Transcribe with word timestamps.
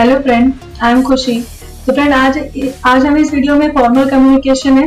Hello 0.00 0.14
friend 0.20 0.52
I 0.82 0.92
am 0.92 1.02
Khushi 1.02 1.32
तो 1.86 1.92
friend 1.92 2.12
आज 2.14 2.38
आज 2.86 3.04
हम 3.06 3.16
इस 3.16 3.32
वीडियो 3.32 3.54
में 3.54 3.72
फॉर्मल 3.72 4.04
कम्युनिकेशन 4.10 4.78
है। 4.78 4.84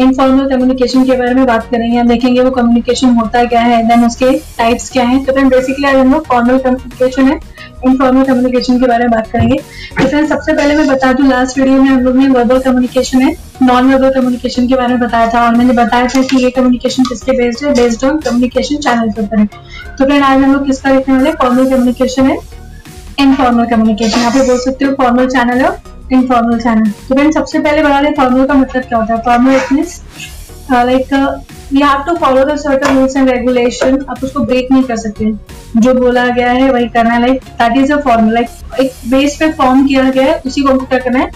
इनफॉर्मल 0.00 0.48
कम्युनिकेशन 0.50 1.04
के 1.04 1.16
बारे 1.16 1.34
में 1.34 1.44
बात 1.46 1.66
करेंगे। 1.70 1.96
हम 1.96 2.08
देखेंगे 2.08 2.40
वो 2.40 2.50
कम्युनिकेशन 2.50 3.08
होता 3.16 3.44
क्या 3.44 3.60
है 3.60 3.82
देन 3.88 4.04
उसके 4.04 4.30
टाइप्स 4.58 4.88
क्या 4.90 5.04
हैं। 5.04 5.22
तो 5.24 5.32
फ्रेंड 5.32 5.50
बेसिकली 5.50 5.86
आज 5.86 5.96
हम 5.96 6.12
लोग 6.12 6.26
फॉर्मल 6.26 6.58
कम्युनिकेशन 6.58 7.28
है 7.28 7.38
इनफॉर्मल 7.86 8.24
कम्युनिकेशन 8.24 8.80
के 8.80 8.86
बारे 8.86 9.04
में 9.04 9.10
बात 9.10 9.26
करेंगे। 9.32 9.56
तो 9.98 10.06
फ्रेंड 10.06 10.28
सबसे 10.28 10.52
पहले 10.52 10.76
मैं 10.76 10.86
बता 10.88 11.12
दूँ 11.12 11.28
लास्ट 11.28 11.58
वीडियो 11.58 11.82
में 11.82 11.90
हम 11.90 12.00
लोग 12.00 12.16
ने 12.16 12.28
वर्बल 12.30 12.60
कम्युनिकेशन 12.60 13.22
है 13.22 13.34
नॉन 13.62 13.92
वर्बल 13.92 14.14
कम्युनिकेशन 14.14 14.68
के 14.68 14.74
बारे 14.74 14.94
में 14.94 15.00
बताया 15.00 15.28
था, 15.34 15.46
और 15.46 15.56
मैंने 15.56 15.72
बताया 15.74 16.06
था 16.06 16.22
कि 16.22 16.42
ये 16.44 16.50
कम्युनिकेशन 16.52 17.02
किसके 17.08 17.32
बेस्ड 17.32 17.66
है 17.66 17.74
बेस्ड 17.74 18.04
ऑन 18.04 18.18
कम्युनिकेशन 18.20 18.76
चैनल 18.78 19.10
के 19.10 19.22
ऊपर 19.22 19.38
है। 19.38 19.46
तो 19.46 20.04
फ्रेंड 20.04 20.22
आज 20.22 20.42
हम 20.42 20.52
लोग 20.52 20.66
किसका 20.66 20.92
देखने 20.92 21.14
वाले 21.14 21.32
फॉर्मल 21.34 21.70
कम्युनिकेशन 21.70 22.26
है 22.26 22.38
इनफॉर्मल 23.22 23.64
कम्युनिकेशन 23.70 24.20
यहाँ 24.20 24.30
पे 24.32 24.46
बोल 24.46 24.58
सकते 24.60 24.84
हो 24.84 24.92
फॉर्मल 25.00 25.28
चैनल 25.28 25.60
है 25.60 25.70
इनफॉर्मल 26.12 26.58
चैनल 26.60 26.90
तो 27.08 27.14
फ्रेंड 27.14 27.32
सबसे 27.34 27.58
पहले 27.58 27.82
बता 27.82 28.00
दें 28.02 28.12
फॉर्मल 28.14 28.44
का 28.46 28.54
मतलब 28.54 28.82
क्या 28.82 28.98
होता 28.98 29.14
है? 29.14 29.20
Formal 29.22 29.56
it 29.56 29.72
means 29.72 30.00
like 30.72 31.12
you 31.72 31.86
have 31.86 32.02
to 32.06 32.14
follow 32.16 32.44
the 32.44 32.56
certain 32.58 32.98
rules 32.98 33.16
and 33.16 33.30
regulation 33.30 33.98
आप 34.10 34.24
उसको 34.24 34.40
ब्रेक 34.44 34.72
नहीं 34.72 34.82
कर 34.84 34.96
सकते। 34.96 35.32
जो 35.76 35.94
बोला 35.94 36.26
गया 36.28 36.50
है, 36.50 36.70
वही 36.72 36.88
करना 36.88 37.14
है 37.14 37.20
like 37.20 37.42
that 37.60 37.76
is 37.84 37.92
a 37.92 37.96
formal 38.04 38.32
like 38.34 38.80
एक 38.80 38.92
बेस 39.10 39.36
पे 39.40 39.50
फॉर्म 39.52 39.86
किया 39.86 40.10
गया 40.10 40.24
है, 40.24 40.40
उसी 40.46 40.62
को 40.62 40.76
क्या 40.78 40.98
करना 40.98 41.18
है? 41.18 41.30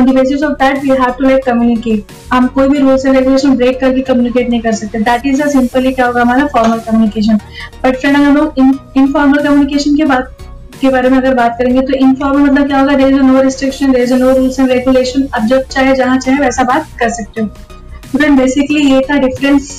On 0.00 0.06
the 0.06 0.12
basis 0.16 0.42
of 0.46 0.50
that, 0.58 0.76
we 0.82 0.96
have 0.98 1.14
to, 1.14 1.24
like, 1.24 1.40
communicate 1.44 2.12
हम 2.32 2.46
कोई 2.56 2.68
भी 2.68 2.78
रूल्स 2.78 3.06
एंड 3.06 3.16
रेगुलेशन 3.16 3.56
ब्रेक 3.56 3.80
करके 3.80 4.00
कम्युनिकेट 4.10 4.50
नहीं 4.50 4.60
कर 4.60 4.72
सकते। 4.72 4.98
दैट 5.00 5.26
इज़ 5.26 5.42
अ 5.42 5.46
सिंपली 5.50 5.92
क्या 5.92 6.06
होगा 6.06 6.20
हमारा? 6.20 6.46
फॉर्मल 6.52 6.78
कम्युनिकेशन 6.80 7.36
बट 7.84 7.96
फ्रेंड 7.96 8.16
अगर 8.16 8.26
हम 8.26 8.36
लोग 8.36 8.58
इनफॉर्मल 8.96 9.42
कम्युनिकेशन 9.42 9.96
के 9.96 10.04
बात 10.04 10.37
के 10.80 10.88
बारे 10.90 11.08
में 11.10 11.16
अगर 11.18 11.34
बात 11.34 11.56
करेंगे 11.58 11.80
तो 11.82 11.92
इनफॉर्मल 11.94 12.40
मतलब 12.40 12.66
क्या 12.66 12.80
होगा? 12.80 12.94
There 12.96 13.08
is 13.08 13.20
no 13.22 13.42
restriction 13.42 13.92
there 13.92 14.02
is 14.02 14.14
no 14.14 14.30
rules 14.36 14.58
and 14.60 14.70
regulation 14.70 15.26
अब 15.34 15.46
जब 15.46 15.62
चाहे 15.64 15.94
जहाँ 15.96 16.18
चाहे 16.18 16.38
वैसा 16.38 16.64
बात 16.64 16.86
कर 17.00 17.10
सकते 17.10 17.40
हो। 17.40 17.48
तो 18.12 18.34
बेसिकली 18.36 18.84
ये 18.84 19.00
था 19.10 19.16
difference 19.18 19.70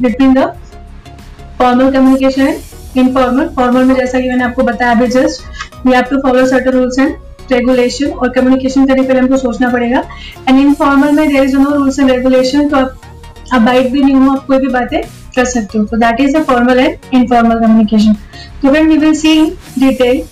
between 0.00 0.34
the 0.34 0.52
formal 1.58 1.90
communication 1.92 2.42
and 2.42 2.98
informal 2.98 3.48
formal 3.56 3.84
में 3.84 3.94
जैसा 3.94 4.20
कि 4.20 4.28
मैंने 4.28 4.44
आपको 4.44 4.62
बताया 4.62 4.92
अभी 4.92 5.06
just 5.08 5.86
we 5.86 5.92
have 5.92 6.04
to 6.10 6.18
follow 6.20 6.46
certain 6.46 6.70
rules 6.70 6.98
and 6.98 7.14
regulation 7.52 8.10
और 8.10 8.28
कम्युनिकेशन 8.32 8.86
करने 8.86 9.04
के 9.04 9.12
लिए 9.12 9.20
हमको 9.22 9.36
सोचना 9.36 9.68
पड़ेगा। 9.68 10.02
एंड 10.48 10.58
इनफॉर्मल 10.58 11.12
में 11.12 11.28
there 11.28 11.42
is 11.44 11.56
no 11.56 11.70
rules 11.70 11.98
and 11.98 12.10
regulation 12.10 12.68
तो 12.68 12.76
आप 12.76 13.60
बाइट 13.60 13.90
भी 13.92 14.02
नहीं 14.02 14.14
हो, 14.14 14.30
आप 14.32 14.46
कोई 14.46 14.58
भी 14.58 14.68
बातें 14.68 15.00
कर 15.36 15.44
सकते 15.44 15.78
हो। 15.78 15.84
तो 15.84 15.96
that 15.96 16.20
is 16.20 16.36
a 16.36 16.42
formal 16.42 16.80
and 16.80 17.14
informal 17.14 17.60
communication 17.60 18.16
तो 18.62 18.68
when 18.68 18.88
we 18.88 18.96
will 18.98 19.14
see 19.14 19.34
detail 19.78 20.22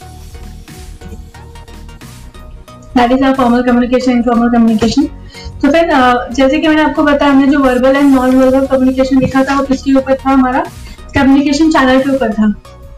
that 2.99 3.13
is 3.13 3.25
our 3.25 3.35
formal 3.35 3.63
communication 3.63 4.13
informal 4.13 4.53
communication 4.53 5.09
तो 5.63 5.71
फिर 5.71 5.89
जैसे 6.33 6.59
कि 6.59 6.69
मैंने 6.69 6.83
आपको 6.83 7.03
बताया, 7.05 7.33
हमने 7.33 7.47
जो 7.47 7.59
verbal 7.61 7.97
and 7.97 8.15
non 8.15 8.37
verbal 8.37 8.67
communication 8.67 9.21
लिखा 9.21 9.43
था, 9.45 9.55
वो 9.55 9.65
किसके 9.65 9.93
ऊपर 9.99 10.15
था? 10.15 10.31
हमारा 10.31 10.65
कम्युनिकेशन 11.15 11.71
चैनल 11.71 12.01
के 12.01 12.11
ऊपर 12.11 12.33
था। 12.33 12.49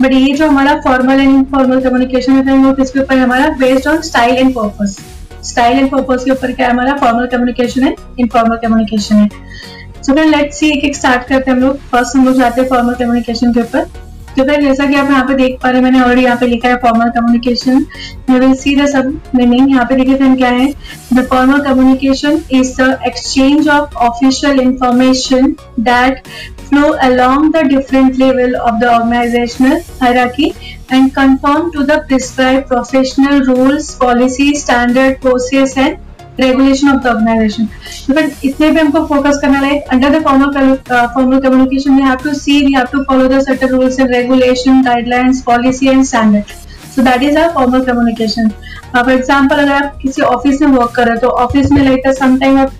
बट 0.02 0.12
ये 0.12 0.32
जो 0.34 0.46
हमारा 0.48 0.74
फॉर्मल 0.80 1.20
एंड 1.20 1.30
इनफॉर्मल 1.30 1.80
कम्युनिकेशन 1.80 2.48
है, 2.48 2.56
वो 2.56 2.72
किसके 2.74 3.00
ऊपर 3.00 3.18
हमारा 3.18 3.48
based 3.58 3.88
on 3.88 4.00
style 4.02 4.36
and 4.36 4.54
purpose 4.54 4.96
style 5.44 5.78
and 5.78 5.90
purpose 5.90 6.24
के 6.24 6.30
ऊपर 6.30 6.52
क्या 6.52 6.66
है? 6.66 6.72
हमारा 6.72 6.94
फॉर्मल 6.96 7.26
कम्युनिकेशन 7.26 7.82
है 7.82 7.94
इनफॉर्मल 8.20 8.56
कम्युनिकेशन 8.62 9.16
है। 9.16 9.28
सो 10.02 10.14
फिर 10.14 10.24
लेट्स 10.26 10.58
सी 10.58 10.70
एक 10.70 10.84
एक 10.84 10.96
स्टार्ट 10.96 11.28
करते 11.28 11.50
हैं 11.50 11.56
हम 11.56 11.64
लोग। 11.64 11.76
फ़र्स्ट 11.90 12.16
हम 12.16 12.24
लोग 12.26 12.34
जाते 12.36 12.60
हैं 12.60 12.68
फॉर्मल 12.68 12.94
कम्युनिकेशन 12.94 13.52
के 13.52 13.60
ऊपर। 13.60 13.86
तो 14.36 14.44
फिर 14.44 14.62
जैसा 14.62 14.86
कि 14.86 14.94
आप 14.94 15.10
यहाँ 15.10 15.24
पे 15.26 15.34
देख 15.34 15.58
पा 15.62 15.70
रहे 15.70 15.80
मैंने 15.80 16.00
ऑलरेडी 16.00 16.22
यहाँ 16.22 16.36
पे 16.36 16.46
लिखा 16.46 16.68
है 16.68 16.76
formal 16.76 17.08
communication 17.10 17.84
see 18.54 18.74
the 18.76 18.86
sub 18.86 19.20
meaning 19.34 19.70
यहाँ 19.70 19.84
पे 19.84 19.96
देखिए 19.96 20.16
फिर 20.16 20.36
क्या 20.36 20.48
है? 20.50 20.72
The 21.14 21.26
formal 21.26 21.60
communication 21.60 22.40
is 22.52 22.74
the 22.76 22.98
exchange 23.06 23.68
of 23.68 23.94
official 24.06 24.60
information 24.60 25.54
that 25.80 26.22
flow 26.60 26.90
along 27.04 27.52
the 27.52 27.62
different 27.66 28.18
level 28.18 28.54
of 28.56 28.80
the 28.80 28.84
organisational 28.86 29.80
hierarchy 30.02 30.52
and 30.92 31.10
confirm 31.12 31.70
to 31.70 31.82
the 31.84 31.98
prescribe 32.08 32.62
professional 32.68 33.42
rules 33.44 33.94
policy 33.94 34.52
standard 34.56 35.20
process 35.20 35.76
and 35.78 35.96
regulation 36.40 36.88
of 36.88 37.02
the 37.02 37.06
organisation 37.06 37.66
फिर 38.06 38.32
इतने 38.44 38.70
पे 38.70 38.80
हमको 38.80 39.04
focus 39.06 39.38
करना 39.42 39.60
like 39.60 39.92
under 39.92 40.18
the 40.18 40.22
formal 40.24 40.74
formal 40.90 41.40
communication 41.40 41.96
we 41.96 42.02
have 42.02 42.16
to 42.24 42.34
see 42.34 42.60
we 42.66 42.72
have 42.72 42.86
to 42.92 43.02
follow 43.04 43.28
the 43.28 43.40
certain 43.46 43.70
rules 43.70 44.00
and 44.00 44.14
regulation 44.14 44.82
guidelines 44.82 45.42
policy 45.46 45.88
and 45.88 46.04
standard 46.04 46.52
so 46.96 47.02
that 47.02 47.22
is 47.22 47.38
our 47.38 47.50
formal 47.54 47.84
communication 47.84 48.48
for 48.94 49.10
example 49.12 49.56
अगर 49.56 49.72
आप 49.72 49.98
किसी 50.02 50.22
office 50.22 50.62
में 50.62 50.68
work 50.68 50.92
कर 50.96 51.06
रहे 51.06 51.14
हो 51.14 51.20
तो 51.20 51.28
office 51.44 51.72
में 51.72 51.82
like 51.84 52.14
sometime 52.18 52.58
आप 52.58 52.72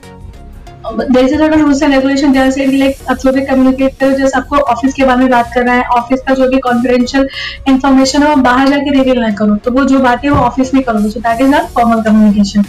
is 1.19 1.35
a 1.35 1.47
rules 1.49 1.83
and 1.83 1.93
regulation 1.95 2.33
there 2.33 2.51
से 2.51 2.65
लाइक 2.67 2.97
आप 3.11 3.17
जो 3.25 3.33
भी 3.33 3.41
कम्युनिकेट 3.47 3.99
करो 4.01 4.17
जैसे 4.19 4.39
आपको 4.39 4.57
ऑफ़िस 4.73 4.95
के 4.95 5.05
बारे 5.05 5.19
में 5.19 5.31
बात 5.31 5.51
करना 5.55 5.73
है 5.73 5.83
ऑफ़िस 5.97 6.21
का 6.29 6.35
जो 6.35 6.49
भी 6.51 6.59
कॉन्फिडेंशियल 6.59 7.29
इन्फॉर्मेशन 7.69 8.23
है, 8.23 8.29
वो 8.29 8.43
बाहर 8.43 8.69
जाके 8.69 8.91
रिवील 8.93 9.21
ना 9.21 9.31
करो। 9.41 9.55
तो 9.57 9.71
वो 9.71 9.85
जो 9.85 9.99
बातें 9.99 10.29
वो 10.31 10.37
ऑफ़िस 10.37 10.75
में 10.75 10.83
करो। 10.83 11.11
So 11.11 11.21
that 11.21 11.41
is 11.41 11.55
our 11.55 11.67
formal 11.75 12.03
communication 12.03 12.65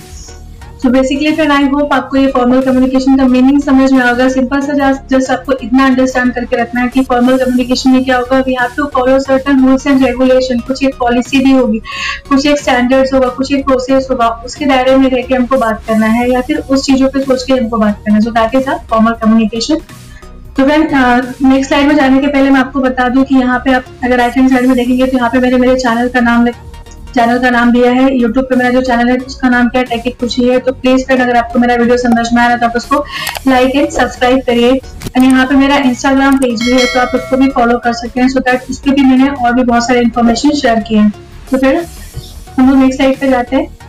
so 0.81 0.90
basically 0.90 1.31
friend 1.36 1.52
I 1.52 1.66
hope 1.69 1.92
आपको 1.94 2.18
ये 2.18 2.28
फॉर्मल 2.28 2.62
कम्युनिकेशन 2.62 3.18
का 3.18 3.25
मीनिंग 3.28 3.62
समझ 3.62 3.92
में 3.92 4.00
आएगा। 4.02 4.28
सिंपल 4.30 4.62
सा 4.62 4.92
जस्ट 5.09 5.31
आपको 5.31 5.53
इतना 5.64 5.86
अंडरस्टैंड 5.86 6.34
करके 6.36 6.62
रखना 6.62 6.81
है 6.81 6.88
कि 6.90 7.03
फॉर्मल 7.03 7.38
कम्युनिकेशन 7.38 7.92
में 7.92 8.03
क्या 8.06 8.18
होगा। 8.18 8.40
We 8.47 8.53
have 8.59 8.69
to 8.78 8.86
follow 8.94 9.20
certain 9.20 9.66
rules 9.66 9.86
and 9.88 10.06
regulation 10.06 10.59
कुछ 10.68 10.84
एक 10.84 10.96
पॉलिसी 11.00 11.44
भी 11.44 11.52
होगी, 11.52 11.81
कुछ 12.30 12.46
एक 12.46 12.59
स्टैंडर्ड्स 12.59 13.14
होगा, 13.14 13.28
कुछ 13.28 13.53
एक 13.53 13.66
प्रोसेस 13.66 14.08
होगा। 14.12 14.30
उसके 14.46 14.66
दायरे 14.66 14.96
में 14.97 15.09
रह 15.09 15.22
के 15.22 15.36
हमको 15.36 15.58
बात 15.58 15.84
करना 15.88 16.08
है 16.08 16.30
या 16.31 16.41
फिर 16.41 16.58
उस 16.59 16.86
चीज़ों 16.86 17.09
पर 17.09 17.22
सोच 17.22 17.44
के 17.44 17.53
हमको 17.53 17.78
बात 17.78 18.02
करना 18.06 18.16
है। 18.16 18.22
So 18.22 18.31
that 18.31 18.56
is 18.56 18.70
a 18.70 18.78
formal 18.90 19.14
communication 19.22 19.81
तो 20.58 20.64
फ्रेंड 20.64 20.91
नेक्स्ट 21.44 21.68
स्लाइड 21.68 21.88
में 21.88 21.96
जाने 21.96 22.20
के 22.20 22.28
पहले 22.28 22.50
मैं 22.50 22.59
आपको 22.59 22.80
बता 22.81 23.08
दूँ 23.09 23.24
कि 23.24 23.36
यहाँ 23.36 23.59
पे 23.66 23.74
आप 23.74 23.86
अगर 24.03 24.18
राइट 24.18 24.38
हैंड 24.38 24.50
साइड 24.50 24.66
में 24.68 24.75
देखेंगे 24.78 25.06
तो 25.06 25.18
यहाँ 25.18 25.30
पे 25.30 25.40
मैंने 25.40 25.58
मेरे 25.58 25.80
चैनल 25.80 26.09
का 26.09 26.20
नाम 26.22 26.47
चैनल 27.16 27.39
का 27.41 27.49
नाम 27.49 27.72
दिया 27.72 27.91
है 27.91 28.05
यूट्यूब 28.13 28.45
पे 28.45 28.55
मेरा 28.55 28.69
जो 28.69 28.81
चैनल 28.81 29.09
है, 29.09 29.17
उसका 29.17 29.49
नाम 29.49 29.67
क्या 29.69 29.81
है, 29.81 29.97
टेक 29.97 30.19
कुछ 30.19 30.38
ही 30.39 30.47
है 30.47 30.59
तो 30.59 30.72
प्लीज़ 30.73 31.05
फ्रेंड 31.05 31.22
अगर 31.22 31.38
आपको 31.38 31.59
मेरा 31.59 31.75
वीडियो 31.75 31.97
समझ 31.97 32.27
में 32.33 32.41
आ 32.41 32.45
रहा 32.45 32.53
है 32.53 32.59
तो 32.59 32.66
आप 32.66 32.75
उसको 32.75 33.03
लाइक 33.47 33.75
एंड 33.75 33.89
सब्सक्राइब 33.91 34.39
करिए। 34.47 34.72
एंड 34.72 35.23
यहाँ 35.23 35.45
पे 35.45 35.55
मेरा 35.55 35.77
इंस्टाग्राम 35.89 36.38
पेज 36.38 36.63
भी 36.63 36.72
है 36.72 36.85
तो 36.94 36.99
आप 36.99 37.16
उसको 37.16 37.38
भी 37.38 37.49
फॉलो 37.51 37.77
कर 37.79 37.94
सकते 37.95 38.22
हैं 38.22 38.27
सो 38.29 38.39
दैट 38.41 38.69
उसके 38.69 38.91
भी 38.91 39.03
मैंने 39.03 39.29
और 39.29 39.53
भी 39.53 39.63
बहुत 39.63 39.88
सारे 39.88 40.01
इन्फॉर्मेशन 40.01 40.51
शेयर 40.51 40.79
किए 40.88 40.97
हैं। 40.97 41.11
तो 41.51 41.57
फिर 41.57 41.85
हम 42.57 42.69
लोग 42.69 42.77
नेक्स्ट 42.77 43.01
साइड 43.01 43.19
पे 43.19 43.29
जाते 43.29 43.55
हैं। 43.55 43.81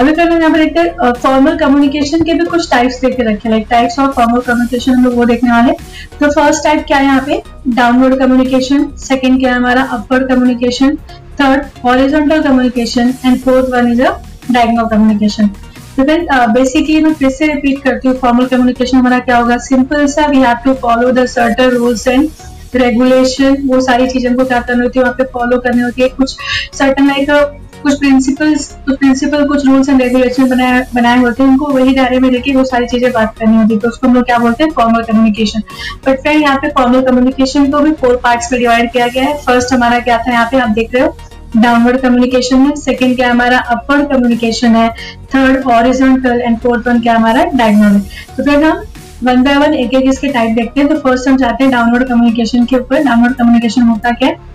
अभी 0.00 0.12
फिर 0.14 0.30
यहाँ 0.32 0.50
पे 0.50 0.58
देखते 0.58 0.80
हैं 0.80 1.12
फॉर्मल 1.22 1.56
कम्युनिकेशन 1.58 2.22
के 2.24 2.34
भी 2.34 2.44
कुछ 2.44 2.70
टाइप्स 2.70 3.00
देख 3.00 3.16
के 3.16 3.22
रखे 3.22 3.48
like 3.48 3.66
types 3.70 3.98
of 3.98 4.10
formal 4.16 4.40
communication 4.40 4.92
हम 4.92 5.04
लोग 5.04 5.14
वो 5.14 5.24
देखने 5.24 5.50
वाले। 5.50 5.72
तो 6.20 6.30
फ़र्स्ट 6.30 6.64
टाइप 6.64 6.84
क्या 6.86 6.98
है 6.98 7.04
यहाँ 7.04 7.24
पे? 7.26 7.42
डाउनवर्ड 7.68 8.18
कम्युनिकेशन 8.18 8.86
सेकेंड 8.98 9.38
क्या 9.40 9.50
है 9.50 9.56
हमारा? 9.56 9.82
Upward 9.96 10.28
communication 10.28 10.96
third 11.40 11.64
horizontal 11.84 12.42
communication 12.42 13.12
and 13.24 13.38
fourth 13.40 13.70
one 13.74 13.92
is 13.92 14.02
a 14.02 14.10
diagonal 14.50 14.88
communication 14.88 15.48
तो 15.96 16.04
फिर 16.04 16.26
बेसिकली 16.52 17.00
मैं 17.00 17.12
फिर 17.14 17.30
से 17.30 17.46
रिपीट 17.46 17.82
करती 17.84 18.08
हूँ 18.08 18.16
फॉर्मल 18.18 18.46
कम्युनिकेशन 18.46 18.96
हमारा 18.96 19.18
क्या 19.20 19.36
होगा? 19.38 19.56
सिंपल 19.60 20.06
सा 20.08 20.26
we 20.26 20.38
have 20.40 20.56
to 20.64 20.74
follow 20.82 21.10
the 21.12 21.26
certain 21.28 21.70
rules 21.70 22.06
and 22.08 22.28
regulation 22.74 23.56
वो 23.68 23.80
सारी 23.80 24.06
चीज़ें 24.10 24.34
को 24.36 24.44
क्या 24.44 24.60
करनी 24.60 24.82
होती 24.82 24.98
है? 24.98 25.04
वहाँ 25.04 25.14
पे 25.18 25.24
फॉलो 25.32 25.58
करनी 25.58 25.82
होती 25.82 26.02
है। 26.02 26.08
कुछ 26.08 26.36
सर्टन 26.78 27.06
लाइक 27.08 27.58
कुछ 27.82 27.98
प्रिंसिपल्स 27.98 28.70
कुछ 28.86 28.98
प्रिंसिपल 28.98 29.44
कुछ 29.48 29.66
रूल्स 29.66 29.88
एंड 29.88 30.02
रेगुलेशन 30.02 30.48
बनाए 30.48 30.84
बनाए 30.94 31.18
होते 31.18 31.42
हैं। 31.42 31.50
उनको 31.50 31.66
वही 31.72 31.94
दायरे 31.94 32.18
में 32.20 32.30
लेके 32.30 32.54
वो 32.54 32.64
सारी 32.64 32.86
चीज़ें 32.86 33.10
बात 33.12 33.34
करनी 33.38 33.56
होती 33.56 33.74
है। 33.74 33.80
तो 33.80 33.88
उसको 33.88 34.06
हम 34.06 34.14
लोग 34.14 34.24
क्या 34.24 34.38
बोलते 34.38 34.64
हैं? 34.64 34.70
फॉर्मल 34.72 35.02
कम्युनिकेशन 35.02 35.62
बट 36.06 36.20
फ्रेंड 36.20 36.42
यहाँ 36.42 36.56
पे 36.56 36.68
फॉर्मल 36.70 37.02
कम्युनिकेशन 37.02 37.70
को 37.70 37.80
भी 37.80 37.92
फोर 38.00 38.16
पार्ट्स 38.24 38.52
में 38.52 38.60
डिवाइड 38.60 38.92
किया 38.92 39.06
गया 39.08 39.24
है। 39.24 39.36
फ़र्स्ट 39.38 39.72
हमारा 39.72 39.98
क्या 40.00 40.18
था? 40.18 40.32
यहाँ 40.32 40.48
पे 40.50 40.58
आप 40.58 40.70
देख 40.70 40.94
रहे 40.94 41.02
हो 41.02 41.16
डाउनवर्ड 41.56 42.00
कम्युनिकेशन 42.00 42.58
है। 42.58 42.74
सेकंड 42.78 43.16
क्या 43.16 43.30
हमारा? 43.30 43.58
अपवर्ड 43.58 44.08
कम्युनिकेशन 44.10 44.76
है। 44.76 44.88
Third 45.34 45.64
horizontal 45.64 46.40
and 46.40 46.58
fourth 46.58 46.88
one 46.88 47.00
क्या 47.00 47.16
हमारा? 47.16 47.44
डायग्नोमिक 47.54 48.02
तो 48.36 48.44
फिर 48.44 48.64
हम 48.64 48.82
वन 49.22 49.42
बाय 49.42 49.56
वन 49.56 49.74
एक 49.74 49.92
एक 49.94 50.08
इसके 50.08 50.28
टाइप 50.28 50.54
देखते 50.54 50.80
हैं। 50.80 50.88
तो 50.88 50.96
फ़र्स्ट 51.00 51.28
हम 51.28 51.36
चाहते 51.38 51.64
हैं 51.64 51.72
डाउनवर्ड 51.72 52.08
कम्युनिकेशन 52.08 52.64
के 52.64 52.76
ऊपर। 52.76 53.02
डाउनवर्ड 53.04 53.34
कम्युनिकेशन 53.34 53.82
होता 53.82 54.10
क्या 54.12 54.28
है? 54.28 54.50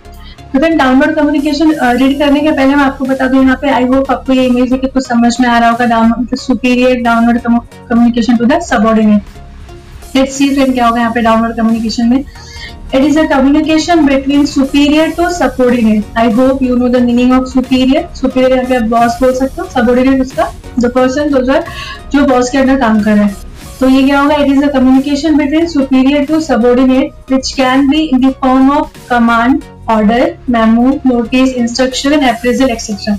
तो 0.52 0.58
फिर 0.58 0.74
डाउनलोड 0.76 1.14
कम्युनिकेशन 1.14 1.72
रीड 1.98 2.18
करने 2.18 2.40
के 2.40 2.50
पहले 2.50 2.74
मैं 2.74 2.84
आपको 2.84 3.04
बता 3.04 3.26
दूँ, 3.28 3.42
यहाँ 3.42 3.56
पे 3.62 3.70
आई 3.70 3.86
होप 3.86 4.10
आपको 4.10 4.32
ये 4.32 4.44
इमेज 4.46 4.72
है 4.72 4.78
कि 4.78 4.86
कुछ 4.86 5.06
समझ 5.06 5.34
में 5.40 5.48
आ 5.48 5.58
रहा 5.58 5.70
होगा 5.70 5.86
download 5.86 6.36
superior 6.38 7.02
download 7.02 7.38
communication 7.40 8.36
to 8.36 8.44
the 8.44 8.60
subordinate 8.68 10.16
let's 10.16 10.36
see 10.38 10.48
friend 10.54 10.74
क्या 10.74 10.86
होगा 10.86 11.00
यहाँ 11.00 11.12
पे 11.14 11.22
डाउनलोड 11.22 11.56
कम्युनिकेशन 11.56 12.08
में. 12.08 12.24
It 12.96 13.02
is 13.04 13.16
a 13.16 13.22
communication 13.28 14.06
between 14.06 14.46
superior 14.46 15.08
to 15.16 15.24
subordinate. 15.30 16.06
I 16.16 16.30
hope 16.30 16.62
you 16.62 16.76
know 16.78 16.88
the 16.88 17.00
meaning 17.00 17.34
of 17.38 17.48
superior. 17.48 18.02
Superior 18.20 18.50
यहाँ 18.52 18.64
पे 18.68 18.76
आप 18.76 18.82
बॉस 18.92 19.18
बोल 19.22 19.34
सकते 19.34 19.60
हो, 19.60 19.66
subordinate 19.74 20.20
उसका, 20.20 20.46
the 20.84 20.90
person, 20.94 21.28
those 21.34 21.50
are 21.54 21.62
जो 22.12 22.24
बॉस 22.26 22.50
के 22.50 22.58
अंदर 22.58 22.78
काम 22.80 23.02
कर 23.02 23.16
रहे 23.16 23.24
हैं. 23.24 23.36
तो 23.80 23.88
ये 23.88 24.02
क्या 24.02 24.20
होगा? 24.20 24.36
It 24.36 24.52
is 24.52 24.64
a 24.64 24.72
communication 24.72 25.36
between 25.38 25.66
superior 25.68 26.24
to 26.26 26.40
subordinate 26.40 27.32
which 27.32 27.52
can 27.56 27.88
be 27.88 28.02
in 28.04 28.28
the 28.28 28.32
form 28.40 28.70
of 28.78 29.08
command 29.10 29.62
order 29.90 30.36
memo 30.50 30.88
notice 31.06 31.54
instruction 31.54 32.20
appraisal, 32.28 32.70
etcetera 32.70 33.16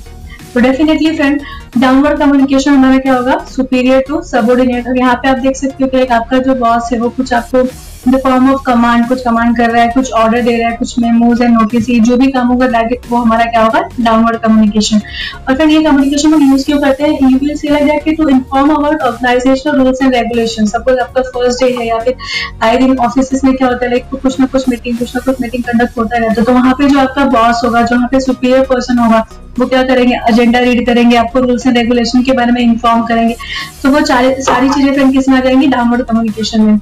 तो 0.53 0.59
डेफिनेटली 0.59 1.15
फ्रेंड 1.15 1.41
डाउनवर्ड 1.77 2.19
कम्युनिकेशन 2.19 2.71
हमारा 2.71 2.97
क्या 2.97 3.13
होगा? 3.13 3.37
सुपीरियर 3.49 4.03
टू 4.07 4.21
सबोर्डिनेट 4.21 4.87
और 4.87 4.97
यहाँ 4.97 5.15
पे 5.15 5.29
आप 5.29 5.37
देख 5.37 5.55
सकते 5.55 5.83
हो 5.83 5.89
कि 5.89 6.05
आपका 6.13 6.37
जो 6.37 6.55
बॉस 6.55 6.89
है 6.93 6.99
वो 6.99 7.09
कुछ 7.09 7.33
आपको 7.33 7.63
द 8.07 8.19
फॉर्म 8.23 8.49
ऑफ़ 8.51 8.61
कमांड 8.65 9.07
कुछ 9.07 9.21
कमांड 9.21 9.55
कर 9.57 9.69
रहा 9.69 9.81
है, 9.81 9.89
कुछ 9.89 10.11
ऑर्डर 10.11 10.41
दे 10.41 10.55
रहा 10.57 10.69
है, 10.69 10.75
कुछ 10.77 10.97
मेमोज 10.99 11.41
एंड 11.41 11.53
नोटिस 11.53 11.87
जो 12.01 12.17
भी 12.17 12.27
काम 12.31 12.47
होगा 12.47 12.67
दैट 12.67 13.05
वो 13.09 13.17
हमारा 13.17 13.45
क्या 13.45 13.63
होगा? 13.63 13.81
डाउनवर्ड 13.99 14.37
कम्युनिकेशन 14.37 15.01
और 15.47 15.55
फिर 15.57 15.69
ये 15.69 15.81
कम्युनिकेशन 15.83 16.33
हम 16.33 16.51
यूज़ 16.51 16.65
क्यों 16.65 16.79
करते 16.81 17.03
हैं? 17.03 17.11
You 17.21 17.37
will 17.39 18.15
to 18.15 18.27
inform 18.29 18.69
about 18.75 19.01
organisational 19.01 19.75
rules 19.77 20.01
and 20.01 20.15
regulation 20.15 20.65
suppose 20.67 20.99
आपका 20.99 21.21
फ़र्स्ट 21.29 21.63
डे 21.63 21.71
है 21.73 21.87
या 21.87 21.97
फिर 21.99 22.15
आए 22.63 22.77
दिन 22.77 22.97
ऑफ़िस 22.99 23.43
में 23.43 23.53
क्या 23.55 23.67
होता 23.67 23.85
है? 23.85 23.91
लाइक 23.91 24.21
कुछ 24.21 24.39
ना 24.39 24.45
कुछ 24.45 24.69
मीटिंग 24.69 24.97
कुछ 24.97 25.15
ना 25.15 25.21
कुछ 25.25 25.41
मीटिंग 25.41 25.63
कंडक्ट 25.63 25.97
होता 25.97 26.17
रहता 26.17 26.39
है। 26.39 26.45
तो 26.45 26.53
वहाँ 26.53 26.73
पे 26.73 26.89
जो 26.89 26.99
आपका 26.99 27.25
बॉस 27.27 27.61
होगा, 27.65 27.81
जो 27.81 27.95
वहाँ 27.95 28.07
पे 28.11 28.19
सुपीरियर 28.19 28.61
पर्सन 28.69 28.97
होगा, 28.97 29.25
वो 29.59 29.65
क्या 29.65 29.83
करेंगे? 29.83 30.15
एजेंडा 30.29 30.59
रीड 30.59 30.85
करेंगे, 30.85 31.15
आपको 31.17 31.39
रूल्स 31.39 31.67
एंड 31.67 31.77
रेगुलेशन 31.77 32.23
के 32.23 32.31
बारे 32.33 32.51
में 32.51 32.61
इन्फॉर्म 32.61 33.03
करेंगे। 33.05 33.35
तो 33.83 33.89
वो 33.89 34.05
सारी 34.05 34.69
चीज़ें 34.69 34.93
फिर 34.93 35.11
किसमें 35.11 35.37
आ 35.37 35.41
जाएँगी? 35.41 35.67
डाउनवर्ड 35.67 36.03
कम्युनिकेशन 36.03 36.61
में। 36.61 36.79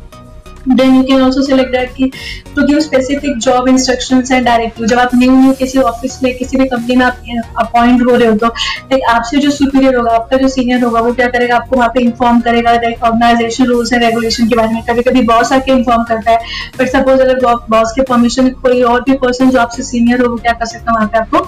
Then 0.76 0.96
you 0.96 1.04
can 1.08 1.22
also 1.22 1.42
select 1.42 1.72
that 1.74 1.94
कि 1.96 2.12
to 2.56 2.66
give 2.68 2.80
specific 2.86 3.38
job 3.46 3.68
instructions 3.72 4.32
and 4.38 4.48
directive 4.48 4.88
जब 4.88 5.00
आप 5.00 5.16
न्यू 5.16 5.32
न्यू 5.32 5.54
किसी 5.60 5.80
ऑफ़िस 5.80 6.18
में 6.24 6.34
किसी 6.38 6.58
भी 6.58 6.66
कंपनी 6.66 6.96
में 6.96 7.06
आप 7.06 7.18
अपॉइंट 7.60 8.02
हो 8.02 8.16
रहे 8.16 8.28
हो 8.28 8.36
तो 8.38 8.48
लाइक 8.48 9.04
आपसे 9.10 9.38
जो 9.38 9.52
सुपीरियर 9.52 9.96
होगा 9.96 10.16
आपका 10.16 10.38
जो 10.38 10.48
सीनियर 10.48 10.84
होगा 10.84 11.00
वो 11.02 11.14
क्या 11.14 11.28
करेगा? 11.28 11.56
आपको 11.56 11.76
वहाँ 11.76 11.90
पे 11.94 12.02
इन्फॉर्म 12.02 12.40
करेगा 12.40 12.72
like 12.74 13.04
organisation 13.04 13.66
rules 13.66 13.94
and 13.94 14.04
regulation 14.04 14.48
के 14.48 14.56
बारे 14.56 14.74
में। 14.74 14.82
कभी 14.90 15.02
कभी 15.02 15.22
बॉस 15.28 15.52
आके 15.52 15.72
इन्फॉर्म 15.72 16.04
करता 16.04 16.32
है 16.32 16.38
बट 16.80 16.90
सपोज़ 16.90 17.22
अगर 17.22 17.40
बॉस 17.70 17.92
के 17.96 18.04
परमिशन 18.12 18.50
कोई 18.66 18.82
और 18.84 19.02
भी 19.02 19.18
पर्सन 19.18 19.50
जो 19.50 19.60
आपसे 19.60 19.84
सीनियर 19.84 20.22
हो 20.22 20.30
वो 20.32 20.38
क्या 20.38 20.54
कर 20.54 20.66
सकता 20.66 20.92
है? 20.92 20.96
वहाँ 20.96 21.08
पे 21.08 21.18
आपको 21.18 21.40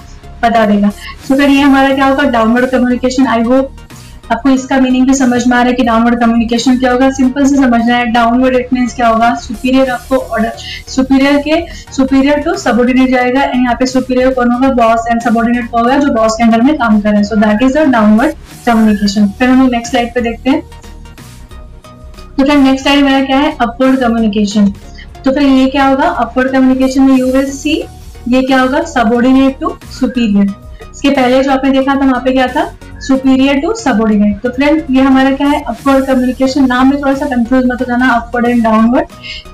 बता 0.42 0.64
देगा। 0.66 0.88
सो 0.88 1.34
so, 1.34 1.40
फिर 1.40 1.50
ये 1.50 1.60
हमारा 1.60 1.94
क्या 1.94 2.06
होगा? 2.06 2.22
डाउनवर्ड 2.30 2.70
कम्युनिकेशन 2.70 3.26
आई 3.26 3.42
होप 3.42 3.76
आपको 4.30 4.50
इसका 4.50 4.78
मीनिंग 4.80 5.06
भी 5.06 5.14
समझ 5.14 5.46
में 5.46 5.56
आ 5.56 5.60
रहा 5.60 5.68
है 5.68 5.74
कि 5.74 5.84
डाउनवर्ड 5.84 6.20
कम्युनिकेशन 6.20 6.78
क्या 6.78 6.92
होगा? 6.92 7.10
सिंपल 7.12 7.46
से 7.46 7.56
समझना 7.56 7.96
है 7.96 8.04
डाउनवर्ड 8.12 8.56
इट 8.56 8.72
मीन 8.72 8.86
क्या 8.88 9.08
होगा? 9.08 9.34
सुपीरियर 9.36 9.90
आपको 9.90 10.16
ऑर्डर 10.16 10.52
सुपीरियर 10.88 11.38
के 11.46 11.60
सुपीरियर 11.92 12.40
टू 12.42 12.54
सबोर्डिनेट 12.58 13.10
जाएगा 13.10 13.42
एंड 13.42 13.54
यहाँ 13.54 13.74
पे 13.78 13.86
सुपीरियर 13.86 14.32
कौन 14.34 14.52
होगा? 14.52 14.68
बॉस 14.74 15.06
एंड 15.10 15.20
सबोर्डिनेट 15.22 15.74
होगा 15.74 15.96
जो 15.98 16.12
बॉस 16.14 16.34
के 16.34 16.44
अंडर 16.44 16.62
में 16.62 16.76
काम 16.78 17.00
कर 17.00 17.08
रहे 17.08 17.16
हैं। 17.16 17.24
So 17.24 17.36
that 17.36 17.62
is 17.62 17.78
a 17.78 17.84
downward 17.92 18.34
communication 18.66 19.26
फिर 19.38 19.48
हम 19.48 19.62
लोग 19.62 19.70
नेक्स्ट 19.72 19.90
स्लाइड 19.90 20.14
पे 20.14 20.20
देखते 20.20 20.50
हैं। 20.50 20.62
तो 22.36 22.44
फिर 22.44 22.56
नेक्स्ट 22.56 22.82
स्लाइड 22.82 23.04
मेरा 23.04 23.24
क्या 23.24 23.38
है? 23.38 23.56
अपवर्ड 23.60 24.00
कम्युनिकेशन 24.00 24.72
तो 25.24 25.30
फिर 25.30 25.42
ये 25.42 25.66
क्या 25.70 25.86
होगा? 25.86 26.04
अपवर्ड 26.04 26.52
कम्युनिकेशन 26.52 27.02
में 27.02 27.16
यू 27.16 27.32
विल 27.32 27.50
सी 27.52 27.82
ये 28.28 28.42
क्या 28.42 28.60
होगा? 28.60 28.82
सबोर्डिनेट 28.88 29.58
टू 29.60 29.76
सुपीरियर 29.98 30.54
इसके 30.90 31.10
पहले 31.10 31.42
जो 31.42 31.50
आपने 31.52 31.70
देखा 31.70 31.94
था, 31.94 31.98
वहाँ 32.00 32.20
पे 32.24 32.32
क्या 32.32 32.46
था? 32.48 32.64
सुपीरियर 33.02 33.58
टू 33.60 33.72
सबोर्डिनेट 33.76 34.40
तो 34.40 34.50
फ्रेंड 34.52 34.82
ये 34.90 35.02
हमारा 35.02 35.30
क्या 35.36 35.48
है? 35.48 35.60
अपवर्ड 35.62 36.04
कम्युनिकेशन 36.06 36.66
नाम 36.66 36.90
में 36.90 37.00
थोड़ा 37.00 37.14
सा 37.14 37.26
कंफ्यूज 37.26 37.64
मत 37.66 37.80
हो 37.80 37.86
जाना 37.86 38.08
अपवर्ड 38.14 38.46
एंड 38.46 38.62
डाउनवर्ड 38.64 39.06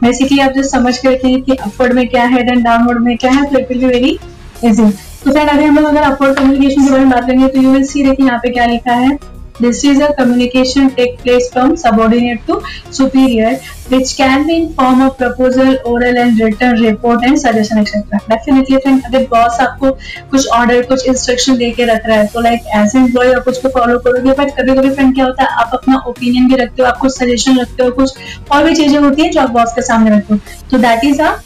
बेसिकली 0.03 0.39
आप 0.41 0.53
जो 0.53 0.63
समझ 0.65 0.97
के 0.99 1.09
रखेंगे 1.09 1.41
कि 1.41 1.57
अपवर्ड 1.57 1.93
में 1.93 2.07
क्या 2.09 2.25
है 2.25 2.41
एंड 2.43 2.65
डाउनवर्ड 2.65 3.03
में 3.05 3.17
क्या 3.17 3.31
है 3.33 3.45
तो 3.53 3.59
it 3.59 3.69
will 3.69 3.79
be 3.79 3.87
very 3.87 4.19
easy 4.65 4.91
तो 5.25 5.31
फ्रेंड 5.31 5.49
अगर 5.49 5.63
हम 5.63 5.77
लोग 5.77 5.85
अगर 5.87 6.03
अपवर्ड 6.03 6.37
कम्युनिकेशन 6.39 6.85
के 6.85 6.91
बारे 6.91 7.05
में 7.05 7.11
बात 7.11 7.27
करेंगे 7.27 7.49
तो 7.49 7.63
यू 7.63 7.71
विल 7.73 7.85
सी 7.85 8.03
देखिए 8.05 8.27
यहाँ 8.27 8.39
पे 8.39 8.51
क्या 8.51 8.67
लिखा 8.67 8.93
है? 8.95 9.17
This 9.59 9.85
is 9.85 10.01
a 10.01 10.13
communication 10.13 10.91
take 10.91 11.19
place 11.19 11.51
from 11.51 11.77
subordinate 11.77 12.47
to 12.47 12.61
superior, 12.91 13.59
which 13.89 14.15
can 14.15 14.47
be 14.47 14.57
in 14.57 14.75
form 14.75 15.01
of 15.01 15.17
proposal, 15.17 15.79
oral 15.85 16.19
and 16.19 16.39
written 16.39 16.79
report 16.79 17.25
and 17.25 17.39
suggestion 17.39 17.79
etc. 17.79 18.21
Definitely 18.29 18.81
friend, 18.81 19.03
अगर 19.07 19.27
बॉस 19.31 19.61
आपको 19.61 19.91
कुछ 20.31 20.47
ऑर्डर 20.59 20.83
कुछ 20.87 21.07
इंस्ट्रक्शन 21.09 21.57
दे 21.57 21.71
के 21.73 21.85
रख 21.95 22.07
रहा 22.07 22.19
है 22.19 22.27
तो 22.35 22.41
लाइक 22.41 22.71
एज 22.77 22.97
एम्प्लॉय 22.97 23.33
आप 23.35 23.49
उसको 23.49 23.69
फॉलो 23.79 23.99
करोगे 24.07 24.33
बट 24.33 24.55
कभी 24.61 24.77
कभी 24.77 24.91
फ्रेंड 24.95 25.15
क्या 25.15 25.25
होता 25.25 25.45
है 25.45 25.65
आप 25.65 25.71
अपना 25.75 26.03
ओपिनियन 26.09 26.49
भी 26.49 26.63
रखते 26.65 26.83
हो 26.83 26.89
आप 26.89 26.99
कुछ 27.01 27.19
सजेशन 27.19 27.61
रखते 27.61 27.85
हो 27.85 27.91
कुछ 28.01 28.17
और 28.53 28.65
भी 28.65 28.75
चीज़ें 28.75 28.99
होती 28.99 29.23
है 29.23 29.31
जो 29.31 29.41
आप 29.41 29.51
बॉस 29.51 29.73
के 29.75 29.83
सामने 29.83 30.17
रखते 30.17 30.35
हो 30.35 30.41
तो 30.71 30.79
that 30.79 31.05
is 31.05 31.23
a 31.23 31.37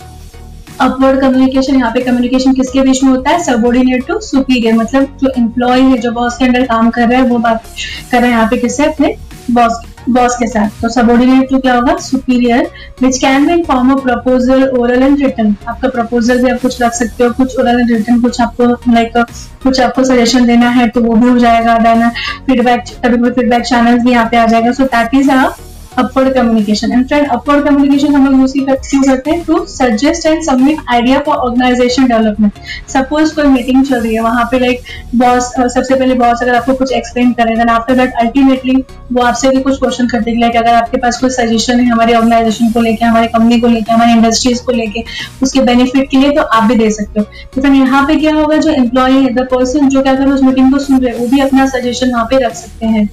upward 0.80 1.20
communication 1.20 1.76
यहाँ 1.76 1.90
पे 1.92 2.00
कम्युनिकेशन 2.00 2.52
किसके 2.54 2.80
बीच 2.82 3.02
में 3.04 3.10
होता 3.10 3.30
है? 3.30 3.42
सबोर्डिनेट 3.44 4.06
टू 4.08 4.18
सुपीरियर 4.22 4.74
मतलब 4.74 5.16
जो 5.22 5.32
एम्प्लॉय 5.38 5.80
है, 5.80 5.98
जो 5.98 6.12
बॉस 6.12 6.36
के 6.38 6.44
अंडर 6.44 6.66
काम 6.66 6.90
कर 6.90 7.08
रहा 7.08 7.20
है, 7.20 7.26
वो 7.26 7.38
बात 7.38 7.62
कर 8.10 8.20
रहे 8.20 8.30
हैं 8.30 8.36
यहाँ 8.36 8.48
पे 8.50 8.56
किससे? 8.58 8.84
अपने 8.84 9.14
बॉस 9.50 9.80
बॉस 10.08 10.34
के 10.36 10.46
साथ। 10.46 10.80
तो 10.82 10.88
सबोर्डिनेट 10.88 11.48
टू 11.50 11.58
क्या 11.58 11.74
होगा? 11.74 11.96
Superior 11.98 12.70
which 13.02 13.18
can 13.18 13.46
be 13.46 13.52
in 13.52 13.62
form 13.64 13.92
of 13.92 14.02
proposal 14.02 14.62
oral 14.68 15.02
and 15.02 15.22
return 15.22 15.54
आपका 15.68 15.88
प्रपोजल 15.88 16.42
भी 16.42 16.50
आप 16.50 16.60
कुछ 16.62 16.80
रख 16.82 16.92
सकते 16.92 17.24
हो, 17.24 17.30
कुछ 17.32 17.58
ओरल 17.58 17.80
एंड 17.80 17.90
रिटर्न 17.90 18.20
कुछ 18.22 18.40
आपको 18.40 18.92
लाइक 18.92 19.16
कुछ 19.62 19.80
आपको 19.80 20.04
सजेशन 20.04 20.46
देना 20.46 20.68
है 20.70 20.88
तो 20.88 21.00
वो 21.00 21.14
भी 21.14 21.28
हो 21.28 21.38
जाएगा 21.38 21.78
देन 21.80 22.08
फीडबैक 22.46 22.84
कभी 23.04 23.30
फीडबैक 23.30 23.62
चैनल 23.64 23.98
भी 23.98 24.10
यहाँ 24.10 24.28
पे 24.30 24.36
आ 24.36 24.46
जाएगा। 24.46 24.72
So 24.72 24.84
that 24.86 25.14
is 25.14 25.30
a 25.30 25.44
upward 25.98 26.32
communication 26.34 26.92
and 26.92 27.06
friend 27.08 27.28
upward 27.28 27.64
communication 27.64 28.14
हम 28.14 28.26
लोग 28.26 28.40
यूज़ 28.40 28.52
क्यों 28.52 29.02
करते 29.02 29.30
हैं 29.30 29.44
to 29.44 29.64
suggest 29.68 30.26
and 30.26 30.42
submit 30.44 30.78
idea 30.90 31.18
for 31.26 31.36
organisation 31.36 32.06
development 32.08 32.52
suppose 32.90 33.34
कोई 33.34 33.44
मीटिंग 33.48 33.84
चल 33.84 34.00
रही 34.00 34.14
है, 34.14 34.20
वहाँ 34.20 34.44
पे 34.50 34.58
लाइक 34.58 34.82
बॉस 35.16 35.50
सबसे 35.56 35.94
पहले 35.94 36.14
बॉस 36.14 36.42
अगर 36.42 36.54
आपको 36.54 36.74
कुछ 36.74 36.92
एक्सप्लेन 36.92 37.32
करे 37.32 37.56
देन 37.56 37.68
आफ्टर 37.68 37.96
दैट 37.96 38.12
अल्टीमेटली 38.20 38.74
वो 39.12 39.22
आपसे 39.22 39.48
भी 39.48 39.60
कुछ 39.62 39.78
क्वेश्चन 39.78 40.08
करते 40.08 40.30
हैं 40.30 40.40
लाइक 40.40 40.56
अगर 40.56 40.74
आपके 40.74 40.98
पास 40.98 41.20
कोई 41.20 41.30
सजेशन 41.30 41.80
है 41.80 41.86
हमारे 41.86 42.14
ऑर्गेनाइजेशन 42.14 42.70
को 42.72 42.80
लेकर 42.80 43.06
हमारे 43.06 43.26
कंपनी 43.28 43.60
को 43.60 43.66
लेकर 43.66 43.92
हमारी 43.92 44.12
इंडस्ट्रीज़ 44.12 44.62
को 44.64 44.72
लेकर 44.72 45.42
उसके 45.42 45.60
बेनिफिट 45.62 46.10
के 46.10 46.16
लिए 46.16 46.30
तो 46.32 46.42
आप 46.42 46.64
भी 46.64 46.74
दे 46.76 46.90
सकते 46.90 47.20
हो। 47.20 47.26
तो 47.54 47.62
फिर 47.62 47.72
यहाँ 47.72 48.06
पे 48.06 48.16
क्या 48.16 48.34
होगा, 48.34 48.56
जो 48.56 48.70
एम्प्लॉय 48.72 49.12
है 49.12 49.34
द 49.34 49.46
पर्सन 49.50 49.88
जो 49.88 50.02
क्या 50.02 50.14
कर 50.14 50.28
उस 50.28 50.42
मीटिंग 50.42 50.72
को 50.72 50.78
सुन 50.78 51.00
रहे 51.00 51.12
हैं, 51.12 51.20
वो 51.20 51.26
भी 51.26 51.40
अपना 51.40 51.66
सजेशन 51.68 52.12
वहाँ 52.12 52.24
पे 52.30 52.44
रख 52.44 52.54
सकते 52.54 52.86
हैं। 52.86 53.08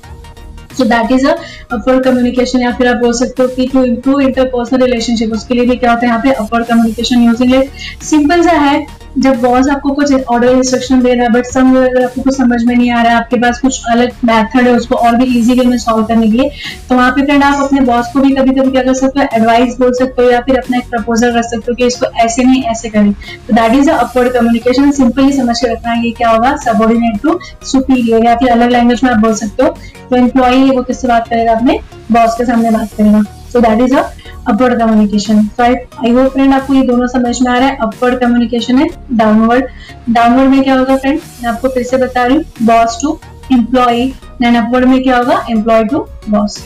So 0.77 0.85
that 0.85 1.11
is 1.11 1.27
upper 1.27 2.01
communication 2.03 2.61
या 2.61 2.71
फिर 2.71 2.87
आप 2.87 2.97
बोल 2.97 3.13
सकते 3.13 3.43
हो 3.43 3.49
कि 3.49 3.67
टू 3.67 3.83
इम्प्रूव 3.85 4.21
इंटरपर्सनल 4.21 4.83
रिलेशनशिप 4.83 5.33
उसके 5.33 5.53
लिए 5.53 5.65
भी 5.65 5.75
क्या 5.75 5.91
होता 5.91 6.05
है 6.05 6.07
यहाँ 6.07 6.21
पे 6.23 6.31
अपर 6.43 6.63
कम्युनिकेशन 6.63 7.23
यूजिंग 7.23 7.61
सिंपल 8.03 8.43
सा 8.43 8.57
है 8.59 8.85
जब 9.17 9.39
बॉस 9.41 9.67
आपको 9.69 9.91
कुछ 9.93 10.11
ऑर्डर 10.13 10.47
इंस्ट्रक्शन 10.47 11.01
दे 11.01 11.13
रहा 11.13 11.23
है 11.23 11.29
बट 11.31 11.45
सम 11.45 11.75
अगर 11.77 12.03
आपको 12.03 12.21
कुछ 12.21 12.35
समझ 12.37 12.61
में 12.63 12.75
नहीं 12.75 12.89
आ 12.91 13.01
रहा 13.01 13.11
है, 13.11 13.17
आपके 13.17 13.37
पास 13.37 13.59
कुछ 13.59 13.81
अलग 13.91 14.11
मेथड 14.25 14.67
है, 14.67 14.75
उसको 14.75 14.95
और 14.95 15.15
भी 15.15 15.25
इजी 15.37 15.53
वे 15.59 15.65
में 15.65 15.77
सॉल्व 15.77 16.05
करने 16.07 16.27
के 16.27 16.37
लिए 16.37 16.49
तो 16.89 16.95
वहाँ 16.95 17.11
पे 17.11 17.25
फ्रेंड 17.25 17.43
आप 17.43 17.63
अपने 17.63 17.81
बॉस 17.83 18.11
को 18.13 18.19
भी 18.19 18.33
कभी 18.35 18.51
कभी 18.51 18.71
क्या 18.71 18.83
कर 18.83 18.93
सकते 18.95 19.19
हो 19.19 19.27
एडवाइस 19.35 19.77
बोल 19.79 19.93
सकते 19.93 20.21
हो 20.21 20.29
या 20.31 20.41
फिर 20.41 20.57
अपना 20.57 20.77
एक 20.77 20.89
प्रपोजल 20.89 21.31
रख 21.37 21.45
सकते 21.45 21.71
हो 21.71 21.75
कि 21.75 21.85
इसको 21.85 22.05
ऐसे 22.17 22.43
नहीं, 22.43 22.63
ऐसे 22.63 22.89
करें। 22.89 23.11
तो 23.11 23.53
that 23.53 23.73
is 23.73 23.89
upward 23.91 24.33
communication 24.33 24.91
simply 24.91 25.31
समझ 25.33 25.59
के 25.59 25.71
रखना 25.73 25.91
है 25.91 26.05
ये 26.05 26.11
क्या 26.17 26.29
होगा 26.29 26.55
सबॉर्डिनेट 26.65 27.21
टू 27.23 27.39
सुपीरियर 27.63 28.25
या 28.25 28.35
फिर 28.35 28.51
अलग 28.51 28.71
लैंग्वेज 28.71 29.03
में 29.03 29.11
आप 29.11 29.17
बोल 29.17 29.33
सकते 29.35 29.63
हो 29.63 29.75
तो 30.09 30.15
एम्प्लॉय 30.15 30.55
है 30.57 30.69
वो 30.71 30.83
किससे 30.83 31.07
बात 31.07 31.27
करेगा, 31.27 31.53
अपने 31.53 31.79
बॉस 32.11 32.35
के 32.37 32.45
सामने 32.45 32.71
बात 32.71 32.93
करेगा। 32.97 33.23
So 33.53 33.59
that 33.59 33.81
is 33.81 33.95
upward 33.95 34.79
communication 34.79 35.39
right 35.59 35.87
I 35.99 36.09
I 36.09 36.11
hope 36.11 36.31
friend 36.33 36.53
आपको 36.53 36.73
ये 36.73 36.81
दोनों 36.81 37.07
समझ 37.07 37.41
में 37.41 37.51
आ 37.51 37.57
रहा 37.57 37.67
है। 37.67 37.77
अपवर्ड 37.81 38.19
कम्युनिकेशन 38.19 38.77
है 38.77 38.87
डाउनवर्ड 39.13 39.65
डाउनवर्ड 40.09 40.49
में 40.49 40.63
क्या 40.63 40.75
होगा 40.75 40.97
फ्रेंड 40.97 41.19
मैं 41.43 41.49
आपको 41.49 41.67
फिर 41.67 41.83
से 41.83 41.97
बता 41.97 42.25
रही 42.25 42.37
हूँ 42.37 42.43
boss 42.63 42.97
to 43.01 43.19
employ 43.53 44.05
then 44.41 44.55
upward 44.55 44.85
में 44.85 45.01
क्या 45.03 45.17
होगा? 45.17 45.45
एम्प्लॉय 45.49 45.83
टू 45.83 46.05
बॉस 46.29 46.57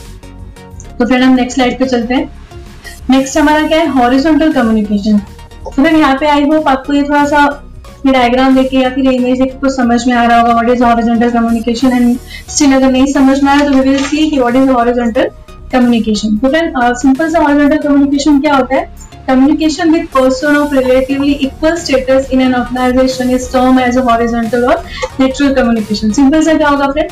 तो 1.00 1.06
फ्रेंड 1.06 1.24
हम 1.24 1.34
नेक्स्ट 1.36 1.56
स्लाइड 1.56 1.80
पे 1.80 1.86
चलते 1.86 2.14
हैं। 2.14 2.30
नेक्स्ट 3.10 3.38
हमारा 3.38 3.68
क्या 3.68 3.80
है? 3.80 3.88
हॉरिजॉन्टल 3.90 4.54
कम्युनिकेशन 4.54 5.18
तो 5.18 5.70
फ्रेंड 5.72 5.98
यहाँ 5.98 6.16
पे 6.20 6.28
आई 6.28 6.44
होप 6.44 6.68
आपको 6.68 6.94
ये 6.94 7.04
थोड़ा 7.04 7.26
सा 7.26 7.48
डायग्राम 8.06 8.56
देखे 8.56 8.78
या 8.78 8.90
फिर 8.90 9.12
इमेज 9.12 9.42
देख 9.42 9.56
कुछ 9.62 9.76
समझ 9.76 10.06
में 10.08 10.14
आ 10.16 10.24
रहा 10.24 10.40
होगा 10.40 10.54
what 10.54 10.70
is 10.70 10.84
horizontal 10.84 11.32
communication 11.32 11.92
and 11.92 12.18
still 12.50 12.74
अगर 12.74 12.92
नहीं 12.92 13.14
समझ 13.14 13.42
में 13.44 13.52
आ 13.52 13.56
आया 13.56 13.66
तो 13.66 13.74
वी 13.74 13.80
विल 13.80 14.04
सी 14.04 14.30
कि 14.30 14.40
what 14.40 14.56
is 14.56 14.70
horizontal 14.70 15.30
communication 15.72 16.38
simple 16.96 17.30
सा 17.32 17.40
हॉरिजॉन्टल 17.40 17.78
कम्युनिकेशन 17.78 18.40
क्या 18.42 18.56
होता 18.56 18.76
है? 18.76 18.90
Communication 19.28 19.92
with 19.94 20.08
person 20.14 20.56
of 20.58 20.74
relatively 20.76 21.32
equal 21.48 21.76
status 21.78 22.30
in 22.34 22.42
an 22.42 22.56
organisation 22.56 23.30
is 23.32 23.52
term 23.54 23.80
as 23.80 23.98
a 23.98 24.02
horizontal 24.04 24.66
और 24.66 24.84
नेचुरल 25.20 25.54
कम्युनिकेशन 25.56 26.12
सिंपल 26.12 26.44
सा 26.44 26.54
क्या 26.54 26.70
होगा 26.70 26.88
फ्रेंड 26.88 27.10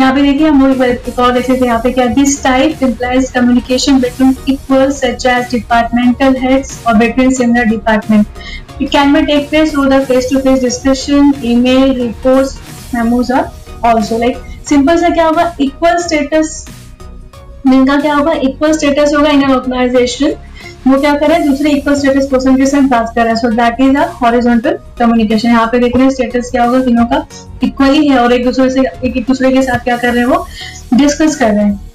यहाँ 0.00 0.14
पे 0.14 0.22
देखिए, 0.22 0.46
हम 0.48 0.82
एक 0.82 1.18
और 1.18 1.32
देख 1.32 1.48
लेते 1.50 1.66
यहाँ 1.66 1.80
पे 1.82 1.90
क्या 1.92 2.06
this 2.08 2.42
type 2.44 2.82
implies 2.82 3.30
communication 3.30 3.98
between 4.00 4.34
equal 4.48 4.90
such 4.92 5.26
as 5.26 5.50
departmental 5.52 6.36
heads 6.42 6.82
और 6.86 6.96
between 6.98 7.32
similar 7.34 7.64
department 7.70 8.26
it 8.82 8.90
can 8.90 9.12
be 9.12 9.22
take 9.26 9.48
place 9.50 9.72
through 9.72 9.84
the 9.86 10.00
face 10.04 10.28
to 10.32 10.38
face 10.40 10.62
discussion 10.62 11.32
email 11.44 11.92
reports 12.00 12.58
memos 12.94 13.32
or 13.32 14.00
like 14.12 14.38
simple 14.68 15.00
सा 15.00 15.08
क्या 15.08 15.26
होगा? 15.26 15.54
इक्वल 15.60 15.96
स्टेटस 16.02 16.64
इनका 17.66 17.96
क्या 18.00 18.14
होगा? 18.14 18.32
Equal 18.32 18.72
status 18.72 19.12
होगा 19.16 19.30
इन 19.30 19.44
organisation 19.44 20.34
वो 20.86 20.98
क्या 21.00 21.12
कर 21.14 21.38
दूसरे 21.42 21.70
इक्वल 21.70 21.94
स्टेटस 21.94 22.28
पर्सन 22.28 22.56
के 22.56 22.66
साथ 22.66 22.88
बात 22.88 23.12
कर 23.14 23.22
रहे 23.22 23.28
हैं। 23.28 23.36
So 23.36 23.50
that 23.50 23.80
is 23.80 23.96
a 23.96 24.06
horizontal 24.22 24.78
communication 24.98 25.48
यहाँ 25.48 25.66
पे 25.66 25.78
देख 25.78 25.96
रहे 25.96 26.04
हैं 26.04 26.10
स्टेटस 26.10 26.50
क्या 26.50 26.64
होगा? 26.64 26.80
तीनों 26.80 27.04
का 27.06 27.26
इक्वली 27.64 28.06
है। 28.08 28.18
और 28.18 28.32
एक 28.32 28.44
दूसरे 28.44 28.70
से, 28.70 28.82
एक 29.04 29.24
दूसरे 29.26 29.52
के 29.52 29.62
साथ 29.62 29.84
क्या 29.84 29.96
कर 29.96 30.12
रहे 30.12 30.18
हैं 30.18 30.26
वो? 30.26 30.46
डिस्कस 30.94 31.36
कर 31.36 31.50
रहे 31.50 31.64
हैं। 31.64 31.89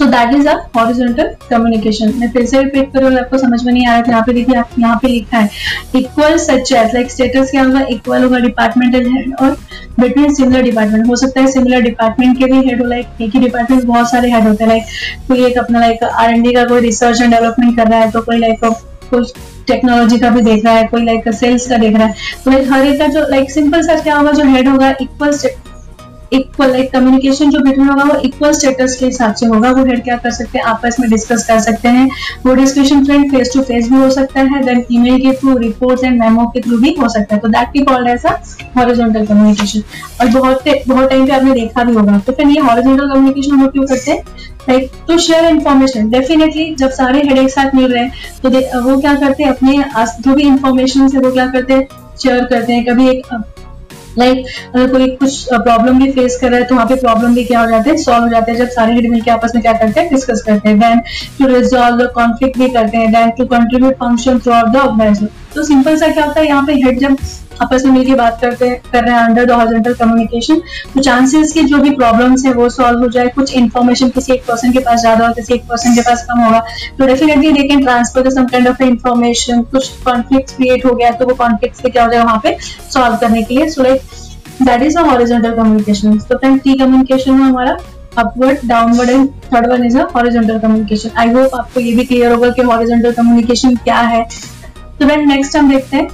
So 0.00 0.06
that 0.06 0.34
is 0.34 0.46
a 0.48 0.52
horizontal 0.76 1.34
communication 1.48 2.12
मैं 2.18 2.30
फिर 2.32 2.44
से 2.46 2.60
रिपीट 2.62 2.92
करूँ, 2.92 3.10
आपको 3.18 3.38
समझ 3.38 3.62
में 3.64 3.72
नहीं 3.72 3.86
आ 3.86 3.92
रहा 3.92 4.02
था, 4.02 4.10
यहाँ 4.10 4.22
पे 4.26 4.32
देखिए, 4.32 4.54
आप 4.56 4.70
यहाँ 4.78 4.96
पे 5.02 5.08
लिखा 5.08 5.38
है 5.38 5.50
equal 5.94 6.36
such 6.38 6.72
as 6.72 6.94
like 6.94 7.10
status 7.10 7.50
क्या 7.50 7.62
होगा? 7.62 7.80
इक्वल 7.90 8.22
होगा 8.24 8.38
डिपार्टमेंटल 8.38 9.10
हेड 9.10 9.34
और 9.40 9.56
बिटवीन 10.00 10.34
सिमिलर 10.34 10.62
डिपार्टमेंट 10.62 11.06
हो 11.08 11.16
सकता 11.16 11.40
है 11.40 11.52
सिमिलर 11.52 11.80
डिपार्टमेंट 11.82 12.38
के 12.38 12.44
भी 12.52 12.66
हेड 12.68 12.82
हो 12.82 12.86
लाइक 12.88 13.20
एक 13.20 13.34
ही 13.34 13.40
डिपार्टमेंट 13.40 13.84
बहुत 13.84 14.10
सारे 14.10 14.30
हेड 14.32 14.48
होते 14.48 14.64
हैं 14.64 14.70
लाइक 14.70 15.28
कोई 15.28 15.44
एक 15.46 15.58
अपना 15.58 15.80
लाइक 15.80 16.04
आर 16.04 16.30
एन 16.30 16.42
डी 16.42 16.52
का 16.54 16.64
कोई 16.66 16.80
रिसर्च 16.80 17.22
एंड 17.22 17.34
डेवलपमेंट 17.34 17.76
कर 17.76 17.88
रहा 17.88 18.00
है 18.00 18.10
तो 18.10 18.20
कोई 18.22 18.38
लाइक 18.38 18.64
कुछ 19.10 19.32
टेक्नोलॉजी 19.66 20.18
का 20.18 20.28
भी 20.30 20.40
देख 20.42 20.64
रहा 20.64 20.74
है, 20.74 20.86
कोई 20.86 21.04
लाइक 21.04 21.28
सेल्स 21.34 21.68
का 21.68 21.76
देख 21.78 21.96
रहा 21.96 22.06
है। 22.06 22.14
तो 22.44 22.50
लाइक 22.50 22.72
हर 22.72 22.84
एक 22.86 22.98
का 22.98 23.06
जो 23.08 23.26
लाइक 23.30 23.50
सिंपल 23.50 23.82
सा 23.82 23.94
क्या 24.00 24.16
होगा? 24.16 24.32
जो 24.32 24.44
हेड 24.46 24.68
होगा 24.68 24.90
इक्वल 25.00 25.32
इक्वल 26.32 26.70
लाइक 26.70 26.90
कम्युनिकेशन 26.92 27.50
जो 27.50 27.58
बिटवीन 27.60 27.88
होगा 27.88 28.04
वो 28.04 28.18
इक्वल 28.24 28.52
स्टेटस 28.52 28.96
के 28.96 29.06
हिसाब 29.06 29.34
से 29.34 29.46
होगा। 29.46 29.70
वो 29.70 29.84
हेड 29.84 30.02
क्या 30.04 30.16
कर 30.16 30.30
सकते 30.30 30.58
हैं? 30.58 30.64
आपस 30.66 30.96
में 31.00 31.08
डिस्कस 31.10 31.46
कर 31.48 31.60
सकते 31.60 31.88
हैं। 31.88 32.08
वो 32.46 32.54
discussion 32.54 33.04
friend 33.04 33.30
face 33.30 33.50
to 33.54 33.62
face 33.62 33.88
भी 33.90 33.96
हो 33.96 34.10
सकता 34.10 34.40
है। 34.40 34.62
देन 34.64 34.84
ईमेल 34.92 35.18
के 35.20 35.32
थ्रू 35.38 35.56
रिपोर्ट्स 35.58 36.04
एंड 36.04 36.20
मेमो 36.20 36.46
के 36.46 36.60
थ्रू 36.60 36.78
भी 36.78 36.94
हो 37.00 37.08
सकता 37.08 37.34
है। 37.34 37.40
तो 37.40 37.48
दैट 37.48 37.72
की 37.72 37.80
called 37.84 38.08
as 38.08 38.26
a 38.26 38.36
horizontal 38.76 39.26
communication 39.26 39.82
और 40.20 40.28
बहुत 40.30 40.68
बहुत 40.88 41.10
टाइम 41.10 41.26
पे 41.26 41.32
आपने 41.32 41.52
देखा 41.54 41.84
भी 41.84 41.94
होगा। 41.94 42.18
तो 42.18 42.32
फिर 42.32 42.48
ये 42.48 42.60
हॉरिजॉन्टल 42.60 43.08
कम्युनिकेशन 43.08 43.52
हम 43.52 43.66
क्यों 43.68 43.86
करते 43.86 44.10
हैं? 44.10 44.22
Like 44.68 44.90
to 45.08 45.18
share 45.18 45.44
information 45.46 46.10
definitely 46.10 46.74
जब 46.78 46.90
सारे 46.92 47.18
हेड 47.20 47.38
एक 47.38 47.50
साथ 47.50 47.74
मिल 47.74 47.92
रहे 47.92 48.02
हैं 48.02 48.12
तो 48.42 48.80
वो 48.82 49.00
क्या 49.00 49.14
करते 49.16 49.42
हैं? 49.42 49.50
अपने 49.50 49.76
जो 50.20 50.34
भी 50.34 50.42
इंफॉर्मेशन 50.44 51.00
है, 51.02 51.20
वो 51.20 51.30
क्या 51.32 51.46
करते 51.48 51.74
हैं? 51.74 51.86
शेयर 52.22 52.44
करते 52.44 52.72
हैं। 52.72 52.84
कभी 52.86 53.08
एक 53.08 53.26
लाइक 54.18 54.46
अगर 54.74 54.92
कोई 54.92 55.06
कुछ 55.16 55.42
प्रॉब्लम 55.52 55.98
भी 55.98 56.10
फेस 56.12 56.38
कर 56.40 56.50
रहा 56.50 56.58
है 56.60 56.66
तो 56.66 56.74
वहाँ 56.74 56.86
पे 56.86 56.94
प्रॉब्लम 56.96 57.34
भी 57.34 57.44
क्या 57.44 57.60
हो 57.60 57.66
जाते 57.70 57.90
हैं? 57.90 57.96
सॉल्व 57.98 58.24
हो 58.24 58.28
जाते 58.30 58.52
हैं। 58.52 58.58
जब 58.58 58.68
सारे 58.70 58.94
लीड 58.94 59.10
मिलकर 59.10 59.30
आपस 59.30 59.52
में 59.54 59.62
क्या 59.62 59.72
करते 59.72 60.00
हैं? 60.00 60.08
डिस्कस 60.10 60.42
करते 60.46 60.68
हैं। 60.68 60.78
देन 60.80 61.00
टू 61.38 61.46
रिजॉल्व 61.54 62.06
कॉन्फ्लिक्ट 62.14 62.58
भी 62.58 62.68
करते 62.70 62.96
हैं। 62.96 63.12
Then 63.12 63.30
to 63.38 63.46
contribute 63.48 63.94
function 63.98 64.38
throughout 64.52 64.68
the 64.68 64.76
organisation 64.76 65.28
तो 65.54 65.64
सिंपल 65.64 65.96
सा 65.96 66.08
क्या 66.08 66.24
होता 66.24 66.40
है? 66.40 66.46
यहाँ 66.46 66.66
पे 66.66 66.74
हेड 66.84 66.98
जब 66.98 67.16
आपस 67.60 67.84
में 67.84 67.92
मिलकर 67.92 68.14
बात 68.16 68.38
करते, 68.40 68.68
कर 68.92 69.04
रहे 69.04 69.14
हैं 69.14 69.22
अंडर 69.22 69.44
द 69.46 69.50
हॉरिजॉन्टल 69.52 69.94
कम्युनिकेशन 69.94 70.60
तो 70.94 71.02
चांसेस 71.02 71.52
की 71.52 71.62
जो 71.64 71.78
भी 71.78 71.90
प्रॉब्लम्स 71.92 72.44
है, 72.46 72.52
वो 72.52 72.68
सॉल्व 72.70 73.00
हो 73.00 73.08
जाए। 73.10 73.28
कुछ 73.34 73.54
इन्फॉर्मेशन 73.56 74.08
किसी 74.10 74.32
एक 74.32 74.44
पर्सन 74.46 74.72
के 74.72 74.78
पास 74.80 75.00
ज़्यादा 75.00 75.26
हो, 75.26 75.32
किसी 75.34 75.54
एक 75.54 75.64
पर्सन 75.68 75.94
के 75.94 76.02
पास 76.02 76.24
कम 76.30 76.40
होगा। 76.40 76.62
तो 76.98 77.06
definitely 77.06 77.52
they 77.52 77.62
can 77.68 77.84
transfer 77.84 78.30
some 78.30 78.46
kind 78.46 78.68
of 78.68 78.82
information 78.82 79.62
कुछ 79.72 79.88
कॉन्फ्लिक्ट 80.04 80.56
क्रिएट 80.56 80.86
हो 80.86 80.94
गया 80.94 81.10
तो 81.12 81.26
वो 81.26 81.34
कॉन्फ्लिक्ट 81.36 81.86
क्या 81.86 82.04
हो 82.04 82.10
जाए 82.10 82.24
वहाँ 82.24 82.40
पे 82.44 82.56
सॉल्व 82.90 83.16
करने 83.16 83.42
के 83.42 83.54
लिए। 83.54 83.68
So 83.70 83.82
like 83.82 84.00
that 84.62 84.82
is 84.82 84.98
a 84.98 85.02
horizontal 85.04 85.54
communication 85.56 86.18
तो 86.20 86.36
फ्रेंड 86.36 86.60
टी 86.60 86.74
कम्युनिकेशन 86.78 87.32
में 87.32 87.44
हमारा। 87.44 87.76
Upward 88.18 88.58
downward 88.68 89.10
and 89.10 89.28
third 89.52 89.66
one 89.72 89.84
is 89.86 89.98
a 89.98 90.06
horizontal 90.14 90.58
communication 90.58 91.10
I 91.18 91.32
hope 91.32 91.54
आपको 91.54 91.80
ये 91.80 91.92
भी 91.96 92.04
क्लियर 92.04 92.32
होगा 92.32 92.48
कि 92.50 92.62
हॉरिजॉन्टल 92.62 93.12
कम्युनिकेशन 93.12 93.74
क्या 93.76 93.98
है। 93.98 94.22
तो 94.22 95.06
फ्रेंड 95.06 95.26
नेक्स्ट 95.28 95.56
हम 95.56 95.70
देखते 95.70 95.96
हैं। 95.96 96.08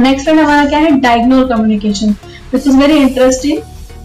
नेक्स्ट 0.00 0.24
फ्रेंड 0.24 0.40
हमारा 0.40 0.64
क्या 0.68 0.78
है? 0.78 0.90
Diagonal 1.00 1.48
communication 1.48 2.14
which 2.52 2.66
is 2.66 2.76
very 2.76 2.96
interesting 2.98 3.58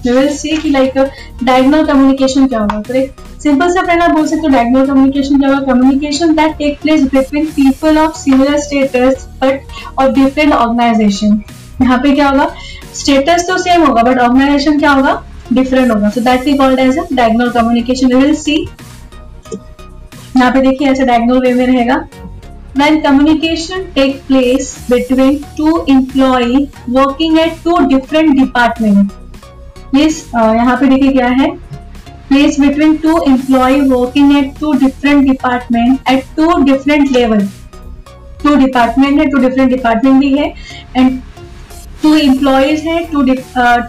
will 0.07 0.27
see 0.35 0.57
कि 0.57 0.69
लाइक 0.69 0.97
डायग्नोल 1.43 1.85
कम्युनिकेशन 1.85 2.47
क्या 2.47 2.59
होगा? 2.59 2.81
तो 2.81 2.93
एक 2.93 3.15
सिंपल 3.43 3.69
सा 3.71 3.81
आप 4.03 4.11
बोल 4.11 4.27
सकते 4.27 4.41
हो 4.41 4.47
डायग्नोल 4.47 4.87
कम्युनिकेशन 4.87 5.39
क्या 5.39 5.49
होगा? 5.49 5.73
Communication 5.73 6.35
that 6.35 6.57
take 6.57 6.79
place 6.81 7.03
between 7.13 7.45
people 7.55 7.97
of 7.97 8.17
similar 8.17 8.59
status 8.59 9.27
but 9.41 9.99
और 9.99 10.11
डिफरेंट 10.13 10.53
ऑर्गेनाइजेशन 10.53 11.41
यहाँ 11.81 11.97
पे 12.03 12.11
क्या 12.15 12.29
होगा? 12.29 12.49
स्टेटस 12.95 13.47
तो 13.47 13.57
सेम 13.57 13.85
होगा 13.85 14.03
बट 14.03 14.19
ऑर्गेनाइजेशन 14.19 14.79
क्या 14.79 14.91
होगा? 14.91 15.21
डिफरेंट 15.53 15.91
होगा. 15.91 16.09
So 16.09 16.21
that 16.21 16.45
we 16.45 16.53
called 16.57 16.79
as 16.79 16.97
a 16.97 17.03
diagonal 17.13 17.49
communication 17.51 18.15
will 18.15 18.35
see 18.35 18.55
यहाँ 20.37 20.51
पे 20.51 20.61
देखिए 20.61 20.89
ऐसे 20.89 21.05
डायगोनल 21.05 21.39
वे 21.41 21.53
में 21.53 21.65
रहेगा. 21.67 21.95
When 22.75 23.01
communication 23.01 23.83
take 23.93 24.15
place 24.27 24.71
between 24.89 25.43
two 25.57 25.75
employee 25.87 26.69
working 26.89 27.37
at 27.39 27.61
two 27.63 27.77
different 27.87 28.37
department 28.37 29.13
uh, 29.93 30.53
यहाँ 30.55 30.75
पे 30.77 30.87
देखिए 30.87 31.11
क्या 31.11 31.27
है 31.41 31.49
place 32.29 32.59
between 32.59 32.97
two 32.99 33.17
employee 33.27 33.85
working 33.89 34.33
at 34.37 34.59
two 34.59 34.73
different 34.79 35.27
department 35.27 36.11
at 36.13 36.35
two 36.35 36.51
different 36.65 37.11
level 37.11 37.45
two 38.39 38.57
department 38.65 39.19
है 39.19 39.29
two 39.31 39.45
different 39.47 39.77
department 39.77 40.19
भी 40.19 40.35
है 40.37 40.53
and 40.95 41.21
two 42.01 42.15
employees 42.15 42.81
है 42.87 43.03
to 43.11 43.21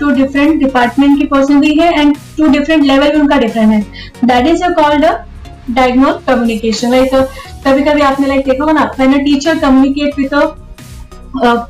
to 0.00 0.10
different 0.10 0.58
department 0.58 1.18
के 1.18 1.24
पर्सन 1.26 1.58
भी 1.60 1.74
है 1.80 1.88
एंड 2.00 2.14
टू 2.36 2.46
डिफरेंट 2.48 2.84
लेवल 2.84 3.18
उनका 3.20 3.36
डिफरेंट 3.38 3.72
है 3.72 3.80
that 4.24 4.46
is 4.46 4.62
a 4.64 4.68
called 4.74 5.04
a 5.04 5.10
diagonal 5.70 6.12
communication 6.26 6.90
like 6.90 7.14
कभी 7.66 7.82
कभी 7.84 8.00
आपने 8.02 8.26
लाइक 8.26 8.44
देखा 8.46 8.64
होगा 8.64 8.72
ना 8.72 8.84
when 8.98 9.12
a 9.14 9.24
teacher 9.24 9.58
communicate 9.58 10.18
with 10.18 10.34
a 10.34 10.46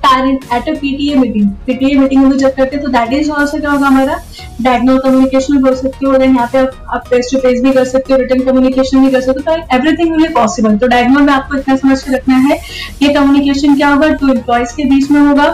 parent 0.03 0.45
at 0.55 0.69
a 0.69 0.73
PTA 0.81 1.15
meeting 1.17 1.49
PTA 1.67 1.95
meeting 1.99 2.25
में 2.25 2.37
जब 2.39 2.55
करते 2.57 2.77
तो 2.79 2.89
दैट 2.89 3.13
इज़ 3.13 3.31
ऑल्सो 3.31 3.59
क्या 3.59 3.71
होगा 3.71 3.87
हमारा 3.87 4.19
डायग्नोल 4.63 4.99
कम्युनिकेशन 4.99 5.63
बोल 5.63 5.75
सकते 5.75 6.07
हो, 6.07 6.13
और 6.13 6.23
यहाँ 6.25 6.49
पे 6.53 6.59
आप 6.59 7.07
फेस 7.11 7.31
टू 7.33 7.39
फेस 7.39 7.61
भी 7.63 7.73
कर 7.73 7.85
सकते 7.85 8.13
हो 8.13 8.19
रिटर्न 8.19 8.45
कम्युनिकेशन 8.45 9.05
भी 9.05 9.11
कर 9.13 9.21
सकते 9.21 9.51
हो 9.51 9.57
तो 9.57 9.77
एवरीथिंग 9.77 10.15
विल 10.17 10.33
पॉसिबल 10.35 10.77
तो 10.79 10.87
डायग्नोल 10.89 11.23
में 11.23 11.33
आपको 11.33 11.59
इतना 11.59 11.77
समझ 11.77 12.01
के 12.03 12.15
रखना 12.15 12.37
है 12.49 12.59
ये 13.03 13.13
कम्युनिकेशन 13.15 13.77
क्या 13.77 13.89
होगा 13.89 14.09
टू 14.15 14.29
एम्प्लॉयज़ 14.31 14.77
के 14.77 14.85
बीच 14.91 15.11
में 15.11 15.21
होगा 15.21 15.49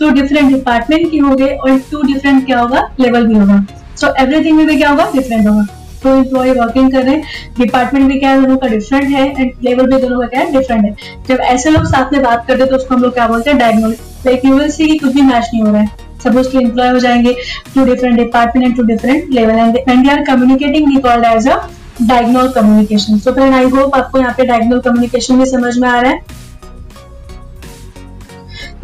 टू 0.00 0.10
डिफरेंट 0.10 0.52
डिपार्टमेंट 0.52 1.10
के 1.10 1.18
होंगे, 1.18 1.46
और 1.46 1.78
टू 1.90 2.02
डिफरेंट 2.02 2.44
क्या 2.46 2.60
होगा 2.60 2.88
लेवल 3.00 3.26
भी 3.26 3.38
होगा. 3.38 3.64
सो 3.96 4.14
एवरीथिंग 4.22 4.56
में 4.56 4.66
भी 4.66 4.76
क्या 4.76 4.90
होगा 4.90 5.10
डिफरेंट 5.14 5.46
होगा. 5.46 5.66
तो 6.02 6.16
एम्प्लॉय 6.16 6.52
वर्किंग 6.52 6.92
कर 6.92 7.02
रहे 7.02 7.14
हैं। 7.14 7.54
डिपार्टमेंट 7.58 8.08
भी 8.08 8.18
क्या 8.18 8.30
है, 8.30 8.40
दोनों 8.40 8.56
का 8.56 8.68
डिफरेंट 8.68 9.08
है 9.10 9.26
एंड 9.30 9.52
लेवल 9.64 9.86
भी 9.86 10.00
दोनों 10.02 10.20
का 10.20 10.26
क्या 10.26 10.40
है 10.40 10.52
डिफरेंट 10.52 10.84
है। 10.84 10.94
जब 11.28 11.40
ऐसे 11.44 11.70
लोग 11.70 11.84
साथ 11.86 12.12
में 12.12 12.22
बात 12.22 12.44
करते 12.48 12.62
हैं 12.62 12.70
तो 12.70 12.76
उसको 12.76 12.94
हम 12.94 13.02
लोग 13.02 13.14
क्या 13.14 13.26
बोलते 13.28 13.50
हैं 13.50 13.58
diagonal 13.58 13.96
like 14.26 14.44
you 14.44 14.54
will 14.58 14.70
see 14.70 14.86
कि 14.88 14.98
कुछ 14.98 15.14
भी 15.14 15.22
मैच 15.22 15.50
नहीं 15.52 15.62
हो 15.62 15.72
रहा 15.72 15.80
है। 15.80 16.06
सपोज़ 16.24 16.50
कि 16.50 16.58
एम्प्लॉय 16.58 16.88
हो 16.88 16.98
जाएँगे 16.98 17.32
two 17.74 17.84
different 17.84 18.16
department 18.16 18.66
and 18.66 18.76
two 18.76 18.82
different 18.84 19.30
level 19.32 19.58
and 19.58 19.76
and 19.78 20.10
are 20.10 20.24
communicating 20.24 20.88
we 20.88 21.00
called 21.00 21.24
as 21.26 21.48
a 21.48 21.56
diagonal 22.02 22.48
communication 22.52 23.18
so 23.18 23.32
friend 23.32 23.54
I 23.54 23.68
hope 23.70 23.94
आपको 23.96 24.18
यहाँ 24.18 24.34
पे 24.36 24.44
डायग्नोल 24.46 24.80
कम्युनिकेशन 24.80 25.38
भी 25.38 25.46
समझ 25.46 25.76
में 25.78 25.88
आ 25.88 26.00
रहा 26.00 26.10
है। 26.10 26.46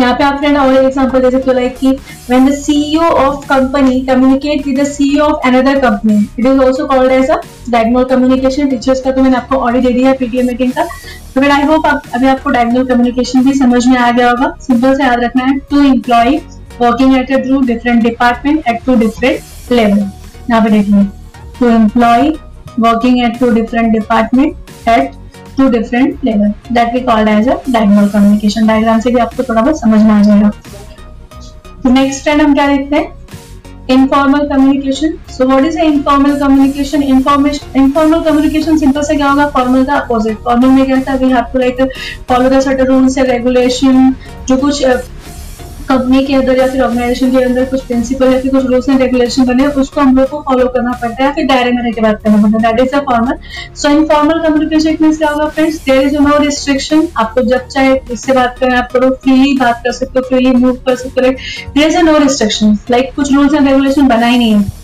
यहाँ 0.00 0.14
पे 0.14 0.24
आप 0.24 0.38
फ्रेंड 0.38 0.56
और 0.58 0.76
एग्जांपल 0.76 1.20
दे 1.22 1.30
सकते 1.30 1.50
हो 1.50 1.52
लाइक 1.52 1.76
कि 1.78 1.90
when 2.28 2.46
the 2.46 2.52
CEO 2.54 3.02
of 3.02 3.46
company 3.48 4.00
communicate 4.06 4.66
with 4.66 4.82
CEO 4.86 5.24
of 5.24 5.46
another 5.48 5.78
company 5.80 6.16
it 6.38 6.46
is 6.46 6.62
also 6.62 6.86
called 6.86 7.12
as 7.12 7.30
a 7.30 7.40
diagonal 7.70 8.04
communication 8.04 8.68
teachers 8.68 9.00
का 9.00 9.12
तो 9.12 9.22
मैंने 9.22 9.36
आपको 9.36 9.56
ऑलरेडी 9.56 9.86
दे 9.86 9.92
दिया 9.92 10.08
है 10.08 10.16
पीटीए 10.16 10.42
मीटिंग 10.42 10.72
का। 10.72 10.84
तो 11.34 11.40
फिर 11.40 11.50
आई 11.50 11.62
होप 11.62 11.86
आप, 11.86 12.02
अभी 12.14 12.26
आपको 12.28 12.50
डायगोनल 12.50 12.84
कम्युनिकेशन 12.86 13.44
भी 13.44 13.54
समझ 13.54 13.86
में 13.86 13.96
आ 13.96 14.10
गया 14.10 14.30
होगा। 14.30 14.54
सिंपल 14.60 14.94
से 14.96 15.04
याद 15.04 15.24
रखना 15.24 15.44
है 15.44 15.58
two 15.70 15.82
employ 15.84 16.36
working 16.80 17.16
at 17.16 17.32
through 17.46 17.60
different 17.66 18.02
department 18.02 18.68
at 18.68 18.84
two 18.86 18.94
different 18.96 19.72
level 19.72 19.98
यहाँ 20.50 20.62
पे 20.62 20.70
देखिए 20.70 21.04
two 21.60 21.68
employ 21.70 22.28
working 22.80 23.24
at 23.24 23.38
two 23.40 23.50
different 23.54 23.92
department 23.92 24.88
at 24.88 25.12
two 25.56 25.68
different 25.70 26.24
level 26.24 26.52
that 26.72 26.94
we 26.94 27.00
called 27.02 27.28
as 27.28 27.48
a 27.48 27.56
diagonal 27.70 28.08
communication 28.08 28.66
diagram 28.66 29.00
से 29.00 29.10
भी 29.10 29.20
आपको 29.20 29.42
थोड़ा 29.42 29.60
बहुत 29.60 29.80
समझ 29.80 30.00
में 30.02 30.10
आ 30.10 30.22
जाएगा। 30.22 30.50
तो 31.82 31.90
नेक्स्ट 31.90 32.22
ट्रेंड 32.24 32.42
हम 32.42 32.54
क्या 32.54 32.66
देखते 32.66 32.96
हैं? 32.96 33.12
Informal 33.90 34.46
communication 34.48 35.12
so 35.30 35.46
what 35.46 35.64
is 35.64 35.78
informal 35.78 36.38
communication 36.40 37.02
information 37.02 37.78
informal 37.80 38.20
communication 38.24 38.76
simple 38.78 39.02
से 39.02 39.16
क्या 39.16 39.30
होगा? 39.30 39.46
फॉर्मल 39.56 39.84
का 39.84 39.94
अपोजिट 39.94 40.38
फॉर्मल 40.44 40.68
में 40.68 40.84
क्या 40.86 41.00
था? 41.08 41.14
We 41.16 41.28
have 41.30 41.44
to 41.52 41.58
like 41.58 41.82
follow 42.28 42.48
the 42.50 42.60
certain 42.60 42.86
rules 42.86 43.18
and 43.18 43.30
regulation 43.30 44.14
जो 44.48 44.56
कुछ 44.56 44.82
कंपनी 45.88 46.24
के 46.26 46.34
अंदर 46.34 46.58
या 46.58 46.66
फिर 46.66 46.82
ऑर्गेनाइजेशन 46.82 47.30
के 47.30 47.42
अंदर 47.44 47.64
कुछ 47.70 47.84
प्रिंसिपल 47.86 48.32
या 48.32 48.40
फिर 48.40 48.50
कुछ 48.52 48.64
रूल्स 48.66 48.88
एंड 48.88 49.00
रेगुलेशन 49.00 49.44
बने, 49.46 49.66
उसको 49.66 50.00
हम 50.00 50.16
लोग 50.16 50.28
को 50.28 50.40
फॉलो 50.46 50.66
करना 50.68 50.92
पड़ता 50.92 51.14
है। 51.14 51.24
या 51.24 51.32
फिर 51.34 51.46
दायरे 51.46 51.72
में 51.72 51.82
रहकर 51.82 52.02
बात 52.02 52.22
करना 52.22 52.42
पड़ता 52.42 52.68
है। 52.68 52.74
That 52.74 52.86
is 52.86 52.94
a 52.94 53.00
formal 53.10 53.38
so 53.76 53.88
informal 53.90 54.40
communication 54.42 54.96
mean 55.00 55.16
क्या 55.16 55.30
होगा 55.30 55.46
friends 55.48 55.82
there 55.84 56.06
is 56.06 56.16
no 56.18 56.38
restriction 56.38 57.06
आपको 57.16 57.42
जब 57.42 57.66
चाहे 57.66 57.98
इससे 58.12 58.32
बात 58.32 58.58
करें, 58.58 58.74
आप 58.74 58.88
करो 58.92 59.10
फ्रीली 59.24 59.52
बात 59.58 59.82
कर 59.84 59.92
सकते 59.92 60.18
हो 60.18 60.28
फ्रीली 60.28 60.52
मूव 60.54 60.76
कर 60.86 60.96
सकते 60.96 61.20
हो 61.20 61.32
there 61.74 61.88
is 61.88 61.98
no 62.00 62.16
restriction 62.18 62.78
like 62.90 63.14
कुछ 63.16 63.32
रूल्स 63.34 63.54
एंड 63.54 63.68
रेगुलेशन 63.68 64.08
बना 64.08 64.26
ही 64.26 64.38
नहीं 64.38 64.54
है। 64.54 64.82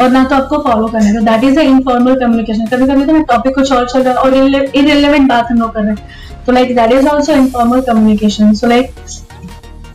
और 0.00 0.10
ना 0.10 0.24
तो 0.24 0.34
आपको 0.34 0.58
फॉलो 0.62 0.86
करना 0.88 1.06
है। 1.06 1.24
That 1.24 1.44
is 1.44 1.58
a 1.58 1.62
informal 1.62 2.14
communication 2.20 2.66
कभी 2.66 2.86
कभी 2.86 3.04
तो 3.06 3.12
मैं 3.12 3.22
टॉपिक 3.24 3.54
कुछ 3.54 3.72
और 3.72 3.88
चल 3.88 4.02
रहा 4.02 4.12
है 4.12 4.18
और 4.18 4.34
इरेलीवेंट 4.76 5.28
बात 5.28 5.50
हम 5.50 5.58
लोग 5.60 5.74
कर 5.74 5.80
रहे 5.80 5.90
हैं। 5.90 6.44
तो 6.46 6.52
like 6.52 6.74
that 6.76 6.92
is 6.92 7.08
also 7.08 7.32
informal 7.32 7.80
communication 7.82 8.52
so 8.54 8.66
like 8.66 8.92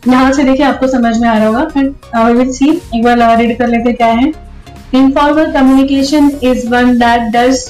यहाँ 0.08 0.32
से 0.32 0.44
देखिए 0.44 0.66
आपको 0.66 0.86
समझ 0.88 1.16
में 1.18 1.28
आ 1.28 1.36
रहा 1.38 1.46
होगा। 1.46 2.26
विल 2.28 2.50
सी 2.52 2.70
एक 2.70 3.02
बार 3.04 3.38
रीड 3.38 3.56
कर 3.58 3.68
लेते 3.68 3.92
क्या 3.92 4.06
है। 4.08 4.32
Informal 4.94 5.52
communication 5.52 6.30
is 6.42 6.68
one 6.70 6.98
that 6.98 7.22
does 7.32 7.64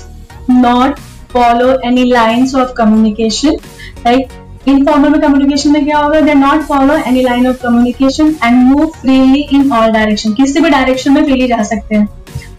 not 0.50 0.98
follow 1.32 1.70
any 1.86 2.04
lines 2.04 2.54
of 2.54 2.72
communication 2.76 3.56
like 4.06 4.28
informal 4.68 5.18
communication 5.20 5.72
में 5.72 5.84
क्या 5.84 5.98
होगा? 5.98 6.20
They 6.20 6.34
not 6.34 6.62
follow 6.66 6.94
any 6.98 7.22
line 7.22 7.46
of 7.48 7.62
communication 7.62 8.34
and 8.44 8.62
move 8.64 8.86
freely 9.00 9.40
in 9.52 9.72
all 9.72 9.90
direction 9.92 10.32
किसी 10.34 10.60
भी 10.60 10.70
डायरेक्शन 10.70 11.12
में 11.12 11.24
फ्रीली 11.24 11.48
जा 11.48 11.62
सकते 11.62 11.96
हैं। 11.96 12.08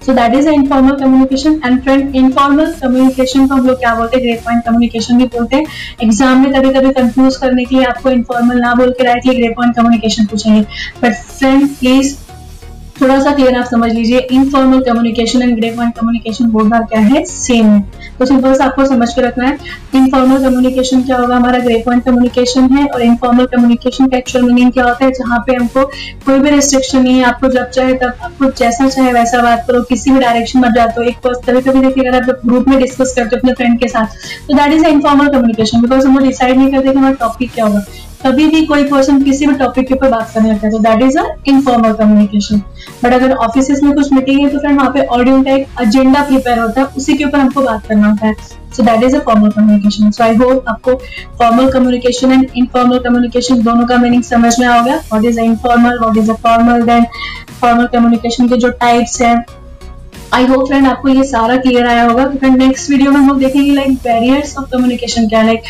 So 0.08 0.14
that 0.14 0.34
is 0.34 0.48
informal 0.50 0.96
communication 0.96 1.60
and 1.66 1.82
friend 1.84 2.16
informal 2.16 2.72
communication 2.82 3.48
को 3.48 3.56
हम 3.56 3.66
लोग 3.68 3.80
क्या 3.80 3.94
बोलते 3.96 4.18
हैं? 4.18 4.24
ग्रेट 4.26 4.44
पॉइंट 4.44 4.64
कम्युनिकेशन 4.66 5.18
भी 5.18 5.26
बोलते 5.34 5.56
हैं। 5.56 5.66
एग्ज़ाम 6.04 6.44
में 6.44 6.54
कभी 6.54 6.70
कभी 6.74 6.92
कंफ्यूज 6.94 7.36
करने 7.38 7.66
के 7.66 7.76
लिए 7.76 7.86
आपको 7.86 8.10
इनफॉर्मल 8.10 8.60
ना 8.60 8.74
बोल 8.76 8.92
के 8.92 9.04
डायरेक्टली 9.04 9.36
ग्रेट 9.36 9.56
पॉइंट 9.56 9.76
कम्युनिकेशन 9.76 10.26
पूछेंगे। 10.26 10.62
बट 11.04 11.14
फ्रेंड 11.14 11.68
प्लीज़ 11.70 12.16
थोड़ा 13.02 13.20
सा 13.24 13.32
क्लियर 13.34 13.56
आप 13.58 13.66
समझ 13.66 13.92
लीजिए 13.94 14.20
informal 14.32 14.80
communication 14.84 15.42
and 15.42 15.56
grey 15.58 15.70
point 15.72 15.94
communication 15.96 16.50
बोल 16.52 16.70
रहा 16.70 16.80
क्या 16.84 17.00
है? 17.02 17.24
सेम 17.26 17.66
है। 17.66 17.80
तो 18.20 18.26
सिंपल 18.26 18.54
से 18.54 18.64
आपको 18.64 18.86
समझ 18.86 19.10
के 19.14 19.22
रखना 19.22 19.48
है 19.48 19.58
इनफॉर्मल 19.96 20.44
कम्युनिकेशन 20.44 21.02
क्या 21.04 21.18
होगा? 21.18 21.36
हमारा 21.36 21.60
ग्रे 21.60 21.82
पॉइंट 21.86 22.04
कम्युनिकेशन 22.06 22.70
है 22.76 22.86
और 22.88 23.02
इनफॉर्मल 23.02 23.46
कम्युनिकेशन 23.46 24.08
का 24.08 24.18
एक्चुअल 24.18 24.46
मीनिंग 24.46 24.72
क्या 24.72 24.86
होता 24.86 25.06
है? 25.06 25.12
जहाँ 25.12 25.40
पे 25.48 25.56
हमको 25.56 25.86
कोई 26.26 26.40
भी 26.40 26.50
रिस्ट्रिक्शन 26.50 27.04
नहीं 27.04 27.18
है, 27.18 27.24
आपको 27.26 27.50
जब 27.50 27.70
चाहे 27.70 27.94
तब, 27.94 28.14
आपको 28.24 28.50
जैसा 28.52 28.90
चाहे 28.90 29.14
वैसा 29.14 29.42
बात 29.42 29.66
करो, 29.68 29.82
किसी 29.90 30.12
भी 30.12 30.20
डायरेक्शन 30.20 30.60
में 30.60 30.70
जाते 30.76 31.02
हो। 31.02 31.08
एक 31.08 31.28
कभी 31.28 31.62
कभी 31.62 31.80
देखिए, 31.80 32.04
अगर 32.04 32.32
आप 32.32 32.42
ग्रुप 32.46 32.68
में 32.68 32.78
डिस्कस 32.80 33.14
करते 33.16 33.36
हो 33.36 33.40
अपने 33.40 33.54
फ्रेंड 33.54 33.80
के 33.80 33.88
साथ 33.88 34.06
तो 34.48 34.54
that 34.54 34.74
is 34.74 34.86
a 34.86 34.90
informal 34.90 35.28
communication 35.30 35.82
because 35.82 36.08
हम 36.08 36.18
लोग 36.18 36.28
डिसाइड 36.28 36.58
नहीं 36.58 36.72
करते 36.72 36.92
कि 36.92 36.98
हमारा 36.98 37.16
टॉपिक 37.20 37.54
क्या 37.54 37.66
होगा। 37.66 37.84
कभी 38.24 38.46
भी 38.48 38.66
कोई 38.66 38.84
पर्सन 38.84 39.22
किसी 39.24 39.46
भी 39.48 39.54
टॉपिक 39.56 39.88
के 39.88 39.94
ऊपर 39.94 40.10
बात 40.10 40.32
करने 40.34 40.50
लगता 40.50 40.68
है। 40.68 40.72
तो 40.72 40.80
that 40.80 41.02
is 41.04 41.18
a 41.20 41.26
informal 41.48 41.94
communication 41.96 42.62
but 43.04 43.14
अगर 43.14 43.34
ऑफ़िस 43.34 43.84
में 43.84 43.94
कुछ 43.96 44.12
मीटिंग 44.14 44.40
है 44.40 44.50
तो 44.50 44.60
फ्रेंड 44.60 44.80
वहाँ 44.80 44.92
पे 44.94 45.06
ऑडियो 45.08 45.42
का 45.44 45.52
एक 45.52 45.68
एजेंडा 45.82 46.24
प्रिपेयर 46.24 46.60
होता 46.60 46.82
है, 46.82 46.88
उसी 46.88 47.14
के 47.14 47.24
ऊपर 47.26 47.40
हमको 47.40 47.62
बात 47.62 47.86
करना 47.88 48.10
होता 48.10 48.28
है। 48.28 48.34
So 48.76 48.84
that 48.84 49.04
is 49.04 49.16
a 49.16 49.20
formal 49.26 49.50
communication 49.50 50.12
so 50.12 50.24
I 50.24 50.36
hope 50.36 50.66
आपको 50.70 50.96
formal 51.40 51.72
communication 51.72 52.32
and 52.32 52.50
informal 52.56 53.00
communication 53.00 53.62
दोनों 53.64 53.86
का 53.88 53.98
मीनिंग 53.98 54.24
समझ 54.24 54.54
में 54.60 54.68
आ 54.68 54.82
गया। 54.82 54.96
What 54.96 55.26
is 55.26 55.40
informal 55.40 56.00
what 56.00 56.18
is 56.18 56.32
a 56.32 56.36
formal 56.44 56.82
then 56.88 57.06
formal 57.62 57.88
communication 57.94 58.48
के 58.48 58.58
जो 58.58 58.70
टाइप्स 58.82 59.22
हैं। 59.22 59.38
आई 60.34 60.46
होप 60.46 60.68
फ्रेंड 60.68 60.88
आपको 60.88 61.10
ये 61.10 61.24
सारा 61.26 61.56
क्लियर 61.58 61.88
आया 61.88 62.04
होगा। 62.04 62.26
तो 62.26 62.38
फ्रेंड 62.38 62.58
नेक्स्ट 62.58 62.90
वीडियो 62.92 63.12
में 63.12 63.20
हम 63.20 63.28
लोग 63.28 63.40
देखेंगे 63.40 63.72
लाइक 63.74 63.94
बैरियर्स 64.04 64.58
ऑफ़ 64.58 64.70
कम्युनिकेशन 64.72 65.28
क्या 65.30 65.42
लाइक 65.44 65.62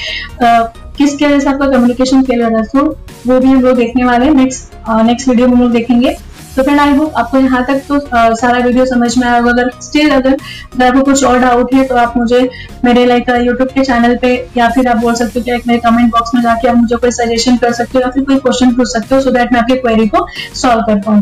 किस 0.98 1.20
तरह 1.20 1.40
से 1.40 1.50
आपका 1.50 1.68
कम्युनिकेशन 1.68 2.22
फेल 2.24 2.44
हो 2.44 2.62
तो 2.64 2.86
वो 3.28 3.40
भी 3.40 3.48
हम 3.48 3.62
लोग 3.62 3.76
देखने 3.78 4.06
वाले 4.06 4.26
हैं। 4.26 4.34
नेक्स्ट 4.34 4.74
नेक्स्ट 5.06 5.28
वीडियो 5.30 5.48
में 5.48 5.56
हम 5.56 5.62
लोग 5.62 5.72
देखेंगे। 5.72 6.16
तो 6.56 6.64
फ्रेंड 6.64 6.80
आई 6.80 6.94
होप 6.96 7.16
आपको 7.18 7.38
यहाँ 7.38 7.64
तक 7.66 7.82
तो 7.88 7.96
आ, 8.08 8.34
सारा 8.34 8.60
वीडियो 8.60 8.86
समझ 8.86 9.18
में 9.18 9.26
आया 9.28 9.38
होगा। 9.38 9.52
अगर 9.52 9.70
स्टिल 9.82 10.10
अगर 10.12 10.32
अगर 10.32 10.86
आपको 10.86 11.02
कुछ 11.02 11.24
और 11.24 11.40
डाउट 11.40 11.74
है 11.74 11.84
तो 11.88 11.96
आप 11.96 12.14
मुझे 12.18 12.40
मेरे 12.86 13.06
लाइक 13.06 13.30
यूट्यूब 13.30 13.68
के 13.70 13.84
चैनल 13.84 14.16
पे 14.22 14.34
या 14.58 14.70
फिर 14.70 14.88
आप 14.88 14.98
बोल 14.98 15.14
सकते 15.16 15.40
हो 15.40 15.58
मेरे 15.68 15.80
कमेंट 15.80 16.12
बॉक्स 16.12 16.34
में 16.36 16.42
जाके 16.42 16.68
आप 16.68 16.76
मुझे 16.76 16.96
कोई 16.96 17.12
सजेशन 17.14 17.58
कर 17.58 17.74
सकते 17.74 17.98
हो 17.98 18.02
या 18.02 18.10
फिर 18.12 18.24
कोई 18.24 18.38
क्वेश्चन 18.38 18.74
पूछ 18.76 18.88
सकते 18.88 19.16
हो 19.16 19.22
सो 19.22 19.32
दैट 19.32 19.54
मैं 19.54 19.60
आपकी 19.60 19.76
क्वेरी 19.76 20.08
को 20.08 20.26
सॉल्व 20.62 20.82
कर 20.88 21.02
पाऊँ। 21.02 21.22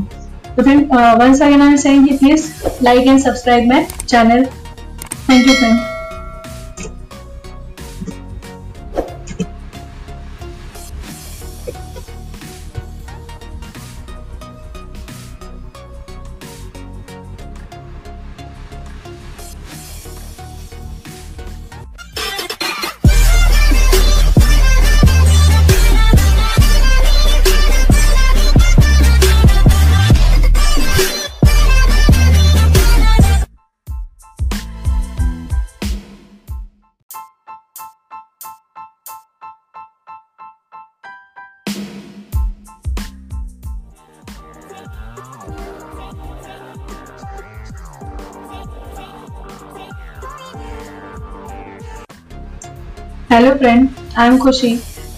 तो 0.55 0.63
friend 0.63 0.93
once 1.21 1.41
again 1.41 1.61
I 1.61 1.67
am 1.67 1.75
saying 1.77 2.07
please 2.19 2.47
like 2.83 3.07
and 3.07 3.19
subscribe 3.19 3.67
my 3.69 3.85
channel 4.07 4.45
thank 5.29 5.47
you 5.47 5.53
friend 5.53 5.94
hello 53.31 53.51
friend 53.51 53.87
I 54.17 54.27
am 54.27 54.37
Khushi 54.37 54.69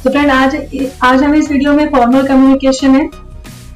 तो 0.03 0.09
फ्रेंड 0.09 0.29
आज 0.31 0.55
आज 1.03 1.23
हम 1.23 1.33
इस 1.35 1.49
वीडियो 1.51 1.71
में 1.73 1.89
फॉर्मल 1.91 2.21
कम्युनिकेशन 2.27 2.95
है। 2.95 3.01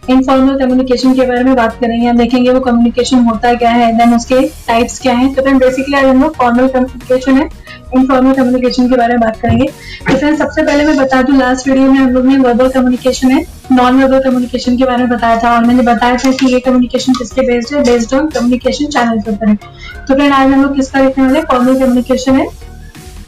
इनफॉर्मल 0.09 0.57
कम्युनिकेशन 0.59 1.13
के 1.13 1.25
बारे 1.27 1.43
में 1.43 1.55
बात 1.55 1.75
करेंगे। 1.79 2.07
हम 2.07 2.17
देखेंगे 2.17 2.51
वो 2.51 2.59
कम्युनिकेशन 2.59 3.25
होता 3.25 3.53
क्या 3.53 3.69
है 3.69 3.91
देन 3.97 4.13
उसके 4.15 4.39
टाइप्स 4.67 4.99
क्या 4.99 5.13
हैं। 5.13 5.33
तो 5.33 5.41
फ्रेंड 5.41 5.59
बेसिकली 5.59 5.97
आज 5.97 6.05
हम 6.05 6.21
लोग 6.21 6.35
फॉर्मल 6.37 6.67
कम्युनिकेशन 6.67 7.37
है। 7.37 7.49
इनफॉर्मल 7.95 8.33
कम्युनिकेशन 8.33 8.89
के 8.89 8.97
बारे 8.97 9.13
में 9.13 9.21
बात 9.21 9.37
करेंगे। 9.41 9.65
तो 9.65 10.15
फ्रेंड 10.15 10.37
सबसे 10.37 10.63
पहले 10.63 10.85
मैं 10.85 10.97
बता 10.97 11.21
दूँ 11.21 11.37
लास्ट 11.37 11.67
वीडियो 11.67 11.91
में 11.91 11.99
हम 11.99 12.09
लोग 12.09 12.25
ने 12.25 12.37
वर्बल 12.39 12.69
कम्युनिकेशन 12.69 13.31
है 13.31 13.45
नॉन 13.71 14.01
वर्बल 14.03 14.23
कम्युनिकेशन 14.23 14.77
के 14.77 14.85
बारे 14.85 15.03
में 15.03 15.09
बताया 15.09 15.39
था। 15.43 15.55
और 15.55 15.65
मैंने 15.65 15.83
बताया 15.83 16.17
था 16.17 16.31
कि 16.31 16.53
ये 16.53 16.59
कम्युनिकेशन 16.61 17.13
किसके 17.13 17.47
बेस्ड 17.47 17.75
है 17.75 17.83
बेस्ड 17.83 18.13
ऑन 18.15 18.29
कम्युनिकेशन 18.29 18.85
चैनल 18.87 19.19
के 19.19 19.31
ऊपर 19.31 19.49
है। 19.49 19.55
तो 19.55 20.13
फ्रेंड 20.13 20.33
आज 20.33 20.51
हम 20.51 20.61
लोग 20.61 20.75
किसका 20.75 21.01
देखने 21.01 21.23
वाले 21.23 21.41
फॉर्मल 21.43 21.79
कम्युनिकेशन 21.79 22.35
है। 22.35 22.47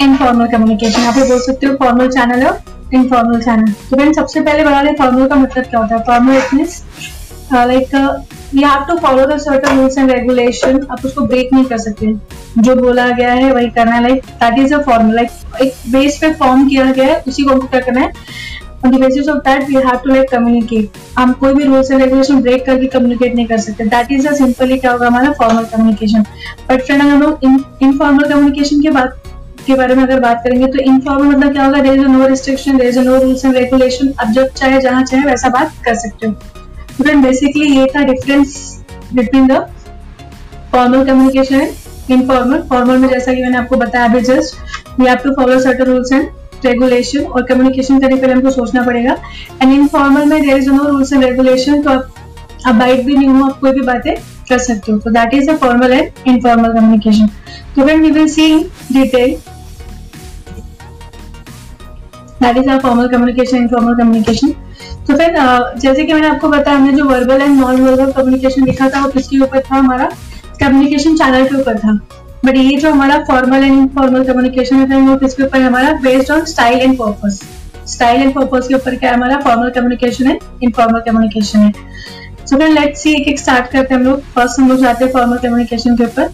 इनफॉर्मल 0.02 0.48
कम्युनिकेशन 0.48 1.02
आप 1.02 1.18
बोल 1.18 1.40
सकते 1.42 1.68
हो 1.68 1.76
फॉर्मल 1.80 2.10
चैनल 2.12 2.46
और 2.48 2.62
इनफॉर्मल 2.94 3.42
चैनल 3.42 3.72
तो 3.90 3.96
फ्रेंड 3.96 4.16
सबसे 4.16 4.42
पहले 4.42 4.64
बता 4.64 4.82
दें 4.84 4.94
फॉर्मल 4.96 5.28
का 5.28 5.36
मतलब 5.36 5.66
क्या 5.66 5.80
होता 5.80 5.96
है? 5.96 6.04
Formal 6.04 6.36
it 6.36 6.54
like 7.54 7.94
you 8.56 8.68
have 8.68 8.86
to 8.88 8.98
follow 8.98 9.26
the 9.26 9.38
certain 9.40 9.80
rules 9.80 9.98
and 9.98 10.12
regulation 10.12 10.80
आप 10.92 11.06
उसको 11.06 11.22
ब्रेक 11.22 11.54
नहीं 11.54 11.66
कर 11.66 11.78
सकते। 11.78 12.14
जो 12.58 12.76
बोला 12.76 13.08
गया 13.10 13.34
है, 13.34 13.52
वही 13.54 13.70
करना 13.70 13.96
है। 13.96 14.02
Like 14.04 14.26
that 14.44 14.60
is 14.60 14.74
a 14.74 14.82
formal 14.82 15.16
like 15.16 15.62
एक 15.62 15.74
बेस 15.92 16.18
पे 16.22 16.34
फॉर्म 16.34 16.68
किया 16.70 16.92
गया 16.92 17.06
है, 17.06 17.24
उसी 17.28 17.44
को 17.44 17.60
क्या 17.60 17.80
करना 17.80 18.02
है? 18.02 18.12
On 18.86 18.92
the 18.92 19.00
basis 19.02 19.28
of 19.32 19.38
that, 19.44 19.62
we 19.68 19.82
have 19.84 20.00
to, 20.06 20.10
like, 20.12 20.32
communicate 20.32 20.98
हम 21.18 21.32
कोई 21.42 21.54
भी 21.54 21.64
रूल्स 21.64 21.92
एंड 21.92 22.02
रेगुलेशन 22.02 22.42
ब्रेक 22.42 22.66
करके 22.66 22.88
कम्युनिकेट 22.96 23.36
नहीं 23.36 23.46
कर 23.48 23.58
सकते। 23.58 23.86
दैट 23.86 24.12
इज़ 24.12 24.28
अ 24.28 24.34
सिंपली 24.36 24.78
क्या 24.78 24.92
होगा 24.92 25.08
हमारा 25.08 25.32
फॉर्मल 25.40 25.64
कम्युनिकेशन 25.66 26.22
बट 26.70 26.84
फ्रेंड 26.86 27.02
अगर 27.02 27.12
हम 27.12 27.64
इनफॉर्मल 27.84 28.24
कम्युनिकेशन 28.24 28.82
की 28.82 28.90
बात 28.90 29.23
के 29.66 29.76
बारे 29.76 29.96
में 29.96 30.04
अगर 30.04 30.20
बात 30.20 30.42
करेंगे 30.44 30.68
तो 30.68 30.80
इनफॉर्मल 30.82 31.28
मतलब 31.28 31.54
क्या 31.54 31.66
होगा? 31.66 31.82
There 31.82 31.94
is 31.94 32.08
no 32.08 32.28
restriction 32.28 32.78
there 32.78 32.88
is 32.88 33.00
no 33.00 33.16
rules 33.22 33.46
and 33.46 33.56
regulation 33.56 34.12
अब 34.20 34.32
जब 34.34 34.48
चाहे 34.52 34.82
जहाँ 34.82 35.04
चाहे 35.04 35.24
वैसा 35.26 35.50
बात 35.50 35.72
कर 35.86 35.96
सकते 35.96 36.28
हो। 36.28 36.34
तो 36.98 37.22
बेसिकली 37.22 37.70
ये 37.70 37.86
था 37.96 38.04
difference 38.04 38.56
between 39.14 39.48
the 39.48 39.66
formal 40.72 41.06
communication 41.06 41.56
and 41.56 42.12
informal 42.12 42.62
formal 42.70 42.98
में 42.98 43.08
जैसा 43.10 43.34
कि 43.34 43.42
मैंने 43.42 43.58
आपको 43.58 43.78
बताया 43.78 44.06
अभी 44.06 44.22
just 44.22 45.00
we 45.00 45.06
have 45.08 45.18
to 45.24 45.32
follow 45.36 45.60
certain 45.60 45.86
rules 45.86 46.12
and 46.12 46.28
regulation 46.66 47.24
और 47.24 47.44
कम्युनिकेशन 47.46 48.00
करने 48.00 48.16
लिए 48.16 48.34
हमको 48.34 48.50
सोचना 48.52 48.82
पड़ेगा। 48.84 49.16
एंड 49.62 49.74
इनफॉर्मल 49.74 50.26
में 50.26 50.42
there 50.42 50.58
is 50.58 50.70
no 50.70 50.84
rules 50.84 51.14
and 51.14 51.24
regulation 51.24 51.82
तो 51.82 51.90
आप 51.90 52.14
अब 52.68 52.76
बाइट 52.80 53.06
भी 53.06 53.16
नहीं 53.16 53.28
हो, 53.28 53.46
आप 53.46 53.60
कोई 53.60 53.72
भी 53.72 53.82
बातें 53.84 54.14
कर 54.50 54.58
सकते 54.60 54.92
हो। 54.92 54.98
तो 54.98 55.10
that 55.12 55.34
is 55.34 55.50
a 55.50 55.56
formal 55.58 55.94
and 55.94 56.28
informal 56.28 56.74
communication 56.74 57.28
तो 57.76 57.82
when 57.82 58.02
we 58.02 58.12
will 58.12 58.28
see 58.28 58.46
in 58.46 58.64
detail 58.92 59.36
that 62.44 62.58
is 62.58 62.70
our 62.70 62.80
formal 62.80 63.08
communication 63.08 63.58
informal 63.58 63.96
communication 63.96 64.54
तो 65.08 65.16
फिर 65.18 65.36
जैसे 65.78 66.04
कि 66.04 66.14
मैंने 66.14 66.28
आपको 66.28 66.48
बताया, 66.50 66.78
हमने 66.78 66.92
जो 66.94 67.06
verbal 67.06 67.42
and 67.42 67.60
non 67.60 67.82
verbal 67.82 68.12
communication 68.12 68.66
लिखा 68.66 68.90
था, 68.90 69.02
वो 69.02 69.10
किसके 69.12 69.40
ऊपर 69.44 69.60
था? 69.62 69.76
हमारा 69.76 70.10
कम्युनिकेशन 70.60 71.16
चैनल 71.18 71.46
के 71.48 71.56
ऊपर 71.56 71.78
था। 71.80 71.94
बट 72.46 72.56
ये 72.58 72.78
जो 72.78 72.92
हमारा 72.92 73.18
फॉर्मल 73.26 73.64
एंड 73.64 73.74
इनफॉर्मल 73.74 74.24
कम्युनिकेशन 74.26 74.92
है, 74.92 75.00
वो 75.02 75.16
किसके 75.18 75.44
ऊपर 75.44 75.62
हमारा 75.62 75.92
based 76.04 76.32
on 76.32 76.46
style 76.46 76.80
and 76.80 76.98
purpose 76.98 77.40
style 77.88 78.22
and 78.22 78.34
purpose 78.36 78.68
के 78.68 78.76
ऊपर 78.76 78.96
क्या 78.96 79.10
है? 79.10 79.16
हमारा 79.16 79.38
फॉर्मल 79.40 79.70
कम्युनिकेशन 79.76 80.28
है 80.28 80.38
इनफॉर्मल 80.64 81.00
कम्युनिकेशन 81.06 81.60
है। 81.60 81.72
सो 82.46 82.58
फिर 82.58 82.70
लेट्स 82.70 83.04
सी 83.04 83.14
एक 83.14 83.28
एक 83.28 83.40
स्टार्ट 83.40 83.72
करते 83.72 83.94
हैं 83.94 84.02
हम 84.02 84.08
लोग। 84.08 84.22
फ़र्स्ट 84.36 84.60
हम 84.60 84.70
लोग 84.70 84.80
जाते 84.80 85.06
हैं 85.06 85.12
फॉर्मल 85.14 85.38
कम्युनिकेशन 85.38 85.96
के 85.98 86.04
ऊपर। 86.04 86.30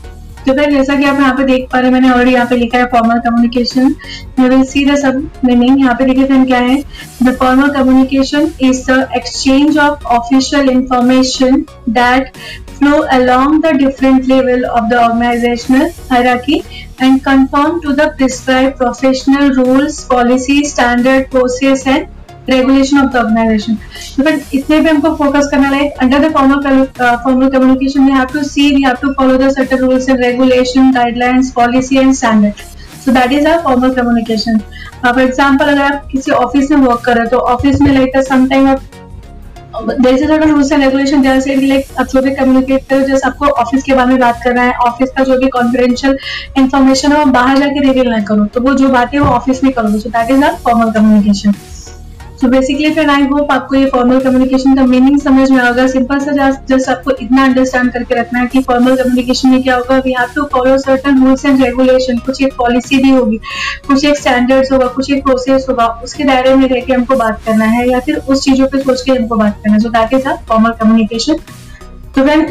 तो 0.50 0.54
फिर 0.56 0.72
जैसा 0.72 0.96
कि 0.96 1.04
आप 1.06 1.20
यहाँ 1.20 1.34
पे 1.38 1.44
देख 1.44 1.68
पा 1.72 1.80
रहे 1.80 1.92
मैंने 1.92 2.10
और 2.10 2.28
यहाँ 2.28 2.46
पे 2.46 2.56
लिखा 2.56 2.78
है 2.78 2.86
फॉर्मल 2.86 3.20
कम्युनिकेशन 3.20 4.64
सी 4.64 4.86
दब 4.86 5.30
मीनिंग 5.46 5.80
यहाँ 5.80 5.94
पे 5.96 6.06
देखिए 6.06 6.26
फ्रेंड 6.26 6.46
क्या 6.48 6.60
है? 6.60 6.82
The 7.24 7.36
formal 7.36 7.70
communication 7.74 8.50
is 8.62 8.82
the 8.88 9.08
exchange 9.18 9.78
of 9.78 10.06
official 10.16 10.70
information 10.70 11.66
that 11.90 12.32
flow 12.70 13.02
along 13.12 13.62
the 13.66 13.76
different 13.76 14.26
level 14.26 14.66
of 14.66 14.90
the 14.90 14.94
organizational 14.96 15.90
hierarchy 16.12 16.62
and 17.02 17.20
conform 17.22 17.80
to 17.80 17.92
the 17.94 18.12
prescribe 18.18 18.72
professional 18.78 19.52
rules 19.54 20.04
policy 20.06 20.64
standard 20.66 21.30
process 21.32 21.88
and 21.88 22.08
regulation 22.50 23.00
of 23.00 23.12
the 23.14 23.18
organization 23.18 23.78
but 24.20 24.54
इतने 24.54 24.80
भी 24.80 24.90
हमको 24.90 25.14
focus 25.16 25.50
करना 25.52 25.70
like 25.72 26.02
under 26.02 26.28
the 26.28 26.32
formal 26.34 26.84
formal 27.00 27.50
communication 27.50 28.06
we 28.06 28.12
have 28.14 28.26
to 28.34 28.44
see 28.46 28.70
we 28.76 28.84
have 28.84 28.96
to 29.02 29.14
follow 29.14 29.38
the 29.38 29.50
certain 29.56 29.80
rules 29.80 30.10
and 30.10 30.24
regulation 30.24 30.92
guidelines 30.92 31.52
policy 31.56 31.98
and 31.98 32.14
standard 32.14 32.62
so 33.06 33.12
that 33.12 33.32
is 33.32 33.48
our 33.48 33.60
formal 33.64 33.94
communication 33.96 34.58
for 35.04 35.22
example 35.22 35.66
अगर 35.66 35.82
आप 35.82 36.08
किसी 36.12 36.32
office 36.46 36.72
में 36.72 36.78
work 36.78 37.02
कर 37.06 37.16
रहे 37.16 37.24
हो 37.24 37.30
तो 37.30 37.38
office 37.54 37.82
में 37.82 37.92
like 37.94 38.24
some 38.30 38.48
time 38.48 38.76
जैसे 39.80 40.28
थोड़ा 40.28 40.46
रूल्स 40.46 40.72
एंड 40.72 40.84
रेगुलेशन 40.84 41.22
जैसे 41.24 41.56
लाइक 41.56 42.00
आप 42.00 42.08
जो 42.14 42.22
भी 42.22 42.32
कम्युनिकेट 42.36 42.88
करो 42.90 43.08
जैसे 43.08 43.28
आपको 43.28 43.46
ऑफ़िस 43.64 43.84
के 43.84 43.94
बारे 43.96 44.10
में 44.10 44.20
बात 44.20 44.40
करना 44.44 44.62
है 44.62 44.74
ऑफ़िस 44.88 45.10
का 45.18 45.24
जो 45.24 45.38
भी 45.40 45.48
कॉन्फिडेंशियल 45.50 46.18
इन्फॉर्मेशन 46.58 47.12
है, 47.12 47.20
वो 47.20 47.32
बाहर 47.32 47.58
जाके 47.60 47.80
रिवील 47.82 48.10
ना 48.12 48.20
करो। 48.30 48.46
तो 48.46 48.62
वो 48.62 48.74
जो 48.74 48.88
बात 48.90 49.14
है, 49.14 49.20
वो 49.20 49.28
ऑफ़िस 49.28 49.64
में 49.64 49.72
करो। 49.74 50.00
So 50.00 50.10
that 50.10 50.32
is 50.32 50.44
our 50.44 50.56
formal 50.64 50.92
communication 50.94 51.54
so 52.42 52.48
basically 52.48 52.92
friend 52.94 53.10
I 53.12 53.24
hope 53.28 53.52
आपको 53.52 53.76
ये 53.76 53.86
फॉर्मल 53.86 54.20
कम्युनिकेशन 54.20 54.76
का 54.76 54.84
मीनिंग 54.86 55.20
समझ 55.22 55.50
में 55.52 55.58
आएगा। 55.60 55.86
सिंपल 55.88 56.20
सा 56.20 56.50
जस्ट 56.68 56.90
आपको 56.90 57.12
इतना 57.22 57.44
अंडरस्टैंड 57.44 57.92
करके 57.94 58.20
रखना 58.20 58.40
है 58.40 58.48
कि 58.48 58.62
फॉर्मल 58.62 58.96
कम्युनिकेशन 58.96 59.50
में 59.50 59.64
क्या 59.64 59.76
होगा। 59.76 59.98
We 60.06 60.14
have 60.20 60.30
to 60.36 60.44
follow 60.54 60.78
certain 60.78 61.24
rules 61.24 61.46
and 61.46 61.64
regulation 61.64 62.18
कुछ 62.26 62.42
एक 62.44 62.54
पॉलिसी 62.58 63.02
भी 63.04 63.10
होगी, 63.10 63.40
कुछ 63.88 64.06
एक 64.06 64.18
स्टैंडर्ड्स 64.18 64.72
होगा, 64.72 64.88
कुछ 64.88 65.12
एक 65.12 65.24
प्रोसेस 65.24 65.66
होगा, 65.70 65.88
उसके 66.04 66.24
दायरे 66.24 66.56
में 66.56 66.68
रह 66.68 66.82
के 66.82 66.94
हमको 66.94 67.16
बात 67.16 67.42
करना 67.46 67.66
है 67.68 67.88
या 67.90 68.00
फिर 68.00 68.18
उस 68.20 68.44
चीज़ों 68.44 68.68
पे 68.68 68.80
सोच 68.80 69.02
के 69.02 69.12
हमको 69.12 69.36
बात 69.36 69.60
करना 69.64 69.74
है। 69.74 69.80
So 69.80 69.90
that 69.90 70.14
is 70.14 70.28
our 70.28 70.38
formal 70.50 70.72
communication 70.82 71.40
तो 72.16 72.24
फ्रेंड 72.24 72.50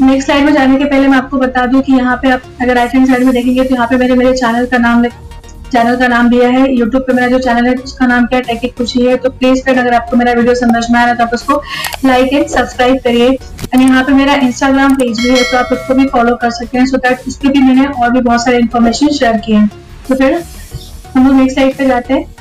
नेक्स्ट 0.00 0.26
स्लाइड 0.26 0.44
में 0.44 0.52
जाने 0.52 0.76
के 0.76 0.84
पहले 0.84 1.08
मैं 1.08 1.18
आपको 1.18 1.38
बता 1.38 1.66
दूँ 1.66 1.80
कि 1.82 1.92
यहाँ 1.92 2.16
पे 2.22 2.30
आप 2.30 2.42
अगर 2.62 2.74
राइट 2.74 2.94
हैंड 2.94 3.06
साइड 3.08 3.24
में 3.24 3.34
देखेंगे 3.34 3.64
तो 3.64 3.74
यहाँ 3.74 3.86
पे 3.86 3.96
मैंने 3.96 4.14
मेरे 4.16 4.36
चैनल 4.36 4.66
का 4.66 4.78
नाम 4.78 5.02
चैनल 5.72 5.96
का 5.96 6.06
नाम 6.08 6.28
दिया 6.30 6.48
है 6.48 6.62
यूट्यूब 6.70 7.02
पे 7.02 7.12
मेरा 7.12 7.28
जो 7.28 7.38
चैनल 7.40 7.66
है, 7.66 7.74
उसका 7.74 8.06
नाम 8.06 8.26
क्या 8.26 8.40
है 8.48 8.68
कुछ 8.68 8.96
ही 8.96 9.04
है 9.06 9.16
तो 9.16 9.30
प्लीज़ 9.32 9.62
फ्रेंड 9.62 9.78
अगर 9.78 9.94
आपको 9.94 10.16
मेरा 10.16 10.32
वीडियो 10.32 10.54
समझ 10.56 10.84
में 10.90 10.98
आ 10.98 11.02
रहा 11.02 11.10
है 11.10 11.16
तो 11.16 11.24
आप 11.24 11.34
उसको 11.34 11.62
लाइक 12.04 12.32
एंड 12.32 12.46
सब्सक्राइब 12.48 12.98
करिए। 13.04 13.28
एंड 13.28 13.80
यहाँ 13.80 14.02
पे 14.04 14.12
मेरा 14.12 14.34
इंस्टाग्राम 14.46 14.94
पेज 14.96 15.20
भी 15.20 15.28
है 15.28 15.42
तो 15.50 15.56
आप 15.58 15.72
उसको 15.72 15.94
भी 15.94 16.06
फॉलो 16.08 16.34
कर 16.36 16.50
सकते 16.52 16.78
हैं 16.78 16.86
सो 16.86 16.96
दैट 16.98 17.28
उस 17.28 17.36
पर 17.36 17.52
भी 17.52 17.62
मैंने 17.62 17.86
और 17.86 18.10
भी 18.10 18.20
बहुत 18.20 18.44
सारे 18.44 18.58
इन्फॉर्मेशन 18.58 19.08
शेयर 19.18 19.36
किए 19.46 19.56
हैं। 19.56 19.70
तो 20.08 20.14
फिर 20.14 20.42
हम 21.14 21.26
लोग 21.26 21.36
नेक्स्ट 21.36 21.58
साइड 21.58 21.76
पे 21.76 21.86
जाते 21.86 22.14
हैं। 22.14 22.37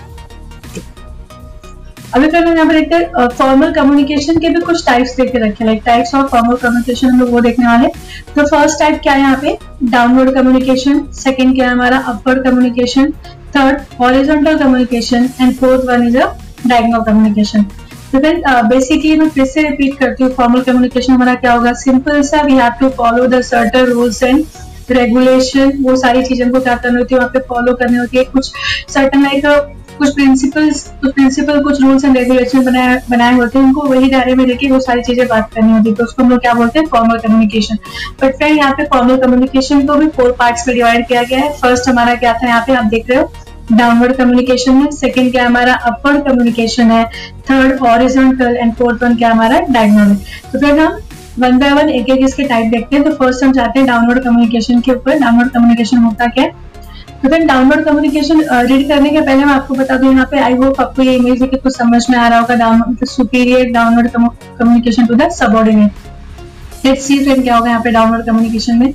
अभी 2.15 2.27
फिर 2.27 2.45
मैंने 2.45 2.59
यहाँ 2.59 2.67
पर 2.67 2.73
देखते 2.73 3.27
फॉर्मल 3.37 3.71
कम्युनिकेशन 3.73 4.37
के 4.39 4.49
भी 4.49 4.59
कुछ 4.61 4.85
टाइप्स 4.85 5.15
देख 5.15 5.31
के 5.31 5.37
रखे 5.39 5.65
like 5.65 5.81
types 5.85 6.13
of 6.15 6.27
formal 6.31 6.55
communication 6.57 7.07
हम 7.07 7.19
लोग 7.19 7.29
वो 7.31 7.41
देखने 7.41 7.65
वाले 7.67 7.87
तो 8.35 8.45
फ़र्स्ट 8.47 8.79
टाइप 8.79 8.99
क्या 9.03 9.13
है 9.13 9.19
यहाँ 9.19 9.39
पे? 9.41 9.57
डाउनवर्ड 9.83 10.33
कम्युनिकेशन 10.35 11.03
सेकेंड 11.15 11.53
क्या 11.55 11.65
है 11.65 11.71
हमारा? 11.71 11.97
Upward 12.07 12.43
communication 12.43 13.11
third 13.55 13.81
horizontal 13.99 14.57
communication 14.59 15.29
and 15.41 15.53
fourth 15.55 15.85
one 15.89 16.07
is 16.07 16.17
a 16.17 16.31
diagonal 16.67 17.03
communication 17.03 17.63
तो 18.11 18.19
फिर 18.19 18.41
बेसिकली 18.67 19.15
मैं 19.19 19.29
फिर 19.29 19.45
से 19.45 19.61
रिपीट 19.61 19.97
करती 19.99 20.23
हूँ 20.23 20.31
फॉर्मल 20.35 20.61
कम्युनिकेशन 20.61 21.13
हमारा 21.13 21.33
क्या 21.35 21.53
होगा? 21.53 21.73
सिंपल 21.75 22.21
सा 22.23 22.41
we 22.41 22.53
have 22.55 22.73
to 22.79 22.89
follow 22.97 23.27
the 23.27 23.41
certain 23.43 23.85
rules 23.87 24.23
and 24.23 24.43
regulation 24.91 25.71
वो 25.83 25.95
सारी 26.01 26.23
चीज़ों 26.25 26.49
को 26.51 26.59
क्या 26.59 26.75
करनी 26.75 26.97
होती 26.97 27.15
है? 27.15 27.19
वहाँ 27.19 27.31
पे 27.33 27.39
फॉलो 27.49 27.73
करनी 27.75 27.97
होती 27.97 28.17
है। 28.17 28.23
कुछ 28.25 28.51
सर्टन 28.93 29.23
लाइक 29.23 29.73
कुछ 29.97 30.13
प्रिंसिपल्स 30.15 30.83
कुछ 31.01 31.13
प्रिंसिपल 31.13 31.59
कुछ 31.63 31.81
रूल्स 31.81 32.05
एंड 32.05 32.17
रेगुलेशन 32.17 32.63
बनाए 32.65 33.01
बनाए 33.09 33.33
होते 33.33 33.59
हैं। 33.59 33.65
उनको 33.65 33.87
वही 33.87 34.09
दायरे 34.09 34.35
में 34.35 34.45
लेके 34.45 34.69
वो 34.71 34.79
सारी 34.79 35.01
चीज़ें 35.03 35.27
बात 35.27 35.49
करनी 35.53 35.71
होती 35.71 35.89
है। 35.89 35.95
तो 35.95 36.03
उसको 36.03 36.23
हम 36.23 36.29
लोग 36.29 36.39
क्या 36.41 36.53
बोलते 36.53 36.79
हैं? 36.79 36.85
फॉर्मल 36.87 37.17
कम्युनिकेशन 37.19 37.77
बट 38.21 38.35
फ्रेंड 38.37 38.57
यहाँ 38.57 38.73
पे 38.73 38.85
फॉर्मल 38.93 39.17
कम्युनिकेशन 39.17 39.85
को 39.87 39.95
भी 39.95 40.07
फोर 40.17 40.31
पार्ट्स 40.39 40.67
में 40.67 40.75
डिवाइड 40.75 41.07
किया 41.07 41.23
गया 41.23 41.39
है। 41.39 41.51
फ़र्स्ट 41.57 41.89
हमारा 41.89 42.15
क्या 42.15 42.33
था? 42.33 42.47
यहाँ 42.47 42.63
पे 42.67 42.73
आप 42.75 42.85
देख 42.85 43.09
रहे 43.09 43.19
हो 43.19 43.31
डाउनवर्ड 43.71 44.15
कम्युनिकेशन 44.17 44.73
है 44.73 44.91
सेकंड 44.93 45.31
क्या 45.31 45.45
हमारा? 45.45 45.73
अपवर्ड 45.73 46.23
कम्युनिकेशन 46.25 46.91
है। 46.91 47.03
Third 47.49 47.79
horizontal 47.79 48.57
and 48.57 48.73
fourth 48.75 49.03
one 49.03 49.15
क्या 49.15 49.31
हमारा? 49.31 49.59
डायग्नोमिक 49.69 50.17
तो 50.51 50.59
फिर 50.59 50.79
हम 50.79 50.99
वन 51.39 51.57
बाय 51.59 51.71
वन 51.73 51.89
एक 51.89 52.09
एक 52.09 52.23
इसके 52.25 52.43
टाइप 52.43 52.71
देखते 52.71 52.95
हैं। 52.95 53.03
तो 53.05 53.11
फ़र्स्ट 53.15 53.43
हम 53.43 53.51
जाते 53.53 53.79
हैं 53.79 53.87
डाउनवर्ड 53.87 54.23
कम्युनिकेशन 54.23 54.79
के 54.81 54.91
ऊपर। 54.91 55.19
डाउनवर्ड 55.19 55.49
कम्युनिकेशन 55.51 55.97
होता 55.97 56.27
क्या 56.27 56.43
है? 56.43 56.51
तो 57.23 57.29
फिर 57.29 57.45
डाउनलोड 57.45 57.83
कम्युनिकेशन 57.85 58.41
रीड 58.67 58.87
करने 58.87 59.09
के 59.09 59.21
पहले 59.21 59.45
मैं 59.45 59.53
आपको 59.53 59.73
बता 59.75 59.97
दूँ, 59.97 60.11
यहाँ 60.11 60.25
पे 60.31 60.39
आई 60.39 60.55
होप 60.55 60.81
आपको 60.81 61.03
ये 61.03 61.15
इमेज 61.15 61.41
है 61.41 61.47
कि 61.47 61.57
कुछ 61.57 61.77
समझ 61.77 62.05
में 62.09 62.17
आ 62.17 62.27
रहा 62.27 62.39
होगा 62.39 62.55
download 62.55 63.05
superior 63.07 63.71
download 63.73 64.09
communication 64.09 65.05
to 65.05 65.15
the 65.15 65.29
subordinate 65.39 66.85
let's 66.85 67.05
see 67.07 67.23
friend 67.23 67.43
क्या 67.43 67.55
होगा 67.55 67.69
यहाँ 67.69 67.81
पे 67.83 67.91
डाउनलोड 67.91 68.25
कम्युनिकेशन 68.25 68.77
में. 68.79 68.93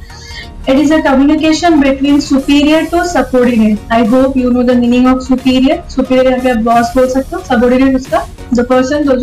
It 0.65 0.79
is 0.81 0.93
a 0.93 0.99
communication 1.03 1.81
between 1.81 2.21
superior 2.21 2.83
to 2.91 2.99
subordinate. 3.13 3.81
I 3.91 4.05
hope 4.05 4.37
you 4.37 4.51
know 4.53 4.63
the 4.63 4.77
meaning 4.77 5.09
of 5.13 5.23
superior. 5.25 5.79
Superior 5.95 6.27
यहाँ 6.27 6.39
पे 6.45 6.51
आप 6.51 6.59
बॉस 6.69 6.93
बोल 6.97 7.09
सकते 7.11 7.37
हो, 7.37 7.43
subordinate 7.49 7.97
उसका, 7.97 8.21
the 8.55 8.65
person 8.69 9.03
जो 9.09 9.17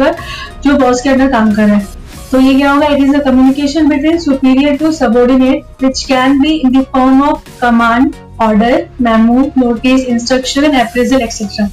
जो 0.63 0.75
बॉस 0.77 1.01
के 1.01 1.09
अंदर 1.09 1.31
काम 1.31 1.53
कर 1.55 1.67
रहा 1.67 1.75
है. 1.75 1.87
तो 2.31 2.39
ये 2.39 2.55
क्या 2.55 2.71
होगा? 2.71 2.87
It 2.87 3.03
is 3.03 3.15
a 3.15 3.23
communication 3.25 3.87
between 3.89 4.17
superior 4.19 4.75
to 4.77 4.91
subordinate 4.91 5.83
which 5.83 6.03
can 6.07 6.39
be 6.41 6.53
in 6.55 6.79
the 6.79 6.83
form 6.95 7.21
of 7.29 7.59
command 7.61 8.13
order 8.41 8.87
memo 9.01 9.39
notice 9.57 10.05
instruction 10.07 10.71
appraisal, 10.77 11.21
etc. 11.21 11.69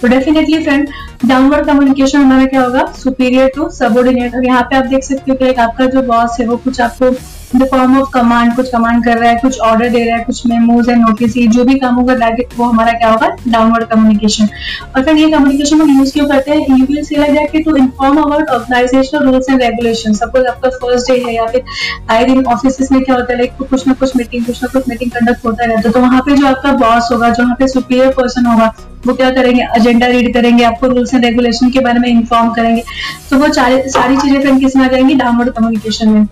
तो 0.00 0.08
डेफिनेटली 0.08 0.62
फ्रेंड 0.64 0.88
डाउनवर्ड 1.24 1.66
कम्युनिकेशन 1.66 2.18
हमारा 2.18 2.46
क्या 2.46 2.62
होगा 2.62 2.84
सुपीरियर 2.94 3.50
टू 3.54 3.68
सबोर्डिनेट 3.70 4.34
और 4.34 4.44
यहाँ 4.46 4.62
पे 4.62 4.76
आप 4.76 4.84
देख 4.86 5.04
सकते 5.04 5.30
हो 5.30 5.36
कि 5.36 5.52
आपका 5.60 5.86
जो 5.86 6.02
बॉस 6.02 6.36
है 6.40 6.46
वो 6.46 6.56
कुछ 6.64 6.80
आपको 6.80 7.10
द 7.54 7.66
फॉर्म 7.70 7.98
ऑफ़ 7.98 8.08
कमांड 8.12 8.54
कुछ 8.56 8.70
कमांड 8.70 9.04
कर 9.04 9.18
रहा 9.18 9.30
है, 9.30 9.36
कुछ 9.38 9.58
ऑर्डर 9.60 9.88
दे 9.88 10.04
रहा 10.04 10.16
है, 10.16 10.24
कुछ 10.24 10.46
मेमोज 10.46 10.88
एंड 10.88 11.00
नोटिस 11.00 11.34
जो 11.48 11.64
भी 11.64 11.74
काम 11.78 11.94
होगा 11.94 12.14
दैट 12.14 12.54
वो 12.56 12.64
हमारा 12.64 12.92
क्या 12.92 13.10
होगा? 13.10 13.28
डाउनवर्ड 13.48 13.84
कम्युनिकेशन 13.88 14.48
और 14.96 15.04
फिर 15.04 15.16
ये 15.16 15.30
कम्युनिकेशन 15.30 15.80
हम 15.80 15.98
यूज़ 15.98 16.12
क्यों 16.12 16.26
करते 16.28 16.50
हैं? 16.50 16.76
You 16.78 16.86
will 16.86 17.34
like 17.34 17.62
to 17.64 17.76
inform 17.76 18.18
about 18.22 18.48
organizational 18.48 19.22
rules 19.24 19.50
and 19.50 19.62
regulation 19.62 20.12
suppose 20.14 20.46
आपका 20.46 20.70
फ़र्स्ट 20.78 21.12
डे 21.12 21.18
है 21.26 21.34
या 21.34 21.46
फिर 21.46 21.62
आई 22.10 22.24
दिन 22.24 22.44
ऑफ़िस 22.46 22.90
में 22.92 23.02
क्या 23.02 23.14
होता 23.14 23.32
है? 23.32 23.38
लाइक 23.38 23.68
कुछ 23.70 23.86
ना 23.88 23.94
कुछ 23.94 24.16
मीटिंग 24.16 24.44
कुछ 24.46 24.62
ना 24.62 24.68
कुछ 24.72 24.88
मीटिंग 24.88 25.10
कंडक्ट 25.10 25.44
होता 25.46 25.64
रहता 25.64 25.88
है। 25.88 25.92
तो 25.92 26.00
वहाँ 26.00 26.20
पे 26.20 26.36
जो 26.36 26.46
आपका 26.46 26.72
बॉस 26.74 27.08
होगा, 27.12 27.28
जो 27.30 27.42
वहाँ 27.42 27.56
पे 27.58 27.68
सुपीरियर 27.68 28.10
पर्सन 28.16 28.46
होगा, 28.46 28.72
वो 29.06 29.14
क्या 29.14 29.30
करेंगे? 29.30 29.66
एजेंडा 29.76 30.06
रीड 30.06 30.32
करेंगे, 30.34 30.64
आपको 30.64 30.86
रूल्स 30.86 31.14
एंड 31.14 31.24
रेगुलेशन 31.24 31.70
के 31.70 31.80
बारे 31.80 31.98
में 31.98 32.08
इन्फॉर्म 32.08 32.50
करेंगे। 32.54 32.82
तो 33.30 33.38
वो 33.38 33.52
सारी 33.52 34.16
चीज़ें 34.16 34.40
फिर 34.42 34.58
किसमें 34.58 34.84
आ 34.84 34.88
जाएँगी? 34.88 35.14
डाउनवर्ड 35.14 35.50
कम्युनिकेशन 35.50 36.08
में। 36.08 36.26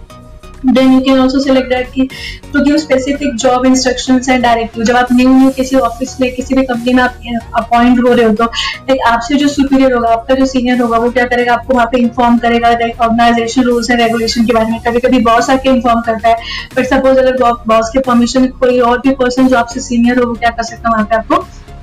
Then 0.73 0.93
you 0.93 1.01
can 1.05 1.19
also 1.21 1.39
select 1.39 1.69
that 1.71 1.91
कि 1.93 2.09
to 2.53 2.63
give 2.65 2.77
specific 2.83 3.35
job 3.43 3.67
instructions 3.71 4.29
and 4.35 4.47
directive. 4.47 4.85
जब 4.85 4.97
आप 4.97 5.09
न्यू 5.13 5.33
न्यू 5.33 5.51
किसी 5.57 5.77
ऑफ़िस 5.79 6.17
में 6.21 6.31
किसी 6.35 6.55
भी 6.55 6.63
कंपनी 6.67 6.93
में 6.95 7.03
आप 7.03 7.15
अपॉइंट 7.57 8.01
हो 8.07 8.13
रहे 8.13 8.27
हो 8.27 8.35
तो 8.35 8.45
लाइक 8.45 9.01
आपसे 9.09 9.35
जो 9.35 9.49
सुपीरियर 9.49 9.93
होगा 9.93 10.13
आपका 10.13 10.35
जो 10.35 10.47
सीनियर 10.47 10.81
होगा 10.83 10.99
वो 10.99 11.11
क्या 11.11 11.25
करेगा? 11.25 11.55
आपको 11.55 11.75
वहाँ 11.75 11.87
पे 11.93 11.99
इन्फॉर्म 11.99 12.39
करेगा 12.39 12.71
like 12.71 13.01
organization 13.03 13.63
rules 13.63 13.91
and 13.91 14.01
regulation 14.01 14.47
के 14.47 14.53
बारे 14.53 14.71
में। 14.71 14.81
कभी 14.83 15.01
कभी 15.01 15.21
बॉस 15.25 15.51
आके 15.51 15.69
इन्फॉर्म 15.71 16.01
करता 16.07 16.29
है 16.29 16.37
बट 16.77 16.87
सपोज़ 16.87 17.19
अगर 17.19 17.37
बॉस 17.69 17.91
के 17.93 18.01
परमिशन 18.09 18.47
कोई 18.63 18.81
और 18.81 18.99
भी 18.99 19.15
पर्सन 19.21 19.49
जो 19.49 19.57
आपसे 19.57 19.81
सीनियर 19.81 20.19
हो 20.19 20.27
वो 20.29 20.35
क्या 20.35 20.51
कर 20.51 20.63
सकता 20.63 20.89
है? 20.89 20.95
वहाँ 20.95 21.05
पे 21.05 21.17
आपको 21.17 21.37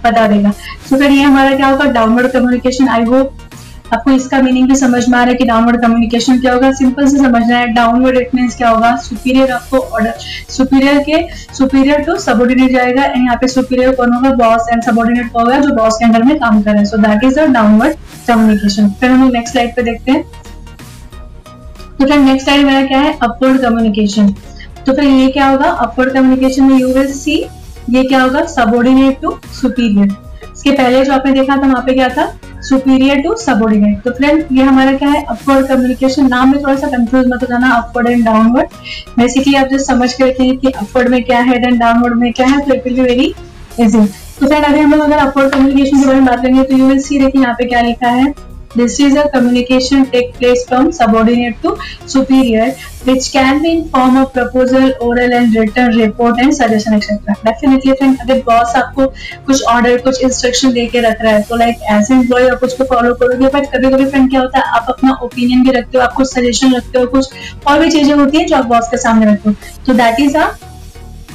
बता 0.05 0.27
देगा। 0.27 0.51
सो 0.51 0.95
so, 0.95 1.01
फिर 1.01 1.11
ये 1.11 1.23
हमारा 1.23 1.55
क्या 1.55 1.67
होगा? 1.67 1.85
डाउनवर्ड 1.91 2.31
कम्युनिकेशन 2.31 2.87
आई 2.89 3.03
होप 3.05 3.37
आपको 3.93 4.11
इसका 4.11 4.41
मीनिंग 4.41 4.67
भी 4.69 4.75
समझ 4.75 5.07
में 5.09 5.17
आ 5.17 5.21
रहा 5.21 5.31
है 5.31 5.37
कि 5.37 5.45
डाउनवर्ड 5.45 5.81
कम्युनिकेशन 5.81 6.39
क्या 6.41 6.53
होगा? 6.53 6.71
सिंपल 6.73 7.07
से 7.07 7.17
समझना 7.17 7.57
है 7.57 7.67
डाउनवर्ड 7.73 8.17
इट 8.17 8.35
मीन 8.35 8.47
क्या 8.49 8.69
होगा? 8.69 8.95
सुपीरियर 8.99 9.51
आपको 9.51 9.77
ऑर्डर 9.77 10.13
सुपीरियर 10.49 10.99
के 11.09 11.17
सुपीरियर 11.55 12.03
टू 12.03 12.15
सबोर्डिनेट 12.19 12.71
जाएगा। 12.71 13.03
एंड 13.03 13.15
यहाँ 13.15 13.35
पे 13.41 13.47
सुपीरियर 13.47 13.95
कौन 13.95 14.13
होगा? 14.13 14.29
बॉस 14.37 14.67
एंड 14.71 14.83
सबोर्डिनेट 14.83 15.31
होगा, 15.35 15.57
जो 15.57 15.75
बॉस 15.75 15.97
के 15.97 16.05
अंडर 16.05 16.23
में 16.23 16.37
काम 16.39 16.61
कर 16.61 16.71
रहे 16.71 16.79
हैं। 16.79 16.85
So 16.85 16.97
that 16.97 17.23
is 17.23 17.39
a 17.39 17.45
downward 17.53 17.95
communication 18.27 18.89
फिर 18.99 19.11
हम 19.11 19.31
नेक्स्ट 19.31 19.53
स्लाइड 19.53 19.75
पे 19.75 19.83
देखते 19.83 20.11
हैं। 20.11 20.23
तो 21.99 22.05
फिर 22.05 22.17
नेक्स्ट 22.19 22.45
स्लाइड 22.45 22.65
मेरा 22.65 22.85
क्या 22.87 22.99
है? 22.99 23.17
अपवर्ड 23.21 23.61
कम्युनिकेशन 23.61 24.33
तो 24.85 24.93
फिर 24.93 25.03
ये 25.03 25.27
क्या 25.29 25.47
होगा? 25.47 25.69
अपवर्ड 25.69 26.13
कम्युनिकेशन 26.13 26.63
में 26.63 26.77
यू 26.77 26.93
विल 26.93 27.11
सी 27.13 27.35
ये 27.89 28.03
क्या 28.03 28.21
होगा? 28.23 28.45
सबोर्डिनेट 28.47 29.21
टू 29.21 29.37
सुपीरियर 29.61 30.15
इसके 30.45 30.71
पहले 30.71 31.03
जो 31.05 31.13
आपने 31.13 31.31
देखा 31.31 31.55
था, 31.55 31.61
वहाँ 31.61 31.83
पे 31.85 31.93
क्या 31.93 32.07
था? 32.09 32.25
सुपीरियर 32.63 33.21
टू 33.21 33.35
सबोर्डिनेट 33.37 34.01
तो 34.03 34.11
फ्रेंड 34.11 34.43
ये 34.51 34.63
हमारा 34.63 34.91
क्या 34.97 35.09
है? 35.09 35.23
अपवर्ड 35.25 35.67
कम्युनिकेशन 35.67 36.27
नाम 36.29 36.51
में 36.51 36.61
थोड़ा 36.63 36.75
सा 36.75 36.87
कंफ्यूज 36.87 37.27
मत 37.27 37.43
हो 37.43 37.47
जाना 37.47 37.69
अपवर्ड 37.75 38.09
एंड 38.09 38.25
डाउनवर्ड 38.25 38.69
बेसिकली 39.17 39.55
आप 39.55 39.67
जो 39.67 39.77
समझ 39.85 40.11
के 40.13 40.29
रखिए 40.29 40.55
कि 40.55 40.71
अपवर्ड 40.71 41.09
में 41.09 41.23
क्या 41.23 41.39
है 41.41 41.55
एंड 41.57 41.79
डाउनवर्ड 41.79 42.19
में 42.19 42.31
क्या 42.33 42.47
है 42.47 42.59
तो 42.65 42.73
it 42.73 42.83
will 42.85 42.95
be 42.95 43.01
very 43.01 43.33
easy 43.79 44.05
तो 44.39 44.47
फ्रेंड 44.47 44.65
अभी 44.65 44.79
हम 44.79 44.91
लोग 44.91 45.01
अगर 45.01 45.17
अपवर्ड 45.17 45.51
कम्युनिकेशन 45.53 45.99
के 45.99 46.05
बारे 46.05 46.19
में 46.19 46.25
बात 46.25 46.41
करेंगे 46.41 46.63
तो 46.63 46.77
यू 46.77 46.87
विल 46.87 46.99
सी 47.01 47.19
देखिए 47.19 47.41
यहाँ 47.41 47.53
पे 47.53 47.65
क्या 47.65 47.81
लिखा 47.81 48.09
है? 48.09 48.33
This 48.73 48.99
is 49.01 49.15
a 49.15 49.27
communication 49.29 50.09
take 50.09 50.33
place 50.35 50.65
from 50.65 50.91
subordinate 50.93 51.61
to 51.61 51.77
superior, 52.05 52.71
which 53.03 53.31
can 53.31 53.61
be 53.61 53.71
in 53.71 53.89
form 53.89 54.15
of 54.15 54.31
proposal, 54.31 54.93
oral 55.01 55.33
and 55.33 55.53
written 55.53 55.97
report 55.97 56.39
and 56.39 56.55
suggestion 56.55 56.93
etc. 56.93 57.35
Definitely 57.43 57.95
friend, 57.95 58.17
boss 58.41 58.75
आपको 58.75 59.05
कुछ 59.45 59.63
ऑर्डर 59.65 59.97
कुछ 60.01 60.21
इंस्ट्रक्शन 60.23 60.71
दे 60.73 60.85
के 60.87 61.01
रख 61.01 61.21
रहा 61.21 61.33
है 61.33 61.41
तो 61.49 61.55
लाइक 61.55 61.83
एज 61.91 62.11
एम्प्लॉय 62.11 62.49
आप 62.49 62.63
उसको 62.63 62.83
फॉलो 62.93 63.13
करोगे 63.15 63.49
बट 63.49 63.65
कभी 63.75 63.91
कभी 63.91 64.05
फ्रेंड 64.05 64.29
क्या 64.29 64.41
होता 64.41 64.59
है 64.59 64.79
आप 64.79 64.85
अपना 64.89 65.17
ओपिनियन 65.23 65.63
भी 65.63 65.71
रखते 65.79 65.97
हो 65.97 66.03
आप 66.03 66.13
कुछ 66.17 66.33
सजेशन 66.33 66.75
रखते 66.75 66.99
हो 66.99 67.05
कुछ 67.07 67.29
और 67.67 67.79
भी 67.79 67.91
चीज़ें 67.91 68.13
होती 68.13 68.37
है 68.37 68.45
जो 68.45 68.55
आप 68.55 68.65
बॉस 68.65 68.87
के 68.91 68.97
सामने 68.97 69.31
रखते 69.31 69.49
हो 69.49 69.55
तो 69.87 69.93
that 69.93 70.19
is 70.19 70.37
a 70.37 70.49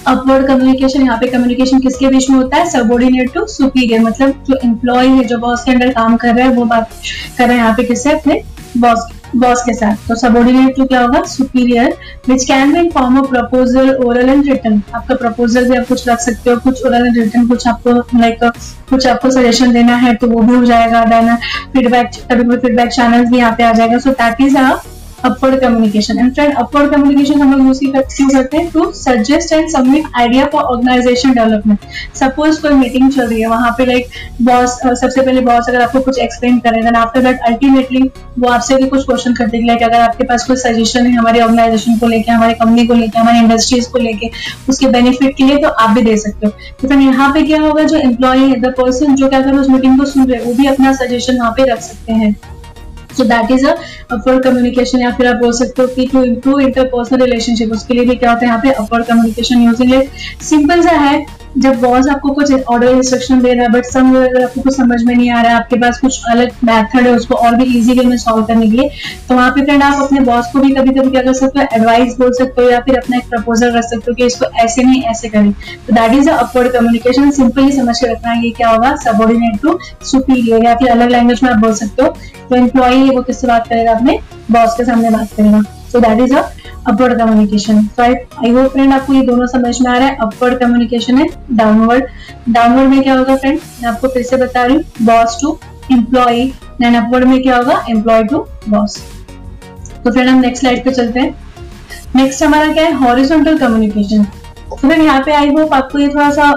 upward 0.07 0.47
communication 0.47 1.03
यहाँ 1.03 1.19
पे 1.19 1.27
कम्युनिकेशन 1.29 1.81
किसके 1.81 2.09
बीच 2.09 2.29
में 2.31 2.37
होता 2.37 2.57
है? 2.57 2.69
सबोर्डिनेट 2.71 3.33
टू 3.35 3.47
सुपीरियर 3.49 4.01
मतलब 4.03 4.45
जो 4.49 4.59
एम्प्लॉय 4.65 5.09
है, 5.09 5.25
जो 5.25 5.39
बॉस 5.39 5.65
के 5.65 5.73
अंडर 5.73 5.93
काम 5.93 6.17
कर 6.17 6.35
रहा 6.35 6.47
है, 6.47 6.53
वो 6.53 6.65
बात 6.65 6.91
कर 7.39 7.47
रहे 7.47 7.57
हैं 7.57 7.63
यहाँ 7.63 7.75
पे 7.77 7.85
किससे? 7.85 8.13
अपने 8.13 8.43
बॉस 8.77 9.09
बॉस 9.37 9.63
के 9.63 9.73
साथ। 9.75 10.09
तो 10.09 10.15
सबॉर्डिनेट 10.17 10.77
टू 10.77 10.85
क्या 10.87 11.01
होगा? 11.01 11.23
Superior 11.29 11.97
which 12.29 12.45
can 12.45 12.73
be 12.73 12.79
in 12.81 12.91
form 12.91 13.19
of 13.21 13.29
proposal 13.31 13.95
oral 13.97 14.29
and 14.29 14.49
written 14.49 14.81
आपका 14.95 15.15
प्रपोजल 15.15 15.69
भी 15.71 15.77
आप 15.77 15.87
कुछ 15.89 16.09
रख 16.09 16.19
सकते 16.21 16.51
हो, 16.51 16.57
कुछ 16.61 16.85
ओरल 16.87 17.07
एंड 17.07 17.17
रिटर्न 17.19 17.47
कुछ 17.49 17.67
आपको 17.69 18.19
लाइक 18.19 18.45
कुछ 18.91 19.07
आपको 19.07 19.31
सजेशन 19.31 19.73
देना 19.73 19.97
है 19.97 20.15
तो 20.15 20.27
वो 20.29 20.43
भी 20.43 20.55
हो 20.55 20.65
जाएगा 20.65 21.05
देन 21.07 21.35
फीडबैक 21.73 22.11
कभी 22.33 22.57
फीडबैक 22.57 22.91
चैनल 22.91 23.25
भी 23.31 23.39
यहाँ 23.39 23.55
पे 23.59 23.65
आ 23.65 23.73
जाएगा। 23.73 23.99
So 23.99 24.11
that 24.13 24.41
is 24.41 24.57
a 24.59 24.71
upward 25.25 25.61
communication 25.61 26.19
and 26.19 26.33
friend 26.35 26.55
upward 26.55 26.91
communication 26.91 27.41
हम 27.41 27.53
लोग 27.53 27.67
यूज़ 27.67 27.81
क्यों 27.81 28.29
करते 28.29 28.57
हैं 28.57 28.71
to 28.71 28.91
suggest 28.95 29.53
and 29.53 29.69
submit 29.71 30.05
idea 30.17 30.47
for 30.53 30.63
organization 30.65 31.33
development 31.35 31.79
suppose 32.17 32.61
कोई 32.63 32.75
मीटिंग 32.75 33.11
चल 33.13 33.27
रही 33.27 33.41
है, 33.41 33.49
वहाँ 33.49 33.71
पे 33.79 33.87
लाइक 33.87 34.09
बॉस 34.43 34.79
सबसे 34.83 35.21
पहले 35.21 35.41
बॉस 35.41 35.69
अगर 35.69 35.81
आपको 35.83 36.01
कुछ 36.01 36.19
एक्सप्लेन 36.19 36.59
करे 36.59 36.83
देन 36.83 36.97
आफ्टर 36.97 37.23
दैट 37.23 37.41
अल्टीमेटली 37.47 38.03
वो 38.39 38.49
आपसे 38.49 38.77
भी 38.77 38.89
कुछ 38.89 39.05
क्वेश्चन 39.07 39.35
करते 39.35 39.57
हैं 39.57 39.67
लाइक 39.67 39.83
अगर 39.83 40.01
आपके 40.01 40.25
पास 40.25 40.47
कोई 40.47 40.57
सजेशन 40.57 41.07
है 41.07 41.13
हमारे 41.13 41.41
ऑर्गेनाइजेशन 41.41 41.99
को 41.99 42.07
लेकर 42.07 42.33
हमारे 42.33 42.55
कंपनी 42.55 42.87
को 42.87 42.95
लेकर 42.95 43.21
हमारे 43.21 43.39
इंडस्ट्रीज़ 43.39 43.89
को 43.91 43.99
लेकर 43.99 44.71
उसके 44.71 44.87
बेनिफिट 44.89 45.37
के 45.37 45.45
लिए 45.45 45.59
तो 45.59 45.69
आप 45.69 45.91
भी 45.91 46.03
दे 46.03 46.17
सकते 46.17 46.47
हो। 46.47 46.53
तो 46.83 46.89
फिर 46.89 47.01
यहाँ 47.01 47.33
पे 47.35 47.43
क्या 47.43 47.61
होगा, 47.61 47.83
जो 47.83 47.97
एम्प्लॉय 47.99 48.39
है 48.39 48.61
द 48.61 48.75
पर्सन 48.79 49.15
जो 49.15 49.29
क्या 49.29 49.41
कर 49.43 49.55
उस 49.55 49.69
मीटिंग 49.71 49.99
को 49.99 50.05
सुन 50.07 50.27
रहे 50.27 50.39
हैं, 50.39 50.47
वो 50.47 50.55
भी 50.55 50.67
अपना 50.67 50.93
सजेशन 50.97 51.39
वहाँ 51.39 51.53
पे 51.57 51.65
रख 51.73 51.81
सकते 51.83 52.13
हैं। 52.13 52.35
So 53.17 53.25
that 53.25 53.51
is 53.51 53.67
upper 53.67 54.41
communication 54.43 55.03
या 55.03 55.11
फिर 55.17 55.27
आप 55.27 55.37
बोल 55.37 55.53
सकते 55.53 55.83
हो 55.83 55.89
कि 55.89 56.07
टू 56.13 56.23
इम्प्रूव 56.25 56.61
इंटरपर्सनल 56.61 57.23
रिलेशनशिप 57.23 57.73
उसके 57.73 57.95
लिए 57.95 58.05
भी 58.05 58.17
क्या 58.17 58.31
होता 58.31 58.47
है 58.47 58.49
यहाँ 58.49 58.61
पे? 58.63 58.71
अपर 58.71 59.03
कम्युनिकेशन 59.03 59.63
यूजिंग 59.63 60.03
सिंपल 60.43 60.83
सा 60.83 60.97
है। 60.99 61.25
जब 61.57 61.81
बॉस 61.81 62.07
आपको 62.09 62.31
कुछ 62.35 62.53
ऑर्डर 62.53 62.89
इंस्ट्रक्शन 62.89 63.41
दे 63.43 63.53
रहा 63.53 63.63
है 63.63 63.69
बट 63.71 63.85
सम 63.87 64.15
अगर 64.17 64.43
आपको 64.43 64.61
कुछ 64.63 64.77
समझ 64.77 65.03
में 65.03 65.15
नहीं 65.15 65.31
आ 65.31 65.41
रहा 65.41 65.53
है, 65.53 65.57
आपके 65.57 65.77
पास 65.77 65.99
कुछ 66.01 66.21
अलग 66.31 66.51
मेथड 66.65 67.07
है, 67.07 67.13
उसको 67.13 67.35
और 67.37 67.55
भी 67.57 67.65
इजी 67.79 67.99
वे 67.99 68.05
में 68.07 68.17
सॉल्व 68.19 68.45
करने 68.47 68.67
के 68.67 68.77
लिए 68.77 68.91
तो 69.29 69.35
वहाँ 69.35 69.51
पे 69.51 69.65
फ्रेंड 69.65 69.83
आप 69.83 70.03
अपने 70.03 70.21
बॉस 70.23 70.51
को 70.53 70.61
भी 70.61 70.75
कभी 70.75 70.91
कभी 70.91 71.11
क्या 71.11 71.23
कर 71.23 71.35
सकते 71.35 71.61
हो 71.61 71.67
एडवाइस 71.75 72.17
बोल 72.19 72.33
सकते 72.39 72.63
हो 72.63 72.69
या 72.71 72.81
फिर 72.81 72.99
अपना 72.99 73.17
एक 73.17 73.29
प्रपोजल 73.31 73.73
रख 73.77 73.85
सकते 73.85 74.11
हो 74.11 74.15
कि 74.15 74.27
इसको 74.27 74.47
ऐसे 74.57 74.83
नहीं, 74.83 75.03
ऐसे 75.05 75.29
करें। 75.29 75.53
तो 75.53 75.95
that 75.95 76.13
is 76.15 76.31
upward 76.31 76.73
communication 76.73 77.31
simply 77.33 77.73
समझ 77.73 77.99
के 77.99 78.13
रखना 78.13 78.31
है 78.31 78.45
ये 78.45 78.51
क्या 78.57 78.69
होगा 78.69 78.95
सबॉर्डिनेट 79.05 79.61
टू 79.63 79.79
सुपीरियर 80.05 80.65
या 80.65 80.75
फिर 80.75 80.91
अलग 80.91 81.11
लैंग्वेज 81.11 81.41
में 81.43 81.51
आप 81.51 81.59
बोल 81.59 81.75
सकते 81.75 82.03
हो 82.03 82.09
तो 82.51 82.57
एम्प्लॉय 82.57 82.95
है 82.97 83.11
वो 83.11 83.23
किससे 83.23 83.47
बात 83.47 83.67
करेगा, 83.69 83.93
अपने 83.93 84.19
बॉस 84.51 84.75
के 84.77 84.85
सामने 84.85 85.11
बात 85.11 85.33
करेगा। 85.37 85.63
So 85.93 86.01
that 86.01 86.21
is 86.21 86.35
a 86.35 86.43
upward 86.87 87.19
communication 87.19 87.79
right 87.99 88.27
I 88.45 88.51
hope 88.51 88.73
friend 88.73 88.93
आपको 88.93 89.13
ये 89.13 89.23
दोनों 89.27 89.47
समझ 89.47 89.81
में 89.81 89.91
आ 89.91 89.97
रहा 89.97 90.09
है 90.09 90.17
अपवर्ड 90.23 90.59
कम्युनिकेशन 90.61 91.19
है 91.19 91.29
डाउनवर्ड 91.53 92.05
डाउनवर्ड 92.49 92.89
में 92.91 93.03
क्या 93.03 93.15
होगा 93.15 93.37
फ्रेंड 93.37 93.59
मैं 93.83 93.89
आपको 93.91 94.09
फिर 94.09 94.23
से 94.23 94.37
बता 94.37 94.65
रही 94.65 94.77
हूँ 94.77 95.07
boss 95.07 95.39
to 95.41 95.59
employ 95.93 96.45
then 96.81 96.95
upward 96.95 97.25
में 97.25 97.43
क्या 97.43 97.57
होगा? 97.57 97.85
एम्प्लॉय 97.91 98.23
टू 98.25 98.47
बॉस 98.69 98.99
तो 100.05 100.11
फ्रेंड 100.13 100.29
हम 100.29 100.41
नेक्स्ट 100.41 100.61
स्लाइड 100.61 100.85
पे 100.85 100.93
चलते 100.93 101.21
हैं. 101.21 101.35
नेक्स्ट 102.17 102.43
हमारा 102.43 102.73
क्या 102.73 102.85
है? 102.85 102.93
हॉरिजॉन्टल 102.95 103.59
कम्युनिकेशन 103.59 104.25
तो 104.71 104.77
फ्रेंड 104.77 105.03
यहाँ 105.03 105.21
पे 105.23 105.33
आई 105.33 105.51
होप 105.51 105.75
आपको 105.75 105.99
ये 105.99 106.09
थोड़ा 106.09 106.31
सा 106.31 106.53